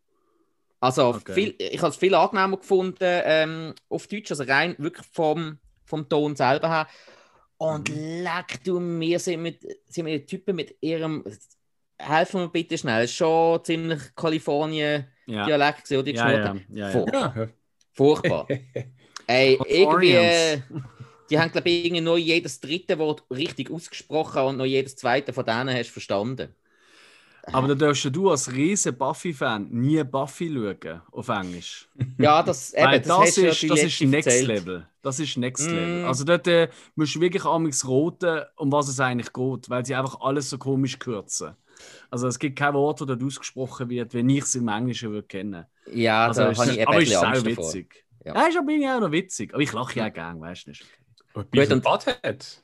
Also 0.81 1.12
Okay. 1.12 1.29
viel, 1.29 1.55
ich 1.59 1.79
habe 1.81 1.91
es 1.91 1.97
viel 1.97 2.14
angenehmer 2.14 2.57
gefunden 2.59 2.99
ähm, 3.03 3.74
auf 3.89 4.07
Deutsch, 4.07 4.31
also 4.31 4.45
rein 4.45 4.76
wirklich 4.79 5.07
vom, 5.12 5.59
vom 5.85 6.09
Ton 6.09 6.37
selber 6.37 6.68
her. 6.68 6.89
Und 7.59 7.89
Mhm. 7.89 8.05
leck 8.22 8.62
du 8.64 8.79
mir, 8.81 9.18
sind 9.18 9.43
mit, 9.43 9.64
sind 9.87 10.05
mit 10.05 10.29
Typen 10.29 10.57
mit 10.57 10.76
ihrem, 10.81 11.24
helfen 11.99 12.43
mir 12.43 12.49
bitte 12.49 12.79
schnell, 12.79 13.09
schon 13.09 13.64
ziemlich 13.64 14.14
Kalifornien-Dialekt 14.14 15.09
Ja. 15.26 15.53
gesehen, 15.83 16.05
die 16.05 16.12
Ja, 16.12 16.14
geschnurrt 16.14 16.45
ja, 16.45 16.47
haben. 16.47 16.66
ja, 16.68 16.91
Voll. 16.91 17.07
ja. 17.12 17.12
Ja, 17.12 17.49
Furchtbar. 17.95 18.49
Ey, 19.29 19.55
irgendwie. 19.68 20.62
Die 21.31 21.39
haben, 21.39 21.53
glaube 21.53 21.68
ich, 21.70 21.85
irgendwie 21.87 22.03
nur 22.03 22.18
jedes 22.18 22.61
dritte 22.61 22.99
Wort 22.99 23.24
richtig 23.31 23.70
ausgesprochen 23.70 24.43
und 24.45 24.57
nur 24.59 24.66
jedes 24.66 24.97
zweite 24.97 25.33
von 25.33 25.45
denen 25.47 25.70
hast 25.70 25.89
du 25.91 25.93
verstanden. 25.95 26.55
Aber 27.53 27.68
da 27.68 27.74
darfst 27.74 28.05
du 28.14 28.30
als 28.30 28.53
riesen 28.53 28.96
Buffy-Fan 28.96 29.68
nie 29.70 30.03
Buffy 30.05 30.49
schauen 30.53 31.01
auf 31.12 31.28
Englisch. 31.28 31.88
Ja, 32.18 32.42
das, 32.42 32.72
eben, 32.74 32.84
Weil 32.86 33.01
das, 33.01 33.07
das, 33.09 33.36
ja 33.36 33.49
ist, 33.51 33.62
die 33.62 33.66
das 33.68 33.82
ist 33.82 34.01
Next 34.03 34.26
erzählt. 34.26 34.46
Level. 34.49 34.86
Das 35.03 35.20
ist 35.20 35.36
Next 35.36 35.68
Mm. 35.70 35.74
Level. 35.74 36.05
Also 36.05 36.24
dort 36.24 36.46
äh, 36.49 36.68
musst 36.96 37.14
du 37.14 37.20
wirklich 37.20 37.44
amigs 37.44 37.86
roten, 37.86 38.42
um 38.57 38.70
was 38.72 38.88
es 38.88 38.99
eigentlich 39.01 39.32
geht, 39.32 39.70
weil 39.70 39.84
sie 39.86 39.94
einfach 39.94 40.20
alles 40.20 40.51
so 40.51 40.59
komisch 40.59 40.99
kürzen. 40.99 41.55
Also 42.11 42.26
es 42.26 42.38
gibt 42.38 42.59
kein 42.59 42.74
Wort, 42.74 43.01
das 43.01 43.07
dort 43.07 43.22
ausgesprochen 43.22 43.88
wird, 43.88 44.12
wenn 44.14 44.28
ich 44.30 44.42
es 44.42 44.55
im 44.57 44.66
Englischen 44.68 45.11
würde 45.12 45.28
kennen. 45.28 45.64
Ja, 45.92 46.26
Also 46.26 46.42
da 46.42 46.51
ist 46.51 46.59
habe 46.59 46.70
ich 46.72 46.78
eben 46.78 46.88
aber 46.88 47.03
ist 47.03 47.12
davor. 47.12 47.44
witzig. 47.46 48.05
Ja. 48.24 48.34
Ja, 48.34 48.46
ist 48.49 48.66
bin 48.66 48.82
ich 48.82 48.88
auch 48.88 49.01
noch 49.01 49.12
witzig. 49.12 49.55
Aber 49.55 49.62
ich 49.62 49.72
lache 49.72 49.99
ja 49.99 50.09
auch 50.09 50.12
gern, 50.12 50.40
weißt 50.40 50.66
du 50.66 50.70
nicht. 50.70 50.84
Und 51.34 51.51
Beavis 51.53 51.68
und- 51.70 51.86
and 51.86 52.05
Butthead. 52.05 52.62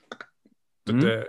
Mhm. 0.89 1.25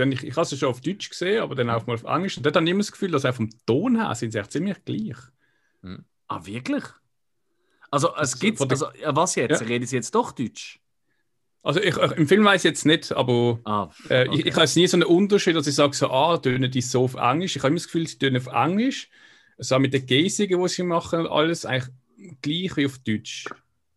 Äh, 0.00 0.02
dann, 0.04 0.12
ich 0.12 0.24
ich 0.24 0.36
habe 0.36 0.42
es 0.42 0.58
schon 0.58 0.68
auf 0.68 0.80
Deutsch 0.80 1.10
gesehen, 1.10 1.42
aber 1.42 1.54
dann 1.54 1.70
auch 1.70 1.86
mal 1.86 1.94
auf 1.94 2.04
Englisch. 2.04 2.36
Und 2.36 2.44
dort 2.46 2.56
habe 2.56 2.64
ich 2.66 2.70
immer 2.70 2.80
das 2.80 2.92
Gefühl, 2.92 3.10
dass 3.10 3.24
auch 3.24 3.34
vom 3.34 3.50
Ton 3.66 3.96
her 3.96 4.14
sind 4.14 4.32
sie 4.32 4.38
echt 4.38 4.52
ziemlich 4.52 4.84
gleich. 4.84 5.16
Ah, 6.28 6.44
wirklich? 6.44 6.84
Also 7.90 8.08
es 8.16 8.18
Also, 8.18 8.38
gibt, 8.38 8.60
also 8.70 8.86
ja, 9.00 9.14
was 9.14 9.34
jetzt? 9.36 9.60
Ja. 9.60 9.66
Reden 9.66 9.86
sie 9.86 9.96
jetzt 9.96 10.14
doch 10.14 10.32
Deutsch? 10.32 10.80
Also 11.62 11.80
ich, 11.80 11.96
ich, 11.96 12.12
im 12.12 12.28
Film 12.28 12.44
weiß 12.44 12.64
ich 12.64 12.70
jetzt 12.70 12.86
nicht, 12.86 13.12
aber 13.12 13.58
Ah, 13.64 13.90
äh, 14.08 14.28
okay. 14.28 14.40
ich, 14.40 14.46
ich 14.46 14.52
habe 14.54 14.62
jetzt 14.62 14.76
nie 14.76 14.86
so 14.86 14.96
einen 14.96 15.04
Unterschied, 15.04 15.56
dass 15.56 15.66
ich 15.66 15.74
sage, 15.74 15.94
so, 15.96 16.10
ah, 16.10 16.38
tönen 16.38 16.70
die 16.70 16.80
so 16.80 17.04
auf 17.04 17.14
Englisch. 17.14 17.56
Ich 17.56 17.62
habe 17.62 17.68
immer 17.68 17.76
das 17.76 17.86
Gefühl, 17.86 18.06
sie 18.06 18.18
tönen 18.18 18.36
auf 18.36 18.46
Englisch. 18.52 19.08
So 19.58 19.78
mit 19.78 19.92
den 19.94 20.06
Gesigen, 20.06 20.62
die 20.62 20.68
sie 20.68 20.82
machen, 20.82 21.26
alles 21.26 21.64
eigentlich 21.64 21.92
gleich 22.42 22.76
wie 22.76 22.86
auf 22.86 22.98
Deutsch. 22.98 23.44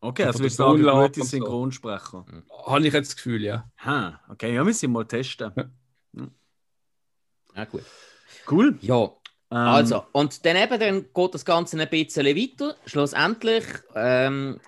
Okay, 0.01 0.23
also 0.23 0.39
du 0.39 0.49
sagen, 0.49 0.87
gute 0.89 1.21
und 1.21 1.23
so. 1.23 1.23
Synchronsprecher. 1.23 2.25
Habe 2.65 2.87
ich 2.87 2.93
jetzt 2.93 3.09
das 3.09 3.15
Gefühl, 3.17 3.43
ja. 3.43 3.69
Ha, 3.79 4.21
okay, 4.29 4.53
ja, 4.55 4.63
müssen 4.63 4.83
wir 4.83 4.89
mal 4.89 5.05
testen. 5.05 5.51
Ja, 5.55 5.69
gut. 7.65 7.85
Cool. 8.49 8.77
Ja, 8.81 9.11
Ähm, 9.51 9.57
also, 9.57 10.05
und 10.11 10.45
dann 10.45 10.55
eben 10.57 10.79
dann 10.79 11.13
geht 11.13 11.33
das 11.33 11.45
Ganze 11.45 11.79
ein 11.81 11.89
bisschen 11.89 12.25
weiter. 12.25 12.77
Schlussendlich 12.85 13.65
ähm, 13.95 14.59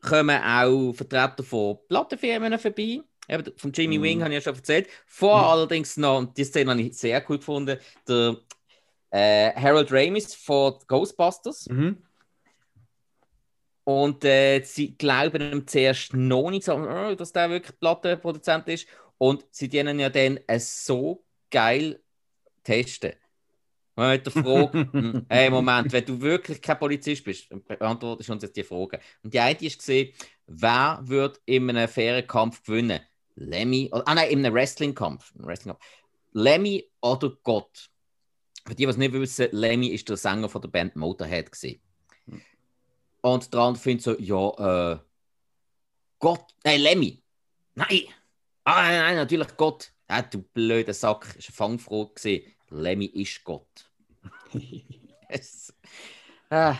kommen 0.00 0.42
auch 0.42 0.92
Vertreter 0.94 1.44
von 1.44 1.78
Plattenfirmen 1.88 2.58
vorbei. 2.58 3.02
Eben, 3.28 3.52
von 3.56 3.72
Jimmy 3.72 3.98
Mhm. 3.98 4.02
Wing 4.02 4.22
habe 4.22 4.30
ich 4.34 4.36
ja 4.36 4.40
schon 4.42 4.56
erzählt. 4.56 4.88
Vor 5.06 5.38
Mhm. 5.38 5.44
allerdings 5.44 5.96
noch, 5.96 6.18
und 6.18 6.36
die 6.36 6.44
Szene 6.44 6.70
habe 6.72 6.82
ich 6.82 6.98
sehr 6.98 7.24
cool 7.30 7.38
gefunden, 7.38 7.78
der 8.08 8.36
äh, 9.10 9.52
Harold 9.54 9.92
Ramis 9.92 10.34
von 10.34 10.74
Ghostbusters. 10.88 11.68
Mhm. 11.68 12.02
Und 13.84 14.24
äh, 14.24 14.62
sie 14.62 14.96
glauben 14.96 15.42
ihm 15.52 15.66
zuerst 15.66 16.14
noch 16.14 16.50
nicht, 16.50 16.64
so, 16.64 16.72
äh, 16.86 17.16
dass 17.16 17.32
der 17.32 17.50
wirklich 17.50 17.78
Plattenproduzent 17.80 18.68
ist. 18.68 18.86
Und 19.18 19.44
sie 19.50 19.68
dienen 19.68 19.98
ja 19.98 20.08
dann 20.10 20.38
äh, 20.46 20.58
so 20.60 21.24
geil 21.50 22.01
testen. 22.62 23.12
Man 23.94 24.14
hat 24.14 24.26
die 24.26 24.30
Frage, 24.30 24.88
hm, 24.92 25.26
hey, 25.28 25.50
Moment, 25.50 25.92
wenn 25.92 26.04
du 26.04 26.20
wirklich 26.20 26.60
kein 26.62 26.78
Polizist 26.78 27.24
bist, 27.24 27.48
beantwortest 27.66 28.28
du 28.28 28.32
uns 28.32 28.42
jetzt 28.42 28.56
die 28.56 28.62
Frage. 28.62 29.00
Und 29.22 29.34
die 29.34 29.40
eine 29.40 29.60
ist 29.60 29.78
gesehen, 29.78 30.12
wer 30.46 31.00
wird 31.02 31.40
in 31.44 31.68
einem 31.68 31.88
fairen 31.88 32.26
Kampf 32.26 32.62
gewinnen? 32.62 33.00
Lemmy, 33.34 33.90
oder, 33.92 34.06
ah 34.06 34.14
nein, 34.14 34.30
in 34.30 34.38
einem 34.38 34.54
Wrestling-Kampf. 34.54 35.32
Wrestling 35.36 35.76
Lemmy 36.32 36.90
oder 37.00 37.32
Gott? 37.42 37.90
Für 38.66 38.74
die, 38.74 38.84
die 38.84 38.90
es 38.90 38.96
nicht 38.96 39.12
wissen, 39.12 39.48
Lemmy 39.52 39.88
ist 39.88 40.08
der 40.08 40.16
Sänger 40.16 40.48
von 40.48 40.62
der 40.62 40.68
Band 40.68 40.96
Motorhead. 40.96 41.50
Gewesen. 41.50 41.80
Und 43.20 43.52
der 43.52 43.60
andere 43.60 43.82
findet 43.82 44.04
so, 44.04 44.18
ja, 44.18 44.92
äh, 44.92 44.98
Gott, 46.18 46.44
nein, 46.64 46.80
Lemmy. 46.80 47.22
Nein, 47.74 48.02
Ah, 48.64 48.82
nein, 48.82 49.00
nein, 49.00 49.16
natürlich 49.16 49.56
Gott. 49.56 49.91
Ah, 50.12 50.22
du 50.22 50.42
blöder 50.42 50.92
Sack, 50.92 51.34
ist 51.38 51.48
eine 51.48 51.54
Fangfroh 51.56 52.06
gesehen. 52.08 52.42
Lemmy 52.68 53.06
ist 53.06 53.42
Gott. 53.44 53.90
es, 55.28 55.72
ah, 56.50 56.76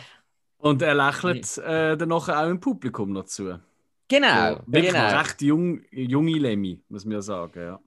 Und 0.57 0.81
er 0.81 0.93
lächelt 0.95 1.57
äh, 1.57 1.97
dann 1.97 2.09
nachher 2.09 2.39
auch 2.39 2.49
im 2.49 2.59
Publikum 2.59 3.11
noch 3.11 3.25
zu. 3.25 3.59
genau, 4.07 4.61
Wirklich 4.67 4.93
genau. 4.93 5.17
recht 5.17 5.41
jung, 5.41 5.81
junge 5.91 6.37
Lemmy, 6.37 6.83
muss 6.89 7.05
man 7.05 7.13
ja 7.13 7.21
sagen. 7.21 7.59
Ja, 7.59 7.79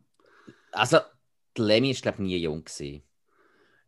Also, 0.73 0.99
der 1.57 1.65
Lemmy 1.65 1.91
ist, 1.91 2.03
glaube 2.03 2.17
ich, 2.19 2.25
nie 2.25 2.39
jung 2.39 2.65
gewesen. 2.65 3.03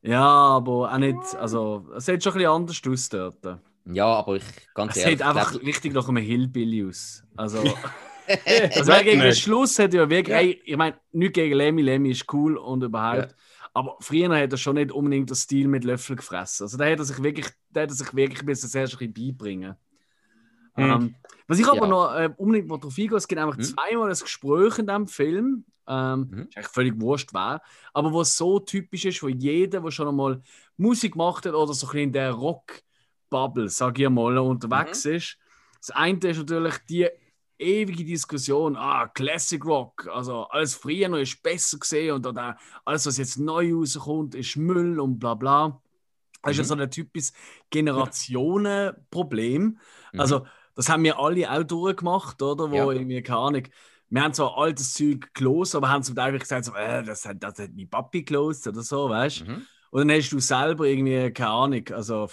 ja 0.02 0.22
aber 0.24 0.92
auch 0.92 0.98
nicht. 0.98 1.34
Also, 1.34 1.88
es 1.96 2.06
sieht 2.06 2.22
schon 2.22 2.32
ein 2.34 2.38
bisschen 2.38 2.52
anders 2.52 2.82
aus 2.88 3.08
dort. 3.08 3.60
Ja, 3.84 4.06
aber 4.06 4.36
ich, 4.36 4.44
ganz 4.74 4.96
Es 4.96 5.02
ehrlich, 5.02 5.18
sieht 5.18 5.26
einfach 5.26 5.50
glaub, 5.52 5.62
richtig 5.64 5.92
nach 5.94 6.08
einem 6.08 6.22
Hillbilly 6.22 6.86
aus. 6.88 7.24
Also, 7.36 7.62
Das 8.74 8.88
also 8.88 9.04
gegen 9.04 9.20
den. 9.20 9.34
Schluss 9.34 9.78
hat 9.78 9.94
er 9.94 10.08
wirklich. 10.10 10.34
Ja. 10.34 10.40
Ey, 10.40 10.60
ich 10.64 10.76
meine, 10.76 10.96
nicht 11.12 11.34
gegen 11.34 11.54
Lemmy, 11.56 11.82
Lemmy 11.82 12.10
ist 12.10 12.32
cool 12.32 12.56
und 12.56 12.82
überhaupt. 12.82 13.34
Aber 13.74 13.96
früher 14.00 14.34
hat 14.36 14.50
er 14.52 14.58
schon 14.58 14.74
nicht 14.74 14.90
unbedingt 14.92 15.30
den 15.30 15.36
Stil 15.36 15.68
mit 15.68 15.84
Löffel 15.84 16.16
gefressen. 16.16 16.64
Also, 16.64 16.76
da 16.76 16.84
hat 16.90 16.98
er 16.98 17.04
sich 17.04 17.22
wirklich, 17.22 17.46
da 17.70 17.82
hat 17.82 17.90
er 17.90 17.94
sich 17.94 18.14
wirklich 18.14 18.44
bis 18.44 18.60
zuerst 18.68 18.94
ein 19.00 19.12
bisschen 19.12 19.14
beibringen. 19.36 19.76
Hm. 20.74 20.90
Ähm, 20.90 21.14
was 21.46 21.58
ich 21.58 21.66
aber 21.66 21.82
Ja. 21.82 21.86
noch 21.86 22.14
äh, 22.14 22.30
unbedingt 22.36 22.68
mal 22.68 22.78
drauf 22.78 22.94
eingehe, 22.98 23.16
es 23.16 23.26
gibt 23.28 23.40
einfach 23.40 23.56
Hm. 23.56 23.64
zweimal 23.64 24.10
ein 24.10 24.18
Gespräch 24.18 24.78
in 24.78 24.86
diesem 24.86 25.06
Film. 25.08 25.64
Ähm, 25.86 26.28
Mhm. 26.30 26.40
Ist 26.42 26.56
eigentlich 26.56 26.66
völlig 26.68 27.00
wurscht, 27.00 27.30
wer. 27.32 27.62
Aber 27.94 28.12
was 28.12 28.36
so 28.36 28.58
typisch 28.60 29.06
ist 29.06 29.18
für 29.18 29.30
jeden, 29.30 29.82
der 29.82 29.90
schon 29.90 30.08
einmal 30.08 30.42
Musik 30.76 31.12
gemacht 31.12 31.46
hat 31.46 31.54
oder 31.54 31.72
so 31.72 31.86
ein 31.86 31.90
bisschen 31.92 32.02
in 32.04 32.12
der 32.12 32.32
Rock-Bubble, 32.32 33.68
sag 33.70 33.98
ich 33.98 34.08
mal, 34.08 34.36
unterwegs 34.38 35.04
Mhm. 35.04 35.12
ist. 35.14 35.38
Das 35.80 35.90
eine 35.90 36.18
ist 36.18 36.36
natürlich 36.38 36.74
die 36.88 37.08
ewige 37.58 38.04
Diskussion, 38.04 38.76
ah, 38.76 39.08
Classic 39.08 39.64
Rock, 39.64 40.08
also 40.12 40.44
alles 40.48 40.74
früher 40.74 41.08
noch 41.08 41.18
ist 41.18 41.42
besser 41.42 41.78
gesehen 41.78 42.14
und 42.14 42.26
oder 42.26 42.56
alles, 42.84 43.06
was 43.06 43.18
jetzt 43.18 43.38
neu 43.38 43.74
rauskommt, 43.74 44.34
ist 44.34 44.56
Müll 44.56 45.00
und 45.00 45.18
bla 45.18 45.34
bla. 45.34 45.80
Das 46.42 46.52
ist 46.52 46.58
ja 46.58 46.62
Mhm. 46.64 46.64
so 46.64 46.74
ein 46.84 46.90
typisches 46.90 47.32
Generationenproblem. 47.70 49.78
Mhm. 50.12 50.20
Also, 50.20 50.46
das 50.74 50.88
haben 50.88 51.04
wir 51.04 51.18
alle 51.18 51.50
auch 51.50 51.64
durchgemacht, 51.64 52.40
oder? 52.42 52.70
Wo 52.70 52.76
Ja. 52.76 52.92
irgendwie, 52.92 53.22
keine 53.22 53.38
Ahnung, 53.40 53.62
wir 54.10 54.22
haben 54.22 54.32
zwar 54.34 54.56
altes 54.56 54.94
Zeug 54.94 55.32
gelost, 55.34 55.74
aber 55.74 55.90
haben 55.90 56.02
zum 56.02 56.14
Teil 56.16 56.38
gesagt, 56.38 56.64
so, 56.64 56.74
äh, 56.74 57.02
das, 57.04 57.26
hat, 57.26 57.42
das 57.42 57.58
hat 57.58 57.70
mein 57.74 57.88
Papi 57.90 58.22
gelost 58.22 58.66
oder 58.66 58.82
so, 58.82 59.08
weißt 59.10 59.40
du? 59.40 59.44
Mhm. 59.50 59.66
Und 59.90 60.08
dann 60.08 60.16
hast 60.16 60.30
du 60.30 60.38
selber 60.40 60.84
irgendwie, 60.86 61.30
keine 61.32 61.50
Ahnung, 61.50 61.88
also 61.92 62.28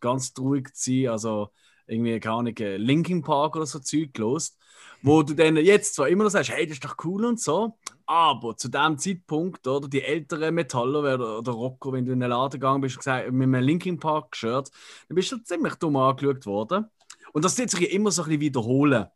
ganz 0.00 0.32
traurig 0.32 0.74
zu 0.74 0.90
sein, 0.92 1.08
also 1.08 1.50
irgendwie, 1.86 2.18
keine 2.20 2.36
Ahnung, 2.36 2.56
äh, 2.58 2.76
Linkin 2.76 3.22
Park 3.22 3.56
oder 3.56 3.66
so 3.66 3.78
Zeug 3.80 4.14
gelost, 4.14 4.58
wo 5.02 5.22
du 5.22 5.34
dann 5.34 5.56
jetzt 5.56 5.94
zwar 5.94 6.08
immer 6.08 6.24
noch 6.24 6.30
sagst, 6.30 6.50
hey, 6.50 6.66
das 6.66 6.74
ist 6.74 6.84
doch 6.84 6.96
cool 7.04 7.24
und 7.24 7.40
so, 7.40 7.78
aber 8.06 8.56
zu 8.56 8.68
dem 8.68 8.98
Zeitpunkt, 8.98 9.66
oder, 9.66 9.88
die 9.88 10.02
älteren 10.02 10.54
Metaller 10.54 11.00
oder, 11.00 11.38
oder 11.38 11.52
Rocker, 11.52 11.92
wenn 11.92 12.04
du 12.04 12.12
in 12.12 12.20
den 12.20 12.30
Laden 12.30 12.52
gegangen 12.60 12.80
bist 12.80 12.96
und 12.96 13.00
gesagt, 13.00 13.30
mit 13.32 13.42
einem 13.44 13.62
Linkin 13.64 13.98
Park 13.98 14.36
Shirt, 14.36 14.70
dann 15.08 15.14
bist 15.14 15.30
du 15.32 15.38
ziemlich 15.38 15.74
dumm 15.76 15.96
angeschaut 15.96 16.46
worden. 16.46 16.86
Und 17.32 17.44
das 17.44 17.56
wird 17.58 17.70
sich 17.70 17.80
ja 17.80 17.88
immer 17.88 18.10
so 18.10 18.22
ein 18.22 18.26
bisschen 18.28 18.40
wiederholen. 18.40 19.06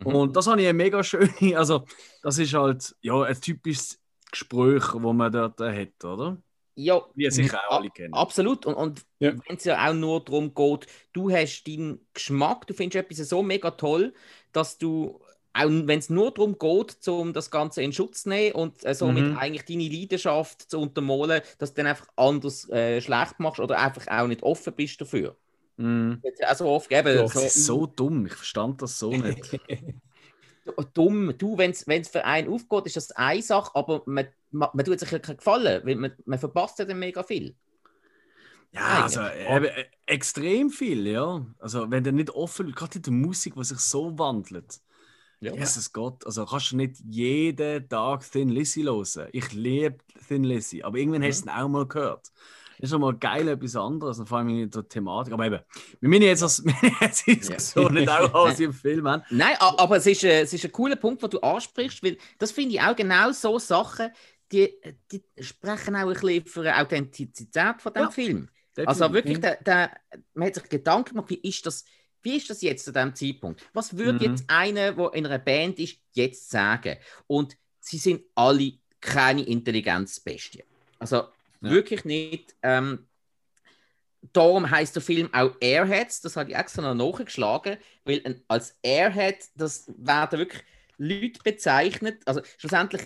Mhm. 0.00 0.06
Und 0.06 0.36
das 0.36 0.46
habe 0.46 0.60
ich 0.60 0.68
eine 0.68 0.76
mega 0.76 1.02
schöne, 1.04 1.30
also 1.56 1.84
das 2.22 2.38
ist 2.38 2.54
halt 2.54 2.94
ja, 3.00 3.22
ein 3.22 3.40
typisches 3.40 4.00
Gespräch, 4.30 4.84
wo 4.94 5.12
man 5.12 5.30
dort 5.32 5.60
äh, 5.60 5.82
hat, 5.86 6.04
oder? 6.04 6.38
Ja, 6.74 7.02
Wie 7.14 7.30
sicher 7.30 7.60
auch 7.68 7.72
a- 7.72 7.76
alle 7.76 7.90
kennen. 7.90 8.14
absolut. 8.14 8.64
Und, 8.66 8.74
und 8.74 9.06
Ja. 9.18 9.32
wenn 9.46 9.56
es 9.56 9.64
ja 9.64 9.88
auch 9.88 9.92
nur 9.94 10.24
darum 10.24 10.54
geht, 10.54 10.86
du 11.12 11.30
hast 11.30 11.64
deinen 11.64 12.06
Geschmack, 12.14 12.66
du 12.66 12.74
findest 12.74 13.04
etwas 13.04 13.28
so 13.28 13.42
mega 13.42 13.70
toll, 13.72 14.14
dass 14.52 14.78
du, 14.78 15.20
auch 15.54 15.68
wenn 15.68 15.98
es 15.98 16.10
nur 16.10 16.32
darum 16.32 16.58
geht, 16.58 17.06
um 17.08 17.32
das 17.32 17.50
Ganze 17.50 17.82
in 17.82 17.92
Schutz 17.92 18.22
zu 18.24 18.30
nehmen 18.30 18.54
und 18.54 18.84
äh, 18.84 18.94
somit 18.94 19.30
Mhm. 19.30 19.36
eigentlich 19.36 19.64
deine 19.64 19.88
Leidenschaft 19.88 20.70
zu 20.70 20.80
untermalen, 20.80 21.42
dass 21.58 21.74
du 21.74 21.78
dann 21.82 21.88
einfach 21.88 22.08
anders 22.16 22.68
äh, 22.70 23.00
schlecht 23.00 23.38
machst 23.40 23.60
oder 23.60 23.78
einfach 23.78 24.06
auch 24.08 24.26
nicht 24.28 24.42
offen 24.42 24.74
bist 24.74 25.00
dafür. 25.00 25.36
Mhm. 25.76 26.22
Also 26.46 26.68
oft 26.68 26.92
eben 26.92 27.08
Ja, 27.14 27.28
so, 27.28 27.40
Das 27.40 27.56
ist 27.56 27.66
so 27.66 27.86
dumm, 27.86 28.26
ich 28.26 28.34
verstand 28.34 28.82
das 28.82 28.98
so 28.98 29.18
nicht. 29.18 29.60
dumm. 30.94 31.34
Du, 31.38 31.58
wenn 31.58 31.70
es 31.72 32.08
für 32.08 32.24
einen 32.24 32.48
aufgeht, 32.52 32.86
ist 32.86 32.96
das 32.96 33.10
eine 33.12 33.42
Sache, 33.42 33.70
aber 33.74 34.02
man, 34.06 34.28
man, 34.50 34.70
man 34.72 34.84
tut 34.84 35.00
sich 35.00 35.10
ja 35.10 35.18
keinen 35.18 35.36
Gefallen, 35.38 35.84
weil 35.86 35.96
man, 35.96 36.12
man 36.24 36.38
verpasst 36.38 36.78
ja 36.78 36.84
dann 36.84 36.98
mega 36.98 37.22
viel. 37.22 37.56
Ja, 38.74 39.04
also 39.04 39.20
eben, 39.20 39.66
äh, 39.66 39.84
extrem 40.06 40.70
viel, 40.70 41.06
ja. 41.06 41.44
Also 41.58 41.90
wenn 41.90 42.04
du 42.04 42.12
nicht 42.12 42.30
offen, 42.30 42.72
gerade 42.72 42.96
in 42.96 43.02
der 43.02 43.12
Musik, 43.12 43.54
die 43.54 43.64
sich 43.64 43.78
so 43.78 44.18
wandelt. 44.18 44.80
Ja. 45.40 45.52
Jesus 45.54 45.92
Gott, 45.92 46.24
also 46.24 46.46
kannst 46.46 46.72
du 46.72 46.76
nicht 46.76 46.96
jeden 47.04 47.88
Tag 47.88 48.22
Thin 48.30 48.48
Lizzy 48.48 48.82
hören. 48.82 49.28
Ich 49.32 49.52
liebe 49.52 49.98
Thin 50.28 50.44
Lizzy, 50.44 50.82
aber 50.82 50.98
irgendwann 50.98 51.24
hast 51.24 51.44
du 51.44 51.50
es 51.50 51.56
auch 51.56 51.68
mal 51.68 51.86
gehört. 51.86 52.30
Das 52.78 52.88
ist 52.88 52.90
schon 52.90 53.00
mal 53.00 53.14
geil, 53.14 53.48
etwas 53.48 53.76
anderes, 53.76 54.20
vor 54.24 54.38
allem 54.38 54.48
in 54.48 54.70
der 54.70 54.88
Thematik. 54.88 55.32
Aber 55.32 55.46
eben, 55.46 55.60
wir 56.00 56.08
müssen 56.08 56.22
jetzt 56.22 56.42
als 56.42 56.64
wir 56.64 56.72
müssen 56.80 56.96
jetzt 57.00 57.26
die 57.26 57.36
Diskussion 57.36 57.94
nicht 57.94 58.08
auch 58.08 58.32
aus 58.32 58.58
im 58.60 58.72
Film 58.72 59.06
haben. 59.06 59.22
Nein, 59.30 59.56
aber 59.58 59.96
es 59.96 60.06
ist, 60.06 60.24
äh, 60.24 60.42
es 60.42 60.52
ist 60.52 60.64
ein 60.64 60.72
cooler 60.72 60.96
Punkt, 60.96 61.22
den 61.22 61.30
du 61.30 61.40
ansprichst, 61.40 62.02
weil 62.02 62.18
das 62.38 62.52
finde 62.52 62.74
ich 62.74 62.80
auch 62.80 62.96
genau 62.96 63.32
so 63.32 63.58
Sachen, 63.58 64.10
die, 64.52 64.74
die 65.10 65.24
sprechen 65.40 65.96
auch 65.96 66.00
ein 66.00 66.12
bisschen 66.12 66.46
für 66.46 66.60
eine 66.60 66.80
Authentizität 66.80 67.80
von 67.80 67.92
dem 67.92 68.02
Ja, 68.02 68.10
Film. 68.10 68.48
Definitiv. 68.76 68.88
Also 69.02 69.12
wirklich, 69.12 69.40
der, 69.40 69.56
der, 69.62 69.96
man 70.34 70.46
hat 70.48 70.54
sich 70.54 70.68
Gedanken 70.68 71.10
gemacht, 71.14 71.30
wie 71.30 71.48
ist 71.48 71.64
das, 71.66 71.84
wie 72.22 72.36
ist 72.36 72.48
das 72.48 72.62
jetzt 72.62 72.84
zu 72.84 72.92
diesem 72.92 73.14
Zeitpunkt? 73.14 73.62
Was 73.72 73.96
würde 73.96 74.26
Mhm. 74.26 74.32
jetzt 74.32 74.44
einer, 74.48 74.92
der 74.92 75.12
in 75.14 75.26
einer 75.26 75.38
Band 75.38 75.78
ist, 75.78 75.98
jetzt 76.12 76.50
sagen? 76.50 76.96
Und 77.26 77.56
sie 77.80 77.98
sind 77.98 78.22
alle 78.34 78.72
keine 79.00 79.42
Intelligenzbestien. 79.42 80.64
Also 80.98 81.16
Ja. 81.16 81.70
wirklich 81.70 82.04
nicht. 82.04 82.54
Ähm, 82.62 83.08
darum 84.32 84.70
heißt 84.70 84.94
der 84.94 85.02
Film 85.02 85.28
auch 85.34 85.54
Airheads, 85.60 86.20
das 86.20 86.36
habe 86.36 86.50
ich 86.50 86.56
extra 86.56 86.94
noch 86.94 87.12
nachgeschlagen, 87.12 87.76
weil 88.04 88.20
ein, 88.24 88.42
als 88.48 88.78
Airhead, 88.82 89.44
das 89.56 89.84
werden 89.96 90.38
wirklich 90.38 90.62
Leute 90.98 91.40
bezeichnet, 91.42 92.22
also 92.26 92.40
schlussendlich 92.56 93.02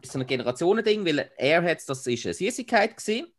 ist 0.00 0.10
es 0.10 0.16
ein 0.16 0.26
Generationending, 0.26 1.04
weil 1.04 1.30
Airheads, 1.36 1.86
das 1.86 2.06
ist 2.06 2.24
eine 2.26 2.34
Süßigkeit 2.34 2.96
gewesen. 2.96 3.32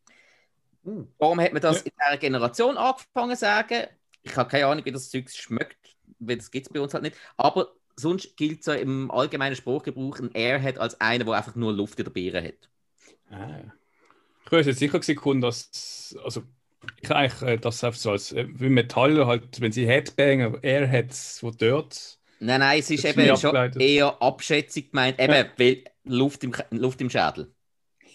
Uh. 0.86 1.06
Darum 1.18 1.40
hat 1.40 1.54
man 1.54 1.62
das 1.62 1.78
Ja. 1.80 1.86
in 1.86 1.92
dieser 2.00 2.18
Generation 2.18 2.78
angefangen 2.78 3.36
zu 3.36 3.42
sagen. 3.42 3.88
Ich 4.22 4.36
habe 4.36 4.50
keine 4.50 4.68
Ahnung, 4.68 4.86
wie 4.86 4.92
das 4.92 5.10
Zeug 5.10 5.30
schmeckt, 5.30 5.96
weil 6.20 6.38
das 6.38 6.52
gibt 6.52 6.68
es 6.68 6.74
bei 6.74 6.80
uns 6.80 6.94
halt 6.94 7.04
nicht. 7.04 7.18
Aber 7.38 7.74
sonst 7.96 8.36
gilt 8.38 8.64
so 8.64 8.72
im 8.72 9.12
allgemeinen 9.12 9.56
Spruchgebrauch 9.56 10.20
ein 10.20 10.32
Airhead 10.34 10.78
als 10.80 11.00
einer, 11.00 11.26
der 11.26 11.34
einfach 11.34 11.56
nur 11.56 11.74
Luft 11.74 12.00
in 12.00 12.06
der 12.06 12.12
Beere 12.12 12.44
hat. 12.44 12.70
Ah. 13.30 13.74
Ich 14.46 14.52
wäre 14.52 14.62
jetzt 14.64 14.80
sicher 14.80 15.00
gewesen, 15.00 15.42
dass, 15.42 16.16
also 16.24 16.44
ich 17.02 17.12
eigentlich 17.12 17.42
äh, 17.42 17.58
das 17.58 17.84
einfach 17.84 18.00
so 18.00 18.12
als 18.12 18.32
äh, 18.34 18.46
wie 18.50 18.70
Metaller 18.70 19.26
halt, 19.28 19.62
wenn 19.62 19.72
sie 19.72 19.88
Headbanger, 19.88 20.62
Airheads, 20.64 21.42
wo 21.42 21.52
dort. 21.52 22.20
Nein, 22.40 22.60
nein, 22.60 22.80
es 22.80 22.90
ist 22.90 23.06
eben 23.06 23.38
schon 23.38 23.56
eher 23.80 24.22
Abschätzung 24.22 24.90
gemeint, 24.90 25.20
eben, 25.20 25.50
weil 25.58 25.84
Luft 26.04 26.44
im, 26.44 26.54
Luft 26.72 27.00
im 27.00 27.10
Schädel. 27.10 27.53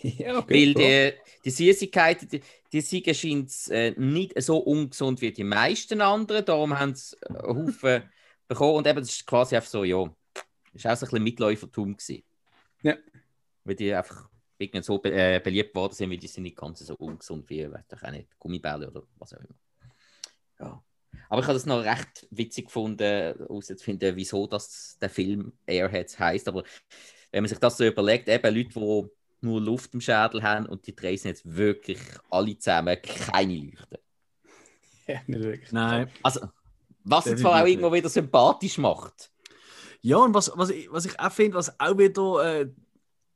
ja, 0.18 0.48
Weil 0.48 0.74
die, 0.74 1.12
die 1.44 1.50
Süßigkeiten, 1.50 2.28
die, 2.28 2.42
die 2.72 2.80
Siege 2.80 3.14
scheint 3.14 3.52
äh, 3.68 3.92
nicht 3.96 4.40
so 4.42 4.58
ungesund 4.58 5.20
wie 5.20 5.32
die 5.32 5.44
meisten 5.44 6.00
anderen. 6.00 6.44
Darum 6.44 6.78
haben 6.78 6.94
sie 6.94 7.16
äh, 7.22 7.28
einen 7.28 7.66
Haufen 7.66 8.02
bekommen. 8.48 8.76
Und 8.76 8.86
eben, 8.86 9.00
das 9.00 9.10
ist 9.10 9.26
quasi 9.26 9.56
einfach 9.56 9.70
so, 9.70 9.84
ja, 9.84 10.08
das 10.72 10.84
war 10.84 10.92
auch 10.92 10.96
so 10.96 11.06
ein 11.06 11.10
bisschen 11.10 11.24
Mitläufertum. 11.24 11.96
Gewesen. 11.96 12.22
Ja. 12.82 12.96
Weil 13.64 13.74
die 13.74 13.94
einfach 13.94 14.28
irgendwie 14.58 14.82
so 14.82 14.98
be 14.98 15.12
äh, 15.12 15.40
beliebt 15.42 15.74
worden 15.74 15.94
sind, 15.94 16.10
weil 16.10 16.18
die 16.18 16.26
sind 16.26 16.42
nicht 16.42 16.56
ganz 16.56 16.80
so 16.80 16.94
ungesund 16.96 17.48
wie, 17.48 17.70
weiß 17.70 17.84
ich 17.92 18.02
auch 18.02 18.10
nicht, 18.10 18.38
Gummibälle 18.38 18.88
oder 18.90 19.02
was 19.16 19.34
auch 19.34 19.40
immer. 19.40 19.54
Ja. 20.60 20.84
Aber 21.28 21.40
ich 21.40 21.46
habe 21.46 21.54
das 21.54 21.66
noch 21.66 21.84
recht 21.84 22.26
witzig 22.30 22.66
gefunden, 22.66 23.02
herauszufinden, 23.02 24.16
wieso 24.16 24.46
das 24.46 24.98
der 25.00 25.10
Film 25.10 25.52
Airheads 25.66 26.18
heißt. 26.18 26.48
Aber 26.48 26.64
wenn 27.30 27.42
man 27.42 27.48
sich 27.48 27.58
das 27.58 27.76
so 27.76 27.84
überlegt, 27.84 28.28
eben 28.28 28.54
Leute, 28.54 28.68
die 28.68 29.10
nur 29.40 29.60
Luft 29.60 29.94
im 29.94 30.00
Schädel 30.00 30.42
haben 30.42 30.66
und 30.66 30.86
die 30.86 30.94
drei 30.96 31.16
sind 31.16 31.30
jetzt 31.30 31.56
wirklich 31.56 31.98
alle 32.30 32.58
zusammen 32.58 32.96
keine 33.02 33.54
Leuchten. 33.54 33.98
ja, 35.06 35.20
nicht 35.26 35.42
wirklich. 35.42 35.72
Nein. 35.72 36.10
Also, 36.22 36.48
was 37.04 37.24
jetzt 37.26 37.40
zwar 37.40 37.62
auch 37.62 37.66
irgendwo 37.66 37.92
wieder 37.92 38.08
sympathisch 38.08 38.78
macht. 38.78 39.30
Ja, 40.00 40.18
und 40.18 40.34
was, 40.34 40.52
was, 40.54 40.70
ich, 40.70 40.90
was 40.92 41.06
ich 41.06 41.18
auch 41.18 41.32
finde, 41.32 41.56
was 41.56 41.78
auch 41.80 41.98
wieder 41.98 42.60
äh, 42.60 42.70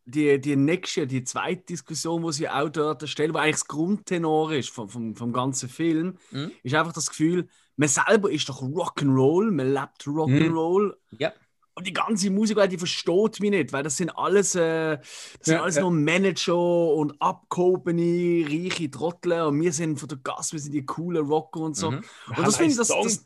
die, 0.04 0.40
die 0.40 0.56
nächste, 0.56 1.06
die 1.06 1.24
zweite 1.24 1.64
Diskussion, 1.64 2.22
die 2.24 2.32
sie 2.32 2.48
auch 2.48 2.68
dort 2.68 3.08
stellen, 3.08 3.32
wo 3.34 3.38
eigentlich 3.38 3.56
das 3.56 3.66
Grundtenor 3.68 4.52
ist 4.52 4.70
vom, 4.70 4.88
vom, 4.88 5.16
vom 5.16 5.32
ganzen 5.32 5.68
Film, 5.68 6.18
Mhm. 6.30 6.52
ist 6.62 6.74
einfach 6.74 6.92
das 6.92 7.08
Gefühl, 7.08 7.48
man 7.76 7.88
selber 7.88 8.30
ist 8.30 8.48
doch 8.48 8.62
Rock'n'Roll, 8.62 9.50
man 9.50 9.72
lebt 9.72 10.02
Rock'n'Roll. 10.02 10.94
Ja. 11.18 11.32
Und 11.74 11.86
die 11.86 11.92
ganze 11.92 12.30
Musikwelt, 12.30 12.70
die 12.70 12.78
versteht 12.78 13.40
mich 13.40 13.50
nicht, 13.50 13.72
weil 13.72 13.82
das 13.82 13.96
sind 13.96 14.10
alles, 14.10 14.54
äh, 14.54 14.98
das 14.98 15.08
sind 15.40 15.54
Ja, 15.54 15.62
alles 15.62 15.76
ja. 15.76 15.80
nur 15.82 15.90
Manager 15.90 16.94
und 16.94 17.20
abgehobene, 17.20 18.46
reiche 18.46 18.90
Trottel 18.90 19.40
und 19.42 19.60
wir 19.60 19.72
sind 19.72 19.98
von 19.98 20.08
der 20.08 20.18
Gas, 20.18 20.52
wir 20.52 20.60
sind 20.60 20.72
die 20.72 20.84
coolen 20.84 21.26
Rocker 21.26 21.60
und 21.60 21.74
so. 21.74 21.92
Mhm. 21.92 22.04
Und 22.36 22.46
das 22.46 22.56
finde 22.56 22.72
ich, 22.72 22.76
das, 22.76 22.88
das. 22.88 23.24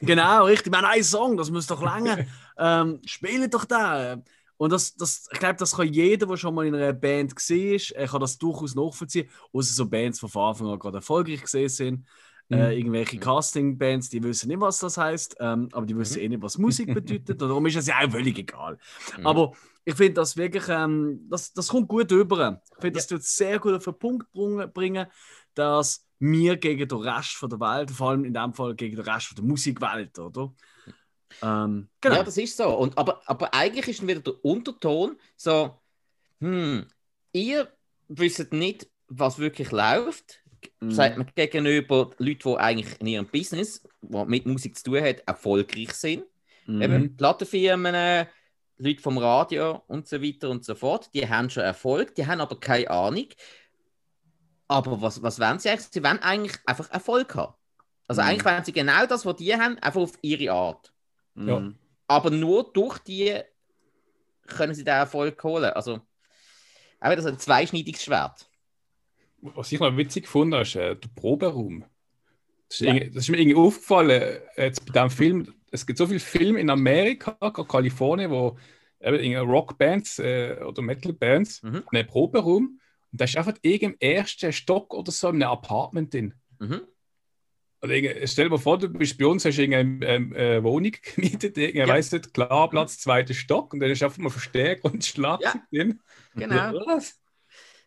Genau, 0.00 0.46
richtig. 0.46 0.74
Haben 0.74 0.84
einen 0.84 1.04
Song, 1.04 1.36
das 1.36 1.50
muss 1.52 1.68
doch 1.68 1.80
länger. 1.80 2.26
ähm, 2.58 3.00
spielen 3.06 3.48
doch 3.48 3.64
da. 3.64 4.16
Und 4.56 4.70
das, 4.70 4.94
das, 4.94 5.28
ich 5.32 5.38
glaube, 5.38 5.56
das 5.56 5.76
kann 5.76 5.92
jeder, 5.92 6.26
der 6.26 6.36
schon 6.36 6.54
mal 6.54 6.66
in 6.66 6.74
einer 6.74 6.92
Band 6.92 7.32
war, 7.32 8.06
kann 8.06 8.20
das 8.20 8.38
durchaus 8.38 8.74
nachvollziehen. 8.74 9.28
Außer 9.52 9.72
so 9.72 9.86
Bands, 9.86 10.20
die 10.20 10.28
von 10.28 10.42
Anfang 10.42 10.68
an 10.68 10.78
gerade 10.78 10.98
erfolgreich 10.98 11.42
gesehen 11.42 11.68
sind. 11.68 12.06
Äh, 12.52 12.72
Mhm. 12.72 12.78
irgendwelche 12.78 13.18
Casting-Bands, 13.18 14.10
die 14.10 14.22
wissen 14.22 14.48
nicht, 14.48 14.60
was 14.60 14.78
das 14.78 14.98
heißt, 14.98 15.36
ähm, 15.40 15.68
aber 15.72 15.86
die 15.86 15.96
wissen 15.96 16.20
eh 16.20 16.28
nicht, 16.28 16.42
was 16.42 16.58
Musik 16.58 16.92
bedeutet. 16.92 17.30
Und 17.30 17.40
darum 17.50 17.64
ist 17.66 17.76
es 17.76 17.86
ja 17.86 17.94
auch 18.04 18.10
völlig 18.10 18.38
egal. 18.38 18.78
Mhm. 19.18 19.26
Aber 19.26 19.52
ich 19.84 19.94
finde 19.94 20.14
das 20.14 20.36
wirklich, 20.36 20.64
ähm, 20.68 21.26
das, 21.30 21.52
das 21.52 21.68
kommt 21.68 21.88
gut 21.88 22.12
rüber. 22.12 22.60
Ich 22.76 22.80
finde, 22.80 22.98
das 22.98 23.06
tut 23.06 23.22
sehr 23.22 23.58
gut 23.58 23.74
auf 23.74 23.84
den 23.84 23.98
Punkt 23.98 24.30
bringen, 24.74 25.06
dass 25.54 26.06
wir 26.18 26.56
gegen 26.56 26.86
den 26.86 26.98
Rest 26.98 27.34
von 27.34 27.50
der 27.50 27.58
Welt, 27.58 27.90
vor 27.90 28.10
allem 28.10 28.24
in 28.24 28.34
dem 28.34 28.52
Fall 28.54 28.74
gegen 28.74 28.96
den 28.96 29.04
Rest 29.04 29.28
von 29.28 29.36
der 29.36 29.44
Musikwelt, 29.44 30.18
oder? 30.18 30.52
Ähm, 31.42 31.88
genau. 32.00 32.16
Ja, 32.16 32.22
das 32.22 32.36
ist 32.36 32.56
so. 32.56 32.68
Und, 32.76 32.96
aber, 32.98 33.22
aber 33.26 33.52
eigentlich 33.54 33.88
ist 33.88 34.00
dann 34.00 34.08
wieder 34.08 34.20
der 34.20 34.44
Unterton 34.44 35.16
so, 35.36 35.80
hm, 36.40 36.86
ihr 37.32 37.72
wisst 38.08 38.52
nicht, 38.52 38.88
was 39.08 39.38
wirklich 39.38 39.70
läuft. 39.70 40.41
Mhm. 40.82 40.90
Sagt 40.90 41.16
man 41.16 41.30
gegenüber 41.32 42.10
Leuten, 42.18 42.50
die 42.50 42.56
eigentlich 42.56 43.00
in 43.00 43.06
ihrem 43.06 43.26
Business, 43.26 43.84
was 44.00 44.26
mit 44.26 44.46
Musik 44.46 44.76
zu 44.76 44.84
tun 44.90 45.02
hat, 45.02 45.20
erfolgreich 45.26 45.92
sind. 45.92 46.24
Mhm. 46.66 46.82
Eben 46.82 47.16
Plattenfirmen, 47.16 48.26
Leute 48.78 49.00
vom 49.00 49.16
Radio 49.18 49.82
und 49.86 50.08
so 50.08 50.20
weiter 50.20 50.50
und 50.50 50.64
so 50.64 50.74
fort, 50.74 51.08
die 51.14 51.28
haben 51.28 51.50
schon 51.50 51.62
Erfolg, 51.62 52.16
die 52.16 52.26
haben 52.26 52.40
aber 52.40 52.58
keine 52.58 52.90
Ahnung. 52.90 53.28
Aber 54.66 55.00
was, 55.00 55.22
was 55.22 55.38
wollen 55.38 55.60
sie 55.60 55.68
eigentlich? 55.68 55.86
Sie 55.88 56.02
wollen 56.02 56.18
eigentlich 56.18 56.58
einfach 56.66 56.90
Erfolg 56.90 57.32
haben. 57.36 57.54
Also 58.08 58.22
Mhm. 58.22 58.28
eigentlich 58.28 58.44
wollen 58.44 58.64
sie 58.64 58.72
genau 58.72 59.06
das, 59.06 59.24
was 59.24 59.36
die 59.36 59.54
haben, 59.54 59.78
einfach 59.78 60.00
auf 60.00 60.18
ihre 60.20 60.52
Art. 60.52 60.92
Ja. 61.36 61.60
Mhm. 61.60 61.78
Aber 62.08 62.30
nur 62.30 62.72
durch 62.72 62.98
die 62.98 63.40
können 64.48 64.74
sie 64.74 64.82
den 64.82 64.94
Erfolg 64.94 65.42
holen. 65.44 65.70
Also 65.72 66.00
auch 66.98 67.10
wieder 67.10 67.22
so 67.22 67.28
ein 67.28 67.38
zweischneidiges 67.38 68.02
Schwert. 68.02 68.48
Was 69.42 69.72
ich 69.72 69.80
noch 69.80 69.96
witzig 69.96 70.24
gefunden 70.24 70.54
habe, 70.54 70.62
ist 70.62 70.76
äh, 70.76 70.94
der 70.96 71.08
Proberaum. 71.14 71.84
Das 72.68 72.80
ist, 72.80 72.86
Ja. 72.86 72.98
das 73.00 73.16
ist 73.16 73.28
mir 73.28 73.38
irgendwie 73.38 73.56
aufgefallen, 73.58 74.10
äh, 74.56 74.64
jetzt 74.66 74.86
bei 74.86 74.92
diesem 74.92 75.10
Film. 75.10 75.54
Es 75.70 75.84
gibt 75.86 75.98
so 75.98 76.06
viele 76.06 76.20
Filme 76.20 76.60
in 76.60 76.70
Amerika, 76.70 77.36
gerade 77.40 77.64
Kalifornien, 77.68 78.30
wo 78.30 78.56
eben 79.00 79.36
Rockbands 79.36 80.18
äh, 80.20 80.58
oder 80.64 80.80
Metalbands 80.80 81.62
Mhm. 81.62 81.82
einen 81.92 82.06
Proberaum 82.06 82.78
und 83.10 83.20
da 83.20 83.24
ist 83.24 83.36
einfach 83.36 83.54
irgendwie 83.62 83.86
im 83.86 83.96
ersten 83.98 84.52
Stock 84.52 84.94
oder 84.94 85.10
so 85.10 85.28
in 85.28 85.42
einem 85.42 85.50
Apartment 85.50 86.14
drin. 86.14 86.34
Mhm. 86.60 86.82
Oder 87.82 87.94
stell 88.28 88.44
dir 88.44 88.50
mal 88.50 88.58
vor, 88.58 88.78
du 88.78 88.88
bist 88.88 89.18
bei 89.18 89.26
uns, 89.26 89.44
hast 89.44 89.58
irgendeine 89.58 90.06
ähm, 90.06 90.32
äh, 90.36 90.62
Wohnung 90.62 90.92
gemietet, 91.16 91.58
irgendwie, 91.58 91.78
Ja. 91.80 91.88
weißt 91.88 92.12
du, 92.12 92.20
klar, 92.20 92.70
Platz, 92.70 92.98
zweiter 92.98 93.34
Stock 93.34 93.74
und 93.74 93.80
dann 93.80 93.90
ist 93.90 94.02
einfach 94.04 94.18
mal 94.18 94.30
Verstärker 94.30 94.84
und 94.92 95.04
Schlagzeug 95.04 95.62
drin. 95.72 96.00
Genau. 96.36 96.74
Was? 96.86 97.18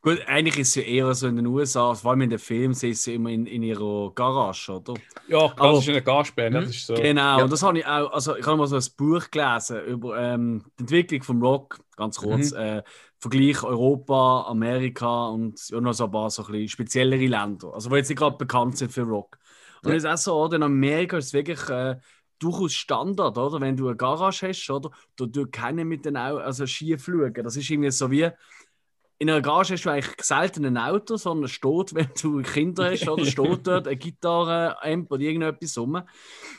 Gut, 0.05 0.21
eigentlich 0.27 0.59
ist 0.59 0.67
es 0.67 0.75
ja 0.75 0.81
eher 0.83 1.15
so 1.15 1.25
in 1.25 1.35
den 1.35 1.47
USA, 1.47 1.95
vor 1.95 2.11
allem 2.11 2.21
in 2.21 2.29
den 2.29 2.37
Filmen, 2.37 2.75
sie 2.75 2.93
immer 3.11 3.31
in, 3.31 3.47
in 3.47 3.63
ihrer 3.63 4.11
Garage, 4.13 4.71
oder? 4.71 4.93
Ja, 5.27 5.49
klar, 5.49 5.53
Aber- 5.57 5.71
das 5.73 5.79
ist 5.81 5.89
eine 5.89 6.03
Gasband, 6.03 6.51
Mhm. 6.51 6.59
das 6.61 6.69
ist 6.69 6.85
so. 6.85 6.93
Genau, 6.93 7.37
Ja. 7.39 7.43
und 7.43 7.51
das 7.51 7.63
habe 7.63 7.79
ich 7.79 7.87
auch, 7.87 8.11
also 8.13 8.35
ich 8.35 8.45
habe 8.45 8.55
mal 8.55 8.67
so 8.67 8.75
ein 8.75 8.83
Buch 8.97 9.31
gelesen 9.31 9.83
über 9.85 10.15
ähm, 10.15 10.63
die 10.77 10.83
Entwicklung 10.83 11.23
vom 11.23 11.41
Rock, 11.41 11.79
ganz 11.97 12.17
kurz, 12.19 12.51
äh, 12.51 12.83
Vergleich 13.17 13.63
Europa, 13.63 14.45
Amerika 14.47 15.29
und 15.29 15.59
ja, 15.69 15.81
noch 15.81 15.93
so 15.93 16.05
ein 16.05 16.11
paar 16.11 16.29
so 16.29 16.45
ein 16.45 16.51
bisschen 16.51 16.69
speziellere 16.69 17.25
Länder, 17.25 17.73
also 17.73 17.89
wo 17.89 17.95
jetzt 17.95 18.09
nicht 18.09 18.19
gerade 18.19 18.37
bekannt 18.37 18.77
sind 18.77 18.91
für 18.91 19.01
Rock. 19.01 19.39
Und 19.81 19.89
Ja. 19.89 19.95
es 19.97 20.03
ist 20.03 20.09
auch 20.11 20.17
so, 20.17 20.35
oder, 20.43 20.57
in 20.57 20.63
Amerika 20.63 21.17
ist 21.17 21.25
es 21.25 21.33
wirklich 21.33 21.67
äh, 21.71 21.95
durchaus 22.37 22.73
Standard, 22.73 23.39
oder? 23.39 23.59
Wenn 23.59 23.75
du 23.75 23.87
eine 23.87 23.95
Garage 23.97 24.49
hast, 24.49 24.69
oder? 24.69 24.91
Da 25.15 25.25
tut 25.25 25.51
keiner 25.51 25.83
mit 25.83 26.05
den 26.05 26.15
Augen, 26.15 26.41
also 26.43 26.67
schief 26.67 27.03
schauen. 27.05 27.33
Das 27.33 27.55
ist 27.55 27.67
irgendwie 27.71 27.89
so 27.89 28.11
wie, 28.11 28.29
in 29.17 29.29
einer 29.29 29.41
Garage 29.41 29.73
hast 29.73 29.85
du 29.85 29.89
eigentlich 29.89 30.13
selten 30.25 30.65
ein 30.65 30.77
Auto, 30.77 31.15
sondern 31.17 31.45
es 31.45 31.51
steht, 31.51 31.93
wenn 31.95 32.09
du 32.21 32.41
Kinder 32.41 32.91
hast, 32.91 33.07
oder 33.07 33.25
steht 33.25 33.65
dort 33.67 33.87
eine 33.87 33.95
Gitarre, 33.95 34.75
Amp 34.83 35.11
oder 35.11 35.21
irgendetwas 35.21 35.77
rum. 35.77 36.01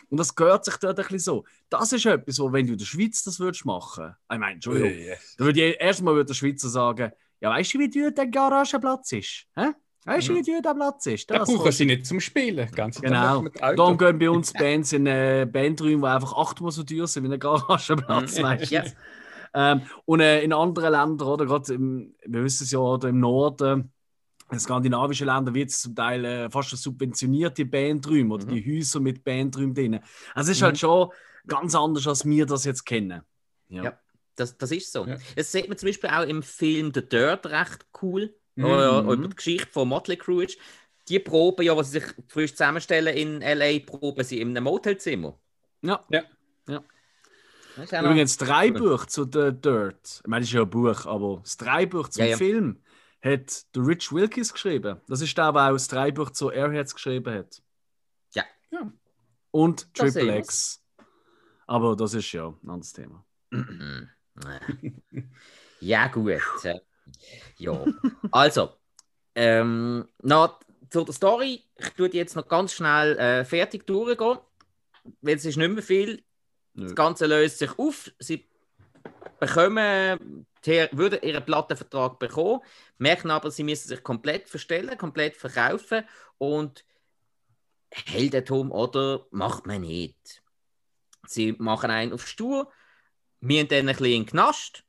Und 0.09 0.17
das 0.19 0.35
gehört 0.35 0.65
sich 0.65 0.77
dort 0.77 0.99
ein 0.99 1.03
bisschen 1.03 1.19
so. 1.19 1.45
Das 1.69 1.93
ist 1.93 2.07
etwas, 2.07 2.39
wo, 2.39 2.53
wenn 2.53 2.67
du 2.67 2.73
in 2.73 2.79
der 2.79 2.87
Schweiz 2.87 3.23
das 3.25 3.39
würdest 3.41 3.65
machen, 3.67 4.15
ich 4.33 4.39
meine, 4.39 4.55
Entschuldigung, 4.55 4.91
yes. 4.99 5.35
da 5.39 5.45
würde 5.45 5.65
ich 5.67 5.81
erstmal 5.81 6.15
würde 6.15 6.29
der 6.29 6.35
Schweizer 6.35 6.69
sagen, 6.69 7.13
ja, 7.41 7.51
weißt 7.51 7.75
du, 7.75 7.79
wie 7.81 7.91
teuer 7.91 8.11
der 8.11 8.27
Garagenplatz 8.29 9.13
ist? 9.13 9.47
Hä? 9.55 9.73
Weißt 10.07 10.29
du, 10.29 10.35
wie 10.37 10.43
teuer 10.43 10.63
der 10.63 10.73
Platz 10.73 11.05
ist? 11.07 11.29
Da 11.29 11.39
Das 11.39 11.49
brauchen 11.49 11.59
kostet- 11.59 11.75
sie 11.79 11.85
nicht 11.87 12.07
zum 12.07 12.21
Spielen. 12.21 12.71
Ganz 12.71 13.01
Genau. 13.01 13.45
Darum 13.59 13.99
gehen 13.99 14.19
bei 14.21 14.31
uns 14.31 14.53
Bands 14.53 14.93
in 14.93 15.05
äh, 15.07 15.47
Bandräume, 15.51 16.03
die 16.03 16.07
einfach 16.07 16.33
achtmal 16.37 16.71
so 16.71 16.85
teuer 16.85 17.09
sind 17.09 17.29
wie 17.29 17.35
ein 17.35 17.41
Garagenplatz, 17.41 18.39
Mhm. 18.39 18.43
weißt 18.45 18.71
du? 18.73 18.93
Ja. 19.57 19.73
Ähm, 19.73 19.83
und 20.05 20.21
äh, 20.21 20.43
in 20.43 20.53
anderen 20.53 20.93
Ländern, 20.93 21.27
oder 21.27 21.47
gerade 21.47 21.75
im, 21.75 22.15
wir 22.27 22.45
wissen 22.45 22.65
es 22.65 22.71
ja, 22.71 22.79
oder 22.79 23.09
im 23.09 23.21
Norden, 23.21 23.91
in 24.53 24.61
skandinavischen 24.61 25.27
Ländern 25.27 25.55
wird 25.55 25.71
es 25.71 25.81
zum 25.81 25.95
Teil 25.97 26.25
äh, 26.25 26.51
fast 26.51 26.69
schon 26.69 26.79
subventioniert, 26.79 27.59
die 27.59 27.65
Bandräume 27.65 28.35
oder 28.35 28.45
Mhm. 28.47 28.51
die 28.51 28.77
Häuser 28.79 29.01
mit 29.01 29.25
Bandräumen 29.25 29.75
drin. 29.75 30.01
Also 30.35 30.53
es 30.53 30.59
ist 30.59 30.63
halt 30.63 30.79
schon 30.79 31.11
ganz 31.47 31.75
anders, 31.75 32.07
als 32.07 32.25
wir 32.25 32.47
das 32.47 32.65
jetzt 32.65 32.85
kennen. 32.85 33.23
Ja. 33.69 33.99
Das, 34.37 34.57
das 34.59 34.71
ist 34.71 34.93
so. 34.93 35.07
Ja. 35.07 35.17
Das 35.35 35.51
sieht 35.51 35.69
man 35.69 35.79
zum 35.79 35.89
Beispiel 35.89 36.11
auch 36.11 36.23
im 36.27 36.43
Film 36.43 36.93
The 36.95 37.09
Dirt 37.09 37.47
recht 37.47 37.87
cool, 38.03 38.35
Mhm. 38.55 38.67
ja 38.67 39.03
Mhm. 39.03 39.11
über 39.13 39.29
die 39.29 39.35
Geschichte 39.37 39.73
von 39.73 39.89
Motley 39.89 40.17
Crue 40.17 40.45
ist. 40.45 40.59
Die 41.09 41.19
Proben, 41.19 41.65
ja, 41.65 41.77
was 41.77 41.91
sie 41.93 42.01
sich 42.01 42.15
frisch 42.29 42.53
zusammenstellen 42.53 43.17
in 43.17 43.41
L.A., 43.43 43.79
proben 43.85 44.23
sie 44.25 44.41
in 44.41 44.51
einem 44.51 44.65
Motelzimmer. 44.65 45.39
Ja. 45.83 46.05
Das 46.11 46.25
ist 46.77 46.83
noch- 47.77 48.11
Übrigens, 48.11 48.37
das 48.37 48.49
Drehbuch 48.49 49.07
zu 49.07 49.25
The 49.25 49.53
Dirt, 49.53 50.21
ich 50.23 50.27
meine, 50.27 50.41
das 50.43 50.49
ist 50.49 50.55
ja 50.55 50.63
ein 50.63 50.71
Buch, 50.71 51.07
aber 51.07 51.41
das 51.43 51.57
Drehbuch 51.57 52.09
zum 52.09 52.25
Ja, 52.25 52.31
ja. 52.31 52.37
Film 52.37 52.83
hat 53.23 53.75
der 53.75 53.87
Rich 53.87 54.13
Wilkins 54.13 54.53
geschrieben. 54.53 55.01
Das 55.09 55.21
ist 55.21 55.37
der, 55.37 55.53
der 55.53 55.63
auch 55.69 55.73
das 55.73 55.89
Drehbuch 55.89 56.31
zu 56.31 56.51
Airheads 56.51 56.95
geschrieben 56.95 57.33
hat. 57.35 57.63
Ja. 58.35 58.45
Ja. 58.71 58.93
Und 59.51 59.89
Da 59.99 60.05
Triple 60.05 60.39
X. 60.39 60.83
Aber 61.67 61.97
das 61.97 62.15
ist 62.15 62.31
ja 62.33 62.49
ein 62.49 62.71
anderes 62.71 62.93
Thema. 62.93 63.25
Ja, 65.81 66.09
gut. 66.09 66.41
äh, 66.65 66.81
Ja. 67.59 67.85
Also, 68.33 68.71
ähm, 69.35 70.09
noch 70.23 70.61
zu 70.91 71.05
der 71.05 71.15
Story. 71.15 71.63
Ich 71.77 71.91
tue 71.91 72.09
die 72.09 72.17
jetzt 72.19 72.37
noch 72.37 72.49
ganz 72.49 72.73
schnell 72.73 73.17
äh, 73.19 73.45
fertig 73.45 73.87
durchgehen, 73.87 74.39
weil 75.21 75.37
es 75.37 75.45
ist 75.45 75.57
nicht 75.57 75.71
mehr 75.71 75.83
viel. 75.83 76.23
Das 76.77 76.95
Ganze 76.95 77.27
löst 77.27 77.59
sich 77.59 77.79
auf. 77.79 78.11
Sie 78.19 78.47
bekommen, 79.41 80.47
würden 80.65 81.23
ihren 81.23 81.45
Plattenvertrag 81.45 82.19
bekommen, 82.19 82.61
merken 82.99 83.31
aber, 83.31 83.51
sie 83.51 83.65
müssen 83.65 83.89
sich 83.89 84.03
komplett 84.03 84.49
verstellen, 84.49 84.99
komplett 84.99 85.37
verkaufen 85.37 86.05
und 86.39 86.85
Heldentum 87.91 88.73
oder 88.73 89.27
macht 89.31 89.67
man 89.67 89.83
nicht. 89.83 90.43
Sie 91.27 91.53
machen 91.59 91.91
einen 91.91 92.13
auf 92.13 92.27
Stur, 92.27 92.71
müssen 93.41 93.69
dann 93.69 93.81
ein 93.81 93.87
bisschen 93.87 94.07
in 94.07 94.23
den 94.23 94.27
Knast, 94.27 94.85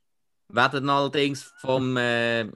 werden 0.50 0.90
allerdings 0.90 1.54
vom, 1.60 1.98
äh, 1.98 2.50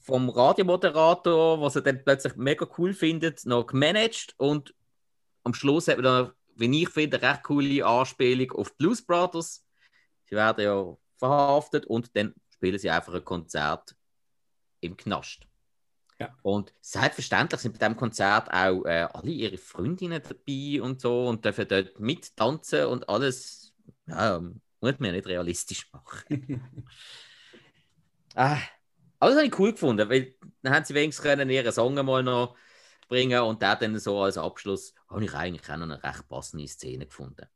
vom 0.00 0.28
Radiomoderator, 0.28 1.60
was 1.60 1.76
er 1.76 1.82
dann 1.82 2.04
plötzlich 2.04 2.36
mega 2.36 2.66
cool 2.78 2.94
findet, 2.94 3.44
noch 3.46 3.66
gemanagt 3.66 4.34
und 4.36 4.74
am 5.44 5.54
Schluss 5.54 5.88
hat 5.88 5.96
man 5.96 6.04
dann, 6.04 6.32
wie 6.56 6.82
ich 6.82 6.88
finde, 6.88 7.20
eine 7.20 7.30
recht 7.30 7.42
coole 7.42 7.84
Anspielung 7.84 8.52
auf 8.52 8.70
die 8.70 8.76
Blues 8.78 9.02
Brothers. 9.02 9.64
Sie 10.24 10.34
werden 10.34 10.64
ja 10.64 10.96
verhaftet 11.18 11.86
und 11.86 12.14
dann 12.16 12.34
spielen 12.50 12.78
sie 12.78 12.90
einfach 12.90 13.14
ein 13.14 13.24
Konzert 13.24 13.94
im 14.80 14.96
Knast. 14.96 15.46
Ja. 16.18 16.34
Und 16.42 16.72
selbstverständlich 16.80 17.60
sind 17.60 17.72
bei 17.72 17.78
diesem 17.78 17.96
Konzert 17.96 18.50
auch 18.50 18.84
äh, 18.84 19.06
alle 19.12 19.30
ihre 19.30 19.58
Freundinnen 19.58 20.22
dabei 20.22 20.80
und 20.82 21.00
so 21.00 21.28
und 21.28 21.44
dürfen 21.44 21.68
dort 21.68 22.00
mittanzen 22.00 22.86
und 22.86 23.08
alles. 23.08 23.74
Ja, 24.06 24.40
muss 24.80 24.98
man 24.98 25.12
nicht 25.12 25.26
realistisch 25.26 25.90
machen. 25.92 26.62
ah, 28.34 28.58
das 29.20 29.36
habe 29.36 29.46
ich 29.46 29.58
cool 29.58 29.72
gefunden, 29.72 30.08
weil 30.08 30.34
dann 30.62 30.74
haben 30.74 30.84
sie 30.84 30.94
wenigstens 30.94 31.22
können 31.22 31.50
ihren 31.50 31.72
Song 31.72 31.94
mal 31.94 32.22
noch 32.22 32.56
bringen 33.08 33.40
und 33.42 33.62
der 33.62 33.76
dann 33.76 33.98
so 33.98 34.20
als 34.20 34.38
Abschluss 34.38 34.94
habe 35.08 35.24
ich 35.24 35.34
eigentlich 35.34 35.68
auch 35.70 35.76
noch 35.76 35.84
eine 35.84 36.02
recht 36.02 36.28
passende 36.28 36.66
Szene 36.66 37.06
gefunden. 37.06 37.46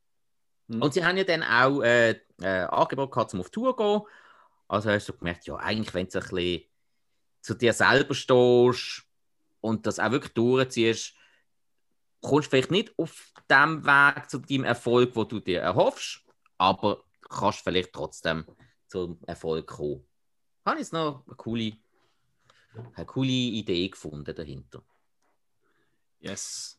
Mhm. 0.68 0.82
Und 0.82 0.94
sie 0.94 1.04
haben 1.04 1.16
ja 1.16 1.24
dann 1.24 1.42
auch 1.42 1.82
äh, 1.82 2.20
äh, 2.40 2.64
Angebot 2.64 3.10
gehabt, 3.10 3.34
um 3.34 3.40
auf 3.40 3.50
Tour 3.50 3.76
zu 3.76 3.82
gehen. 3.82 4.02
Also 4.68 4.90
hast 4.90 5.08
du 5.08 5.12
gemerkt, 5.12 5.46
ja, 5.46 5.56
eigentlich, 5.56 5.94
wenn 5.94 6.08
du 6.08 6.18
ein 6.18 6.28
bisschen 6.28 6.62
zu 7.42 7.54
dir 7.54 7.72
selber 7.72 8.14
stehst 8.14 9.02
und 9.60 9.86
das 9.86 9.98
auch 9.98 10.12
wirklich 10.12 10.34
durchziehst, 10.34 11.14
kommst 12.22 12.46
du 12.46 12.50
vielleicht 12.50 12.70
nicht 12.70 12.98
auf 12.98 13.32
dem 13.50 13.84
Weg 13.84 14.30
zu 14.30 14.38
deinem 14.38 14.64
Erfolg, 14.64 15.16
wo 15.16 15.24
du 15.24 15.40
dir 15.40 15.60
erhoffst, 15.60 16.24
aber 16.58 17.02
kannst 17.28 17.60
vielleicht 17.60 17.92
trotzdem 17.92 18.44
zum 18.86 19.18
Erfolg 19.26 19.66
kommen. 19.66 20.06
Habe 20.64 20.80
ich 20.80 20.92
noch 20.92 21.26
eine 21.26 21.36
coole, 21.36 21.72
eine 22.94 23.06
coole 23.06 23.28
Idee 23.28 23.88
gefunden 23.88 24.34
dahinter. 24.34 24.82
Yes. 26.20 26.76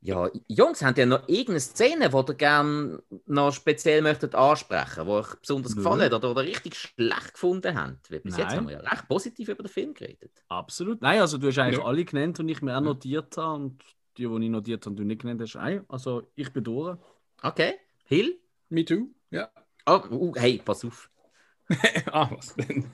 Ja, 0.00 0.28
Jungs, 0.48 0.82
habt 0.82 0.98
ihr 0.98 1.06
noch 1.06 1.26
irgendeine 1.28 1.60
Szene, 1.60 2.10
die 2.10 2.16
ihr 2.16 2.34
gerne 2.34 3.02
noch 3.24 3.54
speziell 3.54 4.02
möchtet 4.02 4.34
ansprechen, 4.34 5.06
die 5.06 5.10
euch 5.10 5.34
besonders 5.36 5.74
gefallen 5.74 6.02
hat 6.02 6.12
oder, 6.12 6.30
oder 6.30 6.42
richtig 6.42 6.74
schlecht 6.76 7.32
gefunden 7.32 7.74
habt? 7.80 8.10
Weil 8.10 8.20
bis 8.20 8.36
jetzt 8.36 8.48
Nein. 8.48 8.56
haben 8.58 8.68
wir 8.68 8.74
ja 8.74 8.80
recht 8.80 9.08
positiv 9.08 9.48
über 9.48 9.62
den 9.62 9.70
Film 9.70 9.94
geredet. 9.94 10.44
Absolut. 10.48 11.00
Nein, 11.00 11.20
also 11.22 11.38
du 11.38 11.46
hast 11.46 11.58
eigentlich 11.58 11.78
Ja. 11.78 11.86
alle 11.86 12.04
genannt, 12.04 12.38
die 12.38 12.52
ich 12.52 12.60
mir 12.60 12.76
auch 12.76 12.82
notiert 12.82 13.34
habe. 13.38 13.54
Und 13.54 13.82
die, 14.18 14.28
die 14.28 14.44
ich 14.44 14.50
notiert 14.50 14.84
habe, 14.84 14.94
du 14.94 15.04
nicht 15.04 15.22
genannt 15.22 15.40
hast. 15.40 15.54
Nein, 15.54 15.84
also 15.88 16.30
ich 16.34 16.52
bin 16.52 16.64
durch. 16.64 16.98
Okay, 17.42 17.74
Hill? 18.04 18.38
Me 18.68 18.84
too. 18.84 19.08
Ja. 19.30 19.48
Oh, 19.86 20.02
uh, 20.10 20.32
hey, 20.36 20.60
pass 20.62 20.84
auf. 20.84 21.10
ah, 22.12 22.30
was 22.30 22.54
denn? 22.54 22.90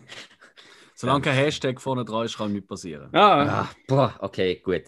Solange 1.00 1.22
kein 1.22 1.34
Hashtag 1.34 1.80
vorne 1.80 2.04
dran 2.04 2.26
ist, 2.26 2.36
kann 2.36 2.52
nichts 2.52 2.68
passieren. 2.68 3.08
Ah, 3.14 3.62
Ah, 3.62 3.68
boah, 3.88 4.14
okay, 4.20 4.56
gut. 4.56 4.82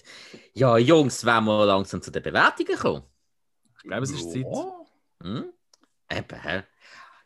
Ja, 0.53 0.77
Jungs, 0.77 1.25
wollen 1.25 1.45
wir 1.47 1.65
langsam 1.67 2.03
zu 2.03 2.11
den 2.11 2.23
Bewertungen 2.23 2.79
kommen? 2.79 3.03
Ich 3.79 3.83
glaube, 3.85 4.03
es 4.03 4.11
ist 4.11 4.31
Zeit. 4.31 4.45
ja. 4.45 4.73
Hm? 5.23 5.45
Eben, 6.11 6.43
hä? 6.43 6.63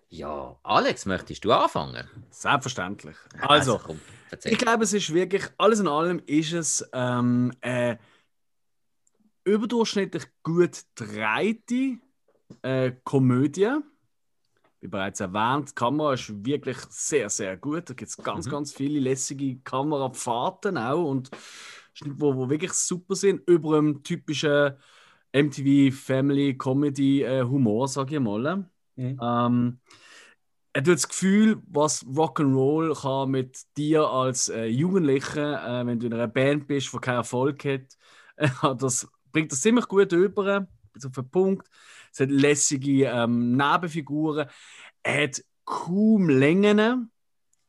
Ja, 0.08 0.56
Alex, 0.62 1.04
möchtest 1.04 1.44
du 1.44 1.50
anfangen? 1.52 2.08
Selbstverständlich. 2.30 3.16
Also, 3.40 3.80
komm, 3.84 4.00
erzähl. 4.30 4.52
ich 4.52 4.58
glaube, 4.58 4.84
es 4.84 4.92
ist 4.92 5.12
wirklich, 5.12 5.42
alles 5.58 5.80
in 5.80 5.88
allem 5.88 6.22
ist 6.26 6.52
es 6.52 6.88
ähm, 6.92 7.52
eine 7.60 7.98
überdurchschnittlich 9.44 10.24
gut 10.44 10.82
dreite 10.94 11.98
äh, 12.62 12.92
Komödie. 13.04 13.78
Wie 14.86 14.88
bereits 14.90 15.18
erwähnt, 15.18 15.70
die 15.70 15.74
Kamera 15.74 16.12
ist 16.14 16.44
wirklich 16.46 16.76
sehr, 16.90 17.28
sehr 17.28 17.56
gut. 17.56 17.90
Da 17.90 17.94
gibt 17.94 18.08
es 18.08 18.22
ganz, 18.22 18.46
Mhm. 18.46 18.50
ganz 18.50 18.72
viele 18.72 19.00
lässige 19.00 19.58
Kamerafahrten 19.60 20.78
auch 20.78 21.04
und 21.10 21.28
wo, 22.04 22.36
wo 22.36 22.48
wirklich 22.48 22.72
super 22.72 23.16
sind, 23.16 23.42
über 23.48 23.78
einem 23.78 24.02
typischen 24.04 24.74
MTV 25.32 25.90
Family 25.96 26.56
Comedy 26.56 27.22
äh, 27.22 27.42
Humor, 27.42 27.88
sage 27.88 28.14
ich 28.16 28.20
mal. 28.20 28.70
Mhm. 28.96 29.20
Ähm, 29.20 29.80
er 30.72 30.80
hat 30.82 30.88
das 30.88 31.08
Gefühl, 31.08 31.62
was 31.68 32.04
Rock'n'Roll 32.06 33.00
kann 33.00 33.30
mit 33.30 33.58
dir 33.76 34.06
als 34.08 34.48
äh, 34.48 34.66
Jugendlicher, 34.66 35.82
äh, 35.82 35.86
wenn 35.86 35.98
du 35.98 36.06
in 36.06 36.14
einer 36.14 36.28
Band 36.28 36.66
bist, 36.66 36.92
die 36.92 36.98
keinen 36.98 37.16
Erfolg 37.16 37.64
hat, 37.64 37.96
äh, 38.36 38.48
das 38.78 39.08
bringt 39.32 39.52
das 39.52 39.60
ziemlich 39.62 39.88
gut 39.88 40.12
rüber, 40.12 40.68
bis 40.92 41.06
auf 41.06 41.12
den 41.12 41.30
Punkt. 41.30 41.68
Es 42.16 42.20
hat 42.20 42.30
lässige 42.30 43.04
ähm, 43.04 43.58
Nebenfiguren, 43.58 44.48
er 45.02 45.24
hat 45.24 45.44
kaum 45.66 46.30
Längen. 46.30 47.12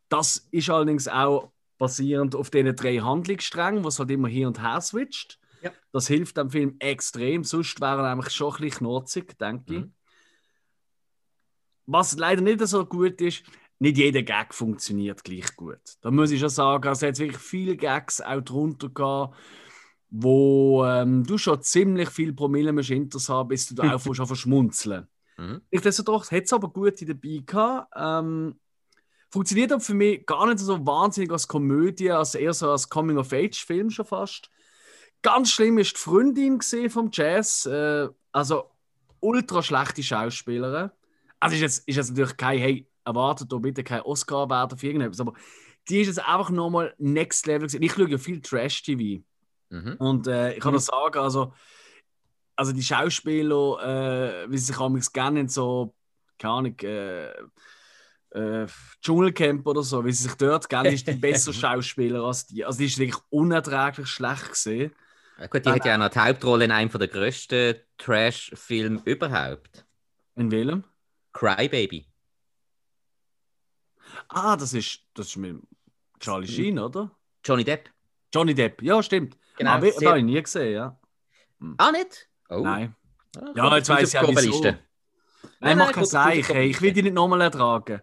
Das 0.08 0.48
ist 0.52 0.70
allerdings 0.70 1.10
auch 1.10 1.52
basierend 1.78 2.34
auf 2.34 2.50
diesen 2.50 2.74
drei 2.74 3.00
Handlungssträngen, 3.00 3.84
was 3.84 4.00
halt 4.00 4.10
immer 4.10 4.30
hier 4.30 4.48
und 4.48 4.62
her 4.62 4.80
switcht. 4.80 5.38
Ja. 5.62 5.72
Das 5.92 6.08
hilft 6.08 6.38
dem 6.38 6.50
Film 6.50 6.78
extrem, 6.80 7.44
sonst 7.44 7.82
wäre 7.82 8.04
er 8.04 8.10
nämlich 8.10 8.30
schon 8.34 8.54
ein 8.54 8.62
bisschen 8.62 8.78
knorzig, 8.78 9.38
denke 9.38 9.74
ich. 9.74 9.80
Mhm. 9.82 9.94
Was 11.86 12.18
leider 12.18 12.42
nicht 12.42 12.66
so 12.68 12.86
gut 12.86 13.20
ist, 13.20 13.44
nicht 13.80 13.98
jeder 13.98 14.24
Gag 14.24 14.54
funktioniert 14.54 15.26
gleich 15.26 15.58
gut. 15.58 15.82
Da 16.00 16.10
muss 16.10 16.32
ich 16.32 16.40
schon 16.40 16.48
sagen, 16.48 16.88
also 16.88 17.06
es 17.06 17.12
hat 17.12 17.20
wirklich 17.20 17.42
viele 17.42 17.76
Gags 17.76 18.22
auch 18.22 18.40
drunter 18.40 18.88
gehabt, 18.88 19.36
wo 20.10 20.86
ähm, 20.86 21.24
du 21.26 21.38
schon 21.38 21.62
ziemlich 21.62 22.10
viel 22.10 22.34
Promille 22.34 22.72
musst 22.72 22.90
hinter 22.90 23.20
haben, 23.28 23.50
bis 23.50 23.68
du 23.68 23.76
da 23.76 23.96
auch 23.96 24.14
schon 24.14 24.28
verschmunzeln. 24.28 25.08
Mhm. 25.40 25.62
Nichtsdestotrotz 25.70 26.32
hat 26.32 26.46
es 26.46 26.54
aber 26.54 26.68
gute 26.70 27.06
dabei 27.06 27.44
gehabt. 27.46 27.94
Ähm, 27.96 28.60
funktioniert 29.30 29.72
aber 29.72 29.82
für 29.82 29.94
mich 29.94 30.26
gar 30.26 30.48
nicht 30.48 30.58
so 30.58 30.84
wahnsinnig 30.84 31.32
als 31.32 31.48
Komödie, 31.48 32.10
als 32.10 32.34
eher 32.34 32.54
so 32.54 32.72
als 32.72 32.90
Coming-of-Age-Film 32.90 33.92
schon 33.92 34.06
fast. 34.08 34.50
Ganz 35.22 35.52
schlimm 35.52 35.78
ist 35.78 35.96
die 35.96 36.02
Freundin 36.02 36.58
gesehen 36.58 36.90
vom 36.90 37.12
Jazz, 37.14 37.68
äh, 37.68 38.08
also 38.32 38.72
ultra 39.20 39.62
schlechte 39.62 40.02
Schauspielerin. 40.02 40.90
Also 41.40 41.56
ist 41.56 41.62
jetzt, 41.62 41.88
ist 41.88 41.96
jetzt 41.98 42.10
natürlich 42.10 42.38
kein, 42.38 42.58
hey, 42.58 42.90
erwartet 43.06 43.52
doch 43.52 43.60
bitte 43.60 43.84
kein 43.84 44.02
Oscar 44.02 44.50
werden 44.50 44.78
für 44.78 44.88
irgendetwas, 44.88 45.20
aber 45.20 45.34
die 45.88 46.02
ist 46.02 46.08
jetzt 46.08 46.26
einfach 46.26 46.50
nochmal 46.50 46.94
Next 46.98 47.46
Level 47.46 47.68
gewesen. 47.68 47.82
Ich 47.82 47.94
schaue 47.94 48.10
ja 48.10 48.18
viel 48.18 48.42
Trash-TV. 48.42 49.24
Mhm. 49.70 49.96
Und 50.00 50.28
äh, 50.28 50.54
ich 50.54 50.60
kann 50.60 50.72
Mhm. 50.72 50.76
nur 50.76 50.82
sagen, 50.82 51.20
also, 51.20 51.54
also 52.56 52.72
die 52.74 52.84
Schauspieler, 52.84 54.44
äh, 54.46 54.52
wie 54.52 54.58
sie 54.58 54.66
sich 54.66 54.80
amigs 54.80 55.12
gerne 55.12 55.42
in 55.42 55.48
so, 55.50 55.94
keine 56.40 56.54
Ahnung, 56.54 56.80
äh, 56.80 57.30
äh, 58.32 58.68
Dschungelcamp 59.02 59.66
oder 59.68 59.84
so, 59.84 60.04
wie 60.06 60.12
sie 60.12 60.24
sich 60.24 60.36
dort 60.36 60.70
gerne 60.70 60.94
ist 60.94 61.08
die 61.08 61.14
bessere 61.14 61.54
Schauspieler 61.54 62.24
als 62.24 62.48
die. 62.48 62.66
Also 62.66 62.80
die 62.80 62.86
ist 62.86 62.98
wirklich 62.98 63.22
unerträglich 63.30 64.08
schlecht 64.08 64.50
gesehen. 64.50 64.94
Ja, 65.40 65.48
gut, 65.48 65.66
die 65.66 65.70
hat 65.70 65.86
ja 65.86 65.94
auch 65.96 66.00
noch 66.00 66.10
die 66.10 66.20
Hauptrolle 66.20 66.66
in 66.66 66.72
einem 66.72 66.90
der 66.90 67.08
grössten 67.08 67.76
Trash-Filme 67.98 69.02
überhaupt. 69.06 69.86
In 70.36 70.52
welchem? 70.52 70.84
Crybaby. 71.34 72.08
Ah, 74.30 74.58
das 74.58 74.74
ist, 74.74 75.02
das 75.14 75.28
ist 75.28 75.38
mit 75.38 75.58
Charlie 76.20 76.48
Sheen, 76.48 76.80
oder? 76.80 77.12
Johnny 77.46 77.64
Depp. 77.64 77.90
Johnny 78.34 78.54
Depp, 78.54 78.82
ja, 78.82 79.02
stimmt. 79.04 79.38
Genau, 79.58 79.80
sehr- 79.82 79.92
das 79.94 80.06
habe 80.06 80.20
ich 80.20 80.26
nie 80.26 80.42
gesehen, 80.42 80.74
ja. 80.74 81.00
Ah, 81.78 81.92
nicht? 81.92 82.30
Oh. 82.50 82.60
Nein. 82.62 82.96
Ah, 83.38 83.52
Ja, 83.56 83.76
jetzt 83.78 83.90
weiss 83.90 84.14
ich 84.14 84.20
die 84.20 84.28
wieso. 84.36 84.62
Nein, 84.62 84.78
Nein, 85.60 85.78
mach 85.80 85.92
kein 85.92 86.06
Seich, 86.06 86.48
hey. 86.50 86.70
ich 86.70 86.82
will 86.82 86.94
die 86.94 87.04
nicht 87.04 87.14
nochmal 87.16 87.42
ertragen. 87.42 88.02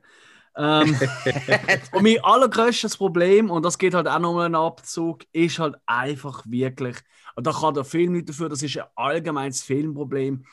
Ähm, 0.56 0.96
und 1.92 2.02
mein 2.02 2.22
allergrößtes 2.22 2.96
Problem, 2.96 3.50
und 3.50 3.64
das 3.64 3.78
geht 3.78 3.94
halt 3.94 4.06
auch 4.08 4.18
nochmal 4.18 4.46
einen 4.46 4.54
Abzug, 4.54 5.24
ist 5.32 5.58
halt 5.58 5.76
einfach 5.86 6.44
wirklich, 6.46 6.96
und 7.36 7.46
da 7.46 7.52
kann 7.52 7.74
der 7.74 7.84
Film 7.84 8.12
nicht 8.12 8.28
dafür, 8.28 8.48
das 8.48 8.62
ist 8.62 8.76
ein 8.78 8.84
allgemeines 8.94 9.62
Filmproblem. 9.62 10.44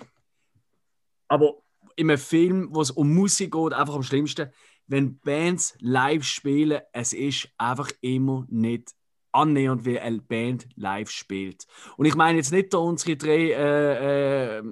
Aber 1.27 1.55
in 1.95 2.09
einem 2.09 2.17
Film, 2.19 2.69
wo 2.71 2.81
es 2.81 2.91
um 2.91 3.13
Musik 3.13 3.51
geht, 3.53 3.73
einfach 3.73 3.95
am 3.95 4.03
schlimmsten, 4.03 4.51
wenn 4.87 5.19
Bands 5.19 5.75
live 5.79 6.23
spielen, 6.23 6.81
es 6.93 7.13
ist 7.13 7.47
einfach 7.57 7.91
immer 8.01 8.45
nicht 8.49 8.91
annähernd 9.31 9.85
wie 9.85 9.99
eine 9.99 10.21
Band 10.21 10.67
live 10.75 11.09
spielt. 11.09 11.65
Und 11.97 12.05
ich 12.05 12.15
meine 12.15 12.37
jetzt 12.37 12.51
nicht 12.51 12.73
da 12.73 12.79
unsere 12.79 13.17
drei 13.17 13.51
äh, 13.51 14.57
äh, 14.57 14.63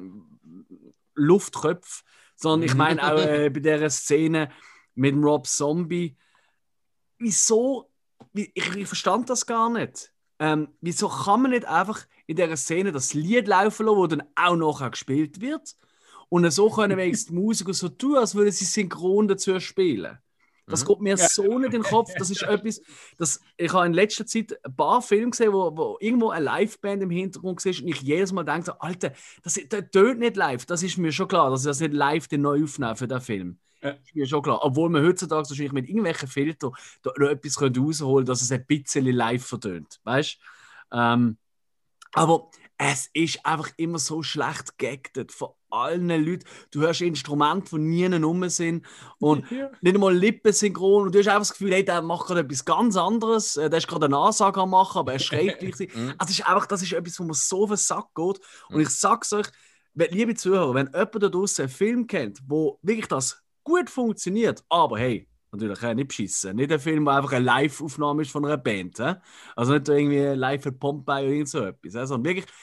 Luftköpfe, 1.16 2.03
sondern 2.36 2.68
ich 2.68 2.76
meine 2.76 3.03
auch 3.03 3.20
äh, 3.20 3.49
bei 3.53 3.60
der 3.60 3.89
Szene 3.89 4.49
mit 4.95 5.14
dem 5.14 5.24
Rob 5.24 5.47
Zombie. 5.47 6.16
Wieso? 7.18 7.89
Wie, 8.34 8.51
ich, 8.53 8.76
ich 8.76 8.88
verstand 8.88 9.30
das 9.30 9.45
gar 9.45 9.70
nicht. 9.70 10.12
Ähm, 10.39 10.70
wieso 10.80 11.10
kann 11.10 11.41
man 11.41 11.51
nicht 11.51 11.66
einfach 11.66 12.05
in 12.28 12.38
dieser 12.38 12.55
Szene 12.55 12.91
das 12.91 13.14
Lied 13.14 13.47
laufen 13.47 13.86
lassen, 13.86 14.01
das 14.01 14.10
dann 14.10 14.28
auch 14.36 14.55
nachher 14.55 14.91
gespielt 14.91 15.41
wird? 15.41 15.76
Und 16.30 16.49
so 16.51 16.70
können 16.70 16.97
wenigstens 16.97 17.30
die 17.30 17.34
Musiker 17.34 17.74
so 17.74 17.89
tun, 17.89 18.18
als 18.18 18.36
würden 18.36 18.51
sie 18.51 18.66
synchron 18.66 19.28
dazu 19.28 19.60
spielen. 19.60 20.20
Das 20.70 20.84
Mhm. 20.84 20.88
geht 20.88 21.01
mir 21.01 21.17
so 21.17 21.57
nicht 21.59 21.74
in 21.74 21.82
den 21.82 21.84
Kopf. 21.84 22.11
Das 22.17 22.30
ist 22.30 22.43
etwas, 22.43 22.82
das, 23.17 23.41
ich 23.57 23.74
habe 23.74 23.86
in 23.88 23.93
letzter 23.93 24.26
Zeit 24.26 24.57
ein 24.63 24.76
paar 24.76 25.01
Filme 25.01 25.32
gesehen, 25.32 25.51
wo, 25.51 25.76
wo 25.76 25.97
irgendwo 25.99 26.30
eine 26.30 26.45
Liveband 26.45 27.03
im 27.03 27.09
Hintergrund 27.09 27.63
war 27.65 27.70
und 27.72 27.88
ich 27.89 28.01
jedes 28.01 28.32
Mal 28.32 28.43
denke, 28.43 28.65
so, 28.65 28.74
Alter, 28.74 29.13
das, 29.43 29.59
das 29.70 29.84
tönt 29.91 30.20
nicht 30.20 30.36
live. 30.36 30.65
Das 30.65 30.84
ist 30.84 30.97
mir 30.97 31.11
schon 31.11 31.28
klar, 31.28 31.49
dass 31.49 31.63
sie 31.63 31.67
das 31.70 31.80
nicht 31.80 31.93
live 31.93 32.28
den 32.28 32.41
neu 32.41 32.63
aufnehmen 32.63 32.95
für 32.95 33.07
den 33.07 33.22
Film. 33.22 33.59
Ja. 33.82 33.91
Ist 33.91 34.13
mir 34.15 34.28
schon 34.28 34.41
klar. 34.41 34.59
Obwohl 34.61 34.89
man 34.89 35.05
heutzutage 35.05 35.49
wahrscheinlich 35.49 35.72
mit 35.72 35.88
irgendwelchen 35.88 36.28
Filtern 36.28 36.74
da 37.01 37.11
noch 37.17 37.30
etwas 37.30 37.55
könnte 37.55 37.80
rausholen 37.80 38.26
dass 38.26 38.41
es 38.41 38.51
ein 38.51 38.65
bisschen 38.65 39.05
live 39.05 39.45
vertönt. 39.45 39.99
Weißt 40.03 40.38
du? 40.91 40.97
Ähm, 40.97 41.38
aber 42.13 42.49
es 42.82 43.09
ist 43.13 43.45
einfach 43.45 43.69
immer 43.75 43.99
so 43.99 44.23
schlecht 44.23 44.77
geactet 44.77 45.34
von 45.34 45.49
allen 45.69 46.07
Leuten. 46.09 46.45
Du 46.71 46.80
hörst 46.80 47.01
Instrumente, 47.01 47.71
die 47.71 47.82
nie 47.82 48.05
rum 48.05 48.47
sind 48.47 48.86
und 49.19 49.45
Ja. 49.51 49.69
nicht 49.82 49.95
einmal 49.95 50.15
Lippensynchron 50.15 51.07
und 51.07 51.13
du 51.13 51.19
hast 51.19 51.27
einfach 51.27 51.41
das 51.41 51.51
Gefühl, 51.51 51.73
hey, 51.73 51.84
der 51.84 52.01
macht 52.01 52.27
gerade 52.27 52.39
etwas 52.39 52.63
ganz 52.63 52.95
anderes. 52.95 53.57
Äh, 53.57 53.69
Der 53.69 53.80
ist 53.80 53.88
gerade 53.88 54.05
eine 54.05 54.17
Ansage 54.17 54.61
am 54.61 54.69
machen, 54.69 54.97
aber 54.99 55.11
er 55.13 55.19
schreit 55.19 55.59
gleichzeitig. 55.59 55.93
Mhm. 55.93 56.13
Also, 56.17 56.32
es 56.32 56.39
ist 56.39 56.47
einfach, 56.47 56.65
das 56.67 56.82
ist 56.82 56.93
etwas, 56.93 57.19
wo 57.19 57.25
mir 57.25 57.34
so 57.34 57.63
auf 57.63 57.69
den 57.69 57.77
Sack 57.77 58.07
geht. 58.15 58.39
Und 58.69 58.80
ich 58.80 58.89
sag's 58.89 59.34
euch, 59.34 59.47
liebe 59.93 60.34
Zuhörer, 60.36 60.73
wenn 60.73 60.88
jemand 60.88 61.15
da 61.21 61.27
draußen 61.30 61.63
einen 61.63 61.69
Film 61.73 62.07
kennt, 62.07 62.39
wo 62.47 62.80
wirklich 62.82 63.07
das 63.07 63.43
gut 63.63 63.89
funktioniert, 63.89 64.63
aber 64.69 64.97
hey, 64.97 65.27
natürlich 65.52 65.82
äh, 65.84 65.95
nicht 65.95 66.10
beschissen. 66.10 66.56
Nicht 66.56 66.72
ein 66.72 66.80
Film, 66.80 67.06
der 67.06 67.16
einfach 67.16 67.32
eine 67.34 67.45
Live-Aufnahme 67.45 68.22
ist 68.22 68.32
von 68.32 68.45
einer 68.45 68.58
Band. 68.58 69.00
Äh? 69.00 69.16
Also 69.56 69.74
nicht 69.74 69.88
irgendwie 69.88 70.20
live 70.20 70.64
für 70.64 70.72
Pompeii 70.72 71.26
oder 71.26 71.34
irgend 71.34 71.50
so 71.50 71.64
etwas. 71.64 71.95
Äh? 71.95 72.08
Sondern 72.08 72.36
wirklich 72.36 72.54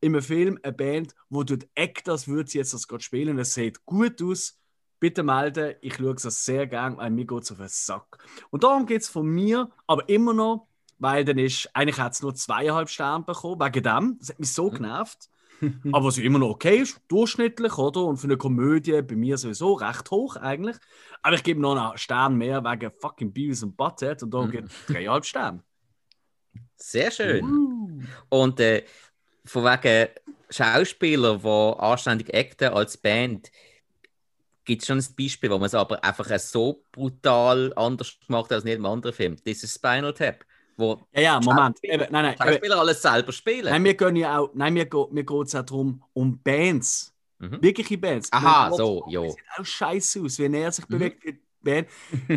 in 0.00 0.14
einem 0.14 0.22
Film 0.22 0.58
eine 0.62 0.72
Band, 0.72 1.14
wo 1.28 1.42
du 1.42 1.58
Act, 1.74 2.08
als 2.08 2.28
würde 2.28 2.50
sie 2.50 2.58
jetzt 2.58 2.74
das 2.74 2.86
gerade 2.86 3.02
spielen. 3.02 3.38
Es 3.38 3.54
sieht 3.54 3.84
gut 3.84 4.22
aus. 4.22 4.58
Bitte 4.98 5.22
melden, 5.22 5.74
ich 5.82 5.96
schaue 5.96 6.14
es 6.14 6.44
sehr 6.44 6.66
gern, 6.66 6.96
weil 6.96 7.10
mir 7.10 7.26
geht 7.26 7.42
es 7.42 7.52
auf 7.52 7.58
den 7.58 7.68
Sack. 7.68 8.18
Und 8.50 8.64
darum 8.64 8.86
geht 8.86 9.02
es 9.02 9.08
von 9.08 9.26
mir, 9.26 9.70
aber 9.86 10.08
immer 10.08 10.32
noch, 10.32 10.68
weil 10.98 11.24
dann 11.24 11.38
ist, 11.38 11.68
eigentlich 11.74 11.98
hat 11.98 12.14
es 12.14 12.22
nur 12.22 12.34
zweieinhalb 12.34 12.88
Sterne 12.88 13.24
bekommen, 13.24 13.60
wegen 13.60 13.82
dem. 13.82 14.16
Das 14.18 14.30
hat 14.30 14.40
mich 14.40 14.52
so 14.52 14.70
genervt. 14.70 15.28
aber 15.90 16.06
was 16.06 16.16
ja 16.16 16.24
immer 16.24 16.38
noch 16.38 16.50
okay 16.50 16.78
ist, 16.78 17.00
durchschnittlich, 17.08 17.78
oder? 17.78 18.04
Und 18.04 18.18
für 18.18 18.26
eine 18.26 18.36
Komödie 18.36 19.00
bei 19.02 19.16
mir 19.16 19.38
sowieso 19.38 19.74
recht 19.74 20.10
hoch 20.10 20.36
eigentlich. 20.36 20.76
Aber 21.22 21.36
ich 21.36 21.42
gebe 21.42 21.60
noch 21.60 21.76
einen 21.76 21.98
Stern 21.98 22.36
mehr 22.36 22.62
wegen 22.64 22.90
fucking 23.00 23.32
Beavis 23.32 23.62
und 23.62 23.76
Butthead 23.76 24.22
und 24.22 24.32
da 24.32 24.42
Mhm. 24.42 24.50
gibt 24.50 24.68
es 24.70 24.84
dreieinhalb 24.86 25.24
Sterne. 25.24 25.62
Sehr 26.76 27.10
schön. 27.10 28.06
Und 28.28 28.60
äh, 28.60 28.84
von 29.44 29.64
wegen 29.64 30.08
Schauspieler, 30.50 31.38
die 31.38 31.80
anständig 31.80 32.34
acten 32.34 32.72
als 32.72 32.96
Band, 32.96 33.50
gibt 34.64 34.82
es 34.82 34.86
schon 34.88 34.98
ein 34.98 35.06
Beispiel, 35.16 35.50
wo 35.50 35.58
man 35.58 35.66
es 35.66 35.74
aber 35.74 36.02
einfach 36.04 36.38
so 36.38 36.84
brutal 36.92 37.72
anders 37.76 38.18
gemacht 38.26 38.46
hat 38.46 38.52
als 38.52 38.64
in 38.64 38.70
jedem 38.70 38.86
anderen 38.86 39.14
Film. 39.14 39.36
Das 39.44 39.62
ist 39.62 39.74
Spinal 39.74 40.12
Tap. 40.12 40.44
Wo 40.76 41.00
Ja, 41.14 41.20
ja, 41.22 41.40
Moment. 41.40 41.78
Eben, 41.82 42.06
nein, 42.10 42.24
nein. 42.24 42.36
Schauspieler 42.38 42.78
alles 42.78 43.00
selber 43.02 43.32
spielen. 43.32 43.64
nein, 43.66 43.82
wir 43.84 43.94
gehen 43.94 44.16
ja 44.16 44.38
auch, 44.38 44.50
nein, 44.54 44.74
mir, 44.74 44.84
geht- 44.86 45.12
mir 45.12 45.24
geht 45.24 45.46
es 45.46 45.54
auch 45.54 45.62
darum, 45.62 46.02
um 46.12 46.38
Bands. 46.42 47.12
Mhm. 47.38 47.62
Wirkliche 47.62 47.98
Bands. 47.98 48.32
Aha, 48.32 48.70
so, 48.72 49.04
ja. 49.08 49.22
sieht 49.28 49.38
auch 49.58 49.64
scheiße 49.64 50.20
aus, 50.22 50.38
wenn 50.38 50.54
er 50.54 50.72
sich 50.72 50.88
Mhm. 50.88 50.92
bewegt 50.92 51.24
Band. 51.66 51.88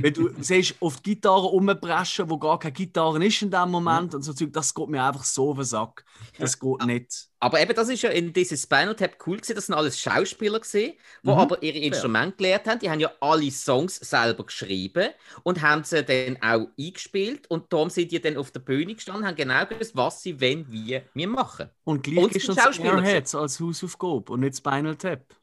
wenn 0.01 0.13
du 0.13 0.29
siehst, 0.39 0.75
auf 0.81 0.97
die 1.01 1.11
Gitarre 1.15 1.47
rumpreschen, 1.47 2.29
wo 2.29 2.37
gar 2.37 2.59
keine 2.59 2.73
Gitarre 2.73 3.23
ist 3.25 3.41
in 3.41 3.51
dem. 3.51 3.69
Moment 3.71 4.15
und 4.15 4.23
so 4.23 4.33
Zeug, 4.33 4.51
das 4.53 4.73
geht 4.73 4.89
mir 4.89 5.03
einfach 5.03 5.23
so 5.23 5.51
auf 5.51 5.57
den 5.57 5.65
Sack. 5.65 6.03
Das 6.37 6.59
geht 6.59 6.85
nicht. 6.85 7.29
Aber 7.41 7.61
eben, 7.61 7.73
das 7.73 7.87
ist 7.89 8.01
ja 8.01 8.09
in 8.09 8.33
diesem 8.33 8.57
Spinal 8.57 8.95
Tap 8.95 9.15
cool 9.25 9.37
gewesen. 9.37 9.55
Das 9.55 9.67
sind 9.67 9.75
alles 9.75 9.99
Schauspieler 9.99 10.59
gesehen, 10.59 10.93
die 11.25 11.33
Mhm. 11.33 11.37
aber 11.37 11.63
ihre 11.63 11.77
Instrumente 11.77 12.37
gelernt 12.37 12.67
haben. 12.67 12.79
Die 12.79 12.89
haben 12.89 12.99
ja 12.99 13.11
alle 13.21 13.51
Songs 13.51 13.95
selber 13.97 14.45
geschrieben 14.45 15.09
und 15.43 15.61
haben 15.61 15.83
sie 15.83 16.03
dann 16.03 16.37
auch 16.41 16.67
eingespielt. 16.77 17.49
Und 17.49 17.71
darum 17.71 17.89
sind 17.89 18.11
die 18.11 18.19
dann 18.21 18.37
auf 18.37 18.51
der 18.51 18.59
Bühne 18.59 18.95
gestanden, 18.95 19.25
haben 19.25 19.35
genau 19.35 19.65
gewusst, 19.65 19.95
was 19.95 20.21
sie, 20.21 20.39
wenn, 20.39 20.69
wie, 20.71 21.01
wir 21.13 21.27
machen. 21.27 21.69
Und 21.83 22.03
gleich 22.03 22.23
Und 22.25 22.35
ist 22.35 22.49
uns 22.49 22.57
Airheads 22.79 23.35
als 23.35 23.59
Hausaufgabe 23.59 24.33
und 24.33 24.41
nicht 24.41 24.57
Spinal 24.57 24.95
Tap. 24.95 25.38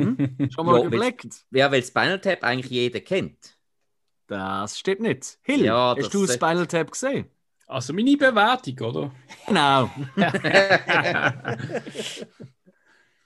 Hm? 0.00 0.50
Schon 0.50 0.66
mal 0.66 0.80
Ja, 0.80 0.86
überlegt? 0.86 1.44
Ja, 1.50 1.70
weil 1.70 1.82
Spinal 1.82 2.20
Tap 2.20 2.42
eigentlich 2.44 2.70
jeder 2.70 3.00
kennt. 3.00 3.56
Das 4.26 4.78
stimmt 4.78 5.00
nicht. 5.00 5.38
Hill, 5.42 5.64
Ja, 5.64 5.94
hast 5.96 6.04
das 6.06 6.10
du 6.10 6.26
Spinal 6.26 6.66
Tap 6.66 6.90
gesehen? 6.92 7.26
Also 7.66 7.92
meine 7.92 8.16
Bewertung, 8.16 8.78
oder? 8.80 9.12
Genau. 9.46 9.90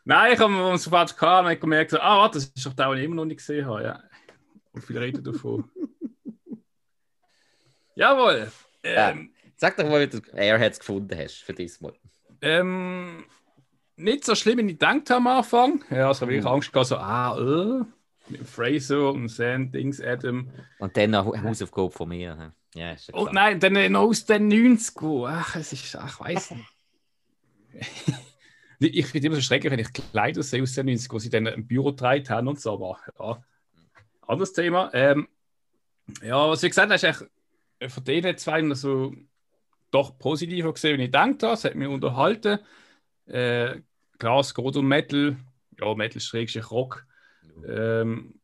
Nein, 0.06 0.34
ich 0.34 0.38
habe 0.38 0.66
uns 0.68 0.84
sofort 0.84 1.16
gehabt 1.16 1.48
und 1.48 1.60
gemerkt, 1.60 1.94
ah, 1.94 2.18
warte, 2.18 2.38
das 2.38 2.44
ist 2.54 2.66
doch 2.66 2.74
der, 2.74 2.90
den 2.90 2.98
ich 2.98 3.04
immer 3.04 3.14
noch 3.16 3.24
nicht 3.24 3.38
gesehen 3.38 3.66
habe. 3.66 3.82
Ja. 3.82 4.02
Und 4.72 4.84
viele 4.84 5.00
reden 5.00 5.24
davon. 5.24 5.70
Jawohl. 7.94 8.50
Ähm, 8.82 9.30
Sag 9.56 9.76
doch 9.76 9.88
mal, 9.88 10.00
wie 10.02 10.08
du 10.08 10.20
Airheads 10.36 10.78
gefunden 10.78 11.16
hast 11.16 11.42
für 11.42 11.54
dieses 11.54 11.80
Mal. 11.80 11.94
ähm, 12.42 13.24
nicht 13.96 14.24
so 14.24 14.34
schlimm, 14.34 14.58
wie 14.58 14.72
ich 14.72 14.78
gedacht 14.78 15.10
habe 15.10 15.16
am 15.16 15.26
Anfang. 15.26 15.84
Ja, 15.90 16.08
also 16.08 16.26
wirklich 16.26 16.46
Angst 16.46 16.72
gehabt, 16.72 16.88
so, 16.88 16.96
ah, 16.96 17.38
äh, 17.38 17.84
mit 18.28 18.40
dem 18.40 18.46
Fraser 18.46 19.12
und 19.12 19.28
Sam, 19.28 19.70
Dings, 19.70 20.00
Adam. 20.00 20.48
Und 20.78 20.96
dann 20.96 21.10
noch 21.10 21.36
Hausaufgabe 21.36 21.90
von 21.90 22.08
mir. 22.08 22.52
Ja, 22.74 22.92
ist 22.92 23.08
ja 23.08 23.14
Oh 23.14 23.28
nein, 23.30 23.60
dann 23.60 23.92
noch 23.92 24.02
aus 24.02 24.24
den 24.24 24.48
90 24.48 24.96
Ach, 25.26 25.56
es 25.56 25.72
ist, 25.72 25.96
ach, 25.96 26.20
ich 26.20 26.20
weiß 26.20 26.50
nicht. 26.52 26.66
ich 28.96 29.06
finde 29.06 29.28
immer 29.28 29.36
so 29.36 29.42
schrecklich, 29.42 29.70
wenn 29.70 29.78
ich 29.78 29.92
Kleider 29.92 30.42
sehe 30.42 30.62
aus 30.62 30.74
den 30.74 30.86
90 30.86 31.12
wo 31.12 31.18
sie 31.18 31.30
dann 31.30 31.46
im 31.46 31.66
Büro 31.66 31.90
getragen 31.90 32.28
haben 32.28 32.48
und 32.48 32.60
so, 32.60 32.72
aber 32.72 32.98
ja, 33.18 33.44
anderes 34.26 34.52
Thema. 34.52 34.90
Ähm, 34.92 35.28
ja, 36.22 36.48
was 36.48 36.62
ich 36.62 36.70
gesagt 36.70 36.86
habe, 36.86 36.94
ist 36.94 37.04
eigentlich 37.04 37.30
äh, 37.78 37.88
von 37.88 38.04
denen 38.04 38.36
zwei 38.36 38.74
so 38.74 39.14
doch 39.90 40.18
positiver 40.18 40.72
gesehen, 40.72 40.98
wie 40.98 41.04
ich 41.04 41.08
gedacht 41.08 41.42
habe. 41.42 41.54
Es 41.54 41.64
hat 41.64 41.74
mich 41.76 41.88
unterhalten. 41.88 42.58
Äh, 43.26 43.80
klar, 44.18 44.40
es 44.40 44.54
geht 44.54 44.76
um 44.76 44.86
Metal. 44.86 45.36
Ja, 45.80 45.94
Metal 45.94 46.20
schrägstrich 46.20 46.70
Rock. 46.70 47.06
Ähm, 47.66 48.40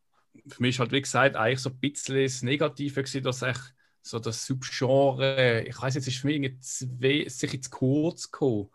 für 0.47 0.61
mich 0.61 0.75
ist 0.75 0.79
halt, 0.79 0.91
wie 0.91 1.01
gesagt, 1.01 1.35
eigentlich 1.35 1.59
so 1.59 1.69
ein 1.69 1.79
bisschen 1.79 2.23
das 2.23 2.41
Negative 2.41 3.03
gewesen, 3.03 3.23
dass 3.23 3.41
ich 3.41 3.57
so 4.01 4.19
das 4.19 4.45
Subgenre, 4.45 5.63
ich 5.67 5.79
weiß 5.79 5.95
jetzt, 5.95 6.07
ist 6.07 6.17
für 6.17 6.27
mich 6.27 6.37
irgendwie 6.37 7.29
sicher 7.29 7.61
zu 7.61 7.69
kurz 7.69 8.31
gekommen. 8.31 8.69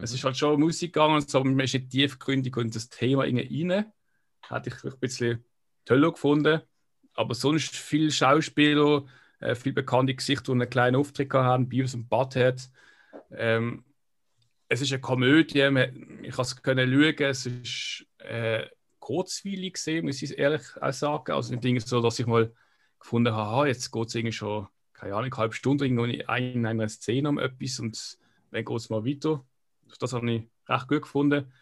Es 0.00 0.12
ist 0.12 0.22
halt 0.22 0.36
schon 0.36 0.60
Musik 0.60 0.92
gegangen, 0.92 1.16
und 1.16 1.28
so, 1.28 1.42
man 1.42 1.58
ist 1.58 1.74
nicht 1.74 1.90
tiefgründig 1.90 2.56
und 2.56 2.74
das 2.74 2.88
Thema 2.88 3.24
irgendwie 3.24 3.68
rein. 3.68 3.92
Hätte 4.48 4.70
ich 4.70 4.84
ein 4.84 4.98
bisschen 5.00 5.44
toller 5.84 6.12
gefunden. 6.12 6.62
Aber 7.14 7.34
sonst 7.34 7.74
viele 7.74 8.12
Schauspieler, 8.12 9.04
äh, 9.40 9.56
viele 9.56 9.74
bekannte 9.74 10.14
Gesichter, 10.14 10.52
die 10.52 10.60
einen 10.60 10.70
kleinen 10.70 10.96
Auftritt 10.96 11.32
haben, 11.34 11.68
Beavis 11.68 11.94
und 11.94 12.08
Butthead. 12.08 12.70
Ähm, 13.32 13.84
es 14.68 14.80
ist 14.80 14.92
eine 14.92 15.00
Komödie, 15.00 15.60
ich 16.22 16.34
kann 16.34 16.42
es 16.42 16.62
können 16.62 16.92
schauen, 16.92 17.30
es 17.30 17.46
ist 17.46 18.06
äh, 18.18 18.66
kurzweilig 18.98 19.74
gesehen, 19.74 20.04
muss 20.04 20.22
ich 20.22 20.38
ehrlich 20.38 20.62
sagen. 20.90 21.32
Also 21.32 21.52
nicht 21.52 21.64
Dinge 21.64 21.80
so, 21.80 22.02
dass 22.02 22.18
ich 22.18 22.26
mal 22.26 22.52
gefunden 23.00 23.34
habe, 23.34 23.62
ah, 23.62 23.66
jetzt 23.66 23.90
geht 23.90 24.08
es 24.08 24.14
irgendwie 24.14 24.32
schon, 24.32 24.66
keine 24.92 25.14
Ahnung, 25.14 25.32
eine 25.32 25.36
halbe 25.36 25.54
Stunde 25.54 25.86
in 25.86 26.66
einer 26.66 26.88
Szene 26.88 27.28
um 27.28 27.38
etwas 27.38 27.80
und 27.80 28.18
dann 28.50 28.64
geht 28.64 28.76
es 28.76 28.90
mal 28.90 29.04
weiter. 29.04 29.44
Das 29.98 30.12
habe 30.12 30.30
ich 30.30 30.42
recht 30.68 30.88
gut 30.88 31.02
gefunden. 31.02 31.52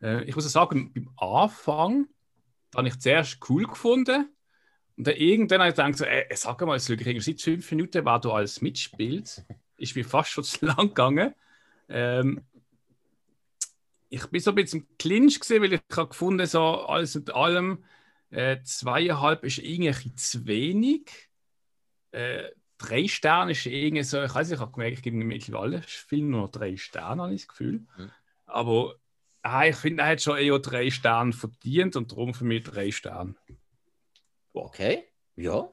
Äh, 0.00 0.24
ich 0.24 0.36
muss 0.36 0.50
sagen, 0.50 0.92
beim 0.92 1.10
Anfang 1.16 2.06
habe 2.76 2.88
ich 2.88 2.98
zuerst 3.00 3.38
cool 3.48 3.64
gefunden. 3.64 4.30
Und 4.96 5.06
dann 5.08 5.16
irgendwann 5.16 5.60
habe 5.60 5.70
ich 5.70 5.76
gedacht, 5.76 5.96
so, 5.96 6.04
ey, 6.04 6.26
sag 6.36 6.60
mal, 6.60 6.76
es 6.76 6.86
seit 6.86 7.40
fünf 7.40 7.70
Minuten, 7.72 8.04
wer 8.04 8.18
du 8.20 8.30
alles 8.30 8.60
mitspielst. 8.60 9.44
Ist 9.76 9.96
mir 9.96 10.04
fast 10.04 10.30
schon 10.30 10.44
zu 10.44 10.66
lang 10.66 10.88
gegangen. 10.88 11.34
Ähm, 11.88 12.42
ich 14.08 14.26
bin 14.26 14.40
so 14.40 14.50
ein 14.50 14.54
bisschen 14.54 14.80
im 14.82 14.96
Clinch 14.98 15.40
gesehen, 15.40 15.62
weil 15.62 15.72
ich 15.72 15.80
habe 15.96 16.08
gefunden, 16.08 16.46
so 16.46 16.62
alles 16.62 17.14
mit 17.14 17.30
allem, 17.30 17.84
äh, 18.30 18.62
zweieinhalb 18.62 19.44
ist 19.44 19.58
irgendwie 19.58 20.14
zu 20.14 20.46
wenig. 20.46 21.30
Äh, 22.12 22.50
drei 22.78 23.08
Sterne 23.08 23.52
ist 23.52 23.66
irgendwie 23.66 24.02
so, 24.04 24.22
ich 24.22 24.34
weiß 24.34 24.48
nicht, 24.48 24.56
ich 24.56 24.60
habe 24.60 24.72
gemerkt, 24.72 24.98
ich 24.98 25.02
gebe 25.02 25.16
mittlerweile 25.16 25.82
Film 25.82 26.30
nur 26.30 26.42
noch 26.42 26.50
drei 26.50 26.76
Sterne, 26.76 27.22
habe 27.22 27.34
ich 27.34 27.42
das 27.42 27.48
Gefühl. 27.48 27.86
Mhm. 27.96 28.10
Aber 28.46 28.94
ah, 29.42 29.66
ich 29.66 29.76
finde, 29.76 30.02
er 30.02 30.10
hat 30.10 30.22
schon 30.22 30.38
eher 30.38 30.58
drei 30.58 30.90
Sterne 30.90 31.32
verdient 31.32 31.96
und 31.96 32.12
darum 32.12 32.34
für 32.34 32.44
mich 32.44 32.62
drei 32.64 32.90
Sterne. 32.90 33.34
Okay, 34.52 35.04
ja. 35.36 35.68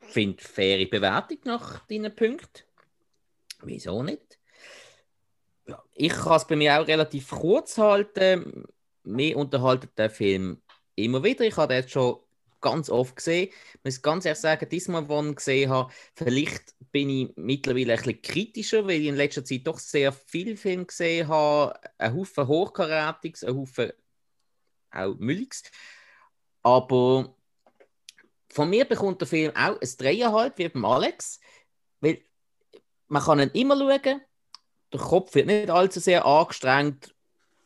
Finde 0.00 0.42
faire 0.42 0.86
Bewertung 0.86 1.38
nach 1.44 1.86
deinen 1.86 2.14
Punkten. 2.14 2.64
Wieso 3.64 4.02
nicht? 4.02 4.38
Ja, 5.66 5.82
ich 5.92 6.12
kann 6.12 6.36
es 6.36 6.46
bei 6.46 6.56
mir 6.56 6.80
auch 6.80 6.86
relativ 6.86 7.30
kurz 7.30 7.78
halten. 7.78 8.64
Mir 9.02 9.36
unterhalten 9.36 9.90
der 9.96 10.10
Film 10.10 10.62
immer 10.94 11.22
wieder. 11.22 11.44
Ich 11.44 11.56
habe 11.56 11.74
den 11.74 11.82
jetzt 11.82 11.92
schon 11.92 12.18
ganz 12.60 12.88
oft 12.88 13.16
gesehen. 13.16 13.50
Ich 13.74 13.84
muss 13.84 14.02
ganz 14.02 14.24
ehrlich 14.24 14.40
sagen, 14.40 14.68
diesmal, 14.68 15.08
wo 15.08 15.20
ich 15.20 15.26
ihn 15.26 15.34
gesehen 15.34 15.70
habe, 15.70 15.92
vielleicht 16.14 16.74
bin 16.90 17.10
ich 17.10 17.32
mittlerweile 17.36 17.92
ein 17.92 17.98
bisschen 17.98 18.22
kritischer, 18.22 18.86
weil 18.86 19.00
ich 19.00 19.08
in 19.08 19.16
letzter 19.16 19.44
Zeit 19.44 19.66
doch 19.66 19.78
sehr 19.78 20.12
viele 20.12 20.56
Filme 20.56 20.86
gesehen 20.86 21.28
habe. 21.28 21.78
Ein 21.98 22.14
Haufen 22.14 22.46
Hochkarätiges, 22.46 23.44
ein 23.44 23.54
Haufen 23.54 23.92
auch 24.90 25.14
Mülliges. 25.18 25.62
Aber 26.62 27.36
von 28.48 28.70
mir 28.70 28.84
bekommt 28.84 29.20
der 29.20 29.28
Film 29.28 29.54
auch 29.54 29.78
ein 29.80 29.88
Dreieinhalb, 29.98 30.56
wie 30.56 30.68
beim 30.68 30.84
Alex. 30.84 31.40
Weil 32.00 32.22
man 33.14 33.22
kann 33.22 33.38
ihn 33.38 33.50
immer 33.50 33.76
schauen, 33.76 34.20
der 34.92 35.00
Kopf 35.00 35.36
wird 35.36 35.46
nicht 35.46 35.70
allzu 35.70 36.00
sehr 36.00 36.26
angestrengt. 36.26 37.14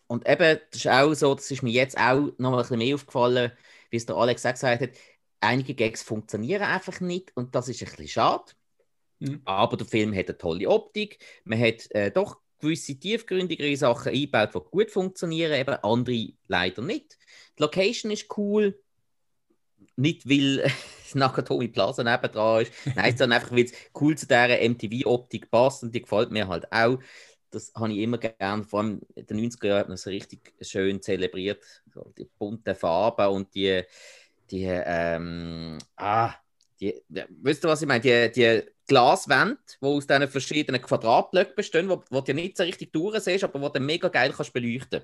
Und 0.07 0.29
eben, 0.29 0.61
das 0.71 0.81
ist 0.81 0.89
auch 0.89 1.15
so, 1.15 1.35
das 1.35 1.51
ist 1.51 1.63
mir 1.63 1.73
jetzt 1.73 1.97
auch 1.97 2.33
noch 2.37 2.51
mal 2.51 2.59
ein 2.59 2.63
bisschen 2.63 2.79
mehr 2.79 2.95
aufgefallen, 2.95 3.53
wie 3.89 3.97
es 3.97 4.05
der 4.05 4.17
Alex 4.17 4.45
auch 4.45 4.53
gesagt 4.53 4.83
hat, 4.83 4.91
einige 5.41 5.75
Gags 5.75 6.03
funktionieren 6.03 6.63
einfach 6.63 7.01
nicht 7.01 7.35
und 7.35 7.55
das 7.55 7.69
ist 7.69 7.81
ein 7.83 7.89
bisschen 7.89 8.09
schade. 8.09 8.53
Mhm. 9.21 9.41
Aber 9.47 9.79
der 9.79 9.87
Film 9.87 10.15
hat 10.15 10.29
eine 10.29 10.37
tolle 10.37 10.69
Optik, 10.69 11.19
man 11.45 11.59
hat 11.59 11.91
äh, 11.93 12.11
doch 12.11 12.41
gewisse 12.61 12.97
tiefgründigere 12.97 13.75
Sachen 13.77 14.13
eingebaut, 14.13 14.55
die 14.55 14.71
gut 14.71 14.91
funktionieren, 14.91 15.59
eben 15.59 15.77
andere 15.77 16.29
leider 16.47 16.83
nicht. 16.83 17.17
Die 17.59 17.63
Location 17.63 18.13
ist 18.13 18.37
cool, 18.37 18.79
nicht 19.97 20.29
weil 20.29 20.71
Nakatomi 21.15 21.69
Plaza 21.69 22.03
nebendran 22.05 22.63
ist, 22.63 22.73
nein, 22.95 23.17
sondern 23.17 23.41
einfach, 23.41 23.53
weil 23.53 23.65
es 23.65 23.73
cool 24.01 24.17
zu 24.17 24.27
dieser 24.27 24.61
MTV-Optik 24.61 25.51
passt 25.51 25.83
und 25.83 25.95
die 25.95 26.03
gefällt 26.03 26.31
mir 26.31 26.49
halt 26.49 26.71
auch. 26.73 26.99
Das 27.51 27.73
habe 27.75 27.93
ich 27.93 27.99
immer 27.99 28.19
gern, 28.19 28.65
vor 28.65 28.81
allem 28.81 29.01
in 29.15 29.27
den 29.27 29.39
90er 29.39 29.69
Jahren 29.69 29.81
hat 29.81 29.89
man 29.89 29.95
es 29.95 30.07
richtig 30.07 30.55
schön 30.61 31.01
zelebriert. 31.01 31.65
Die 32.19 32.29
bunten 32.39 32.75
Farben 32.75 33.29
und 33.29 33.55
die, 33.55 33.83
die, 34.51 34.65
ähm, 34.67 35.79
ah, 35.97 36.35
die, 36.81 37.03
ja, 37.09 37.25
wisst 37.43 37.65
ihr, 37.65 37.69
was 37.69 37.83
ich 37.83 37.89
meine? 37.89 38.01
Die, 38.01 38.31
die 38.33 38.63
Glaswände, 38.87 39.59
die 39.81 39.87
aus 39.87 40.07
diesen 40.07 40.29
verschiedenen 40.29 40.83
Quadratblöcken 40.83 41.55
bestehen, 41.57 41.89
wo 41.89 42.21
du 42.21 42.35
nicht 42.35 42.57
so 42.57 42.63
richtig 42.63 42.93
durchsiehst, 42.93 43.45
aber 43.45 43.61
wo 43.61 43.69
du 43.69 43.81
mega 43.81 44.09
geil 44.09 44.33
kannst 44.37 44.53
beleuchten 44.53 45.03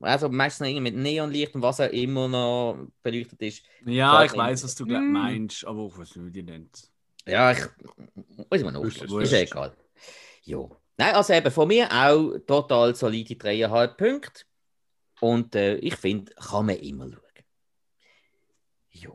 Also 0.00 0.28
meistens 0.28 0.60
noch 0.60 0.66
irgendwie 0.68 0.90
mit 0.92 0.96
Neonlicht 0.96 1.54
und 1.54 1.62
was 1.62 1.80
auch 1.80 1.90
immer 1.90 2.28
noch 2.28 2.86
beleuchtet 3.02 3.40
ist. 3.42 3.62
Ja, 3.84 4.16
Voll 4.16 4.26
ich 4.26 4.36
weiß, 4.36 4.64
was 4.64 4.74
du 4.74 4.84
Mm. 4.84 5.12
meinst, 5.12 5.64
aber 5.66 5.86
ich 5.86 5.98
weiß 5.98 6.16
nicht, 6.16 6.26
wie 6.26 6.30
die 6.30 6.42
nennt. 6.42 6.90
Ja, 7.26 7.52
ich. 7.52 7.58
Muss 8.50 8.62
man 8.62 8.74
noch. 8.74 8.84
Ist 8.84 9.32
ja 9.32 9.38
egal. 9.38 9.74
Ja. 10.42 10.58
Nein, 10.98 11.14
also 11.14 11.32
eben 11.32 11.50
von 11.50 11.68
mir 11.68 11.88
auch 11.90 12.38
total 12.46 12.94
solide 12.94 13.34
3,5 13.34 13.96
Punkte. 13.96 14.44
Und 15.20 15.54
äh, 15.54 15.76
ich 15.76 15.96
finde, 15.96 16.32
kann 16.34 16.66
man 16.66 16.76
immer 16.76 17.08
schauen. 17.10 17.20
Ja. 18.90 19.10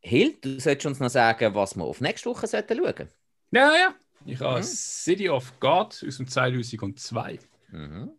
Hill, 0.00 0.36
du 0.40 0.60
solltest 0.60 0.86
uns 0.86 1.00
noch 1.00 1.08
sagen, 1.10 1.54
was 1.54 1.74
wir 1.74 1.84
auf 1.84 2.00
nächste 2.00 2.28
Woche 2.30 2.46
sollten 2.46 2.76
schauen. 2.78 3.08
Ja, 3.50 3.74
ja. 3.76 3.94
Ich 4.26 4.40
habe 4.40 4.62
City 4.62 5.28
of 5.28 5.58
God 5.60 6.02
aus 6.06 6.16
dem 6.16 6.28
2002. 6.28 7.38
Mhm. 7.70 8.12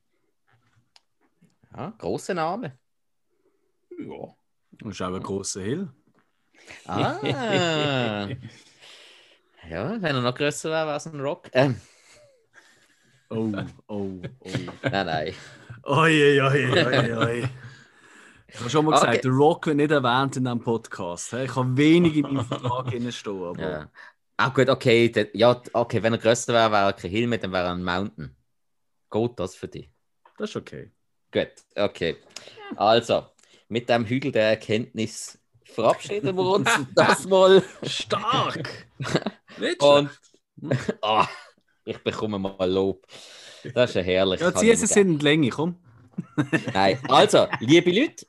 Ja, 1.76 1.94
großer 1.98 2.34
Name. 2.34 2.78
Ja. 3.98 4.36
Ist 4.90 5.02
auch 5.02 5.14
ein 5.14 5.24
grosser 5.24 5.62
Hill. 5.62 5.90
Ah. 6.86 7.20
ja, 9.70 10.02
wenn 10.02 10.16
er 10.16 10.22
noch 10.22 10.36
größer 10.36 10.70
wäre, 10.70 10.88
wäre 10.88 10.98
es 10.98 11.08
ein 11.08 11.20
Rock. 11.20 11.50
Ähm, 11.54 11.80
Oh, 13.30 13.52
oh, 13.88 14.22
oh. 14.40 14.50
nein, 14.84 15.06
nein. 15.08 15.34
Oi, 15.84 16.40
oi, 16.40 16.42
oi, 16.42 16.86
oi, 16.86 17.14
oi. 17.14 17.50
Ich 18.48 18.60
habe 18.62 18.70
schon 18.70 18.86
mal 18.86 18.92
gesagt, 18.92 19.12
Okay. 19.14 19.22
der 19.22 19.32
Rock 19.32 19.66
wird 19.66 19.78
nicht 19.78 19.92
erwähnt 19.92 20.38
in 20.38 20.44
diesem 20.46 20.62
Podcast. 20.62 21.34
Ich 21.34 21.54
habe 21.56 21.76
wenig 21.76 22.16
in 22.16 22.22
meinem 22.22 22.46
Vertrag 22.46 22.88
stehen, 23.12 23.44
aber 23.44 23.60
Ja. 23.70 23.92
Ah, 24.38 24.50
gut, 24.50 24.70
okay. 24.70 25.10
der- 25.10 25.36
Ja, 25.36 25.62
okay, 25.74 26.02
wenn 26.04 26.14
er 26.14 26.20
größer 26.20 26.54
wäre, 26.54 26.72
wäre 26.72 26.86
er 26.86 26.94
kein 26.94 27.12
Hill 27.12 27.28
mehr, 27.28 27.40
dann 27.40 27.52
wäre 27.52 27.66
er 27.66 27.72
ein 27.74 27.84
Mountain. 27.84 28.34
Geht 29.12 29.40
das 29.40 29.56
für 29.56 29.68
dich? 29.68 29.92
das 30.38 30.52
ist 30.52 30.56
okay. 30.56 30.92
Gut, 31.36 31.52
okay. 31.76 32.16
Also, 32.78 33.26
mit 33.68 33.90
dem 33.90 34.06
Hügel 34.06 34.32
der 34.32 34.52
Erkenntnis 34.52 35.38
verabschieden 35.66 36.34
wir 36.38 36.44
uns 36.46 36.70
das 36.96 37.28
mal. 37.28 37.62
Stark! 37.84 38.88
Nicht 39.60 39.82
Und 39.84 40.10
Ah, 41.02 41.28
ich 41.84 41.98
bekomme 41.98 42.40
mal 42.40 42.72
Lob. 42.72 43.06
Das 43.74 43.90
ist 43.90 43.96
ja 43.98 44.02
herrlich. 44.02 44.40
Ja, 44.40 44.48
es 44.48 44.96
mir 44.96 45.02
in 45.02 45.20
die 45.20 45.26
Länge, 45.26 45.50
komm. 45.50 45.76
Nein, 46.74 47.00
also, 47.10 47.48
liebe 47.60 47.92
Leute, 47.92 48.26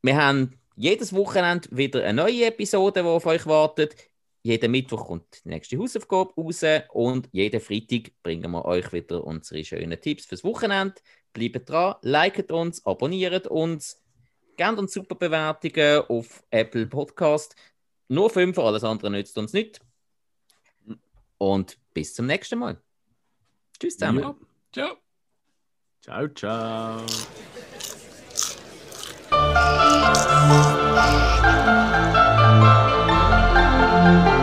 wir 0.00 0.16
haben 0.16 0.58
jedes 0.76 1.12
Wochenende 1.12 1.68
wieder 1.70 2.04
eine 2.04 2.22
neue 2.22 2.46
Episode, 2.46 3.02
die 3.02 3.06
auf 3.06 3.26
euch 3.26 3.44
wartet. 3.44 3.94
Jeden 4.42 4.70
Mittwoch 4.70 5.08
kommt 5.08 5.44
die 5.44 5.50
nächste 5.50 5.76
Hausaufgabe 5.76 6.32
raus 6.38 6.64
und 6.94 7.28
jeden 7.32 7.60
Freitag 7.60 8.12
bringen 8.22 8.50
wir 8.50 8.64
euch 8.64 8.90
wieder 8.94 9.22
unsere 9.22 9.62
schönen 9.62 10.00
Tipps 10.00 10.24
fürs 10.24 10.42
Wochenende. 10.42 10.94
Bleibt 11.32 11.68
dran, 11.68 11.94
liket 12.02 12.50
uns, 12.50 12.84
abonniert 12.84 13.46
uns, 13.46 14.02
gebt 14.56 14.78
uns 14.78 14.92
super 14.92 15.14
Bewertungen 15.14 16.02
auf 16.08 16.42
Apple 16.50 16.86
Podcast. 16.86 17.54
Nur 18.08 18.30
5, 18.30 18.58
alles 18.58 18.84
andere 18.84 19.10
nützt 19.10 19.36
uns 19.38 19.52
nicht. 19.52 19.80
Und 21.36 21.78
bis 21.94 22.14
zum 22.14 22.26
nächsten 22.26 22.58
Mal. 22.58 22.80
Tschüss 23.78 23.96
zusammen. 23.96 24.22
Ja. 24.22 24.34
Ciao. 24.72 24.96
Ciao, 26.00 26.28
ciao. 26.28 27.02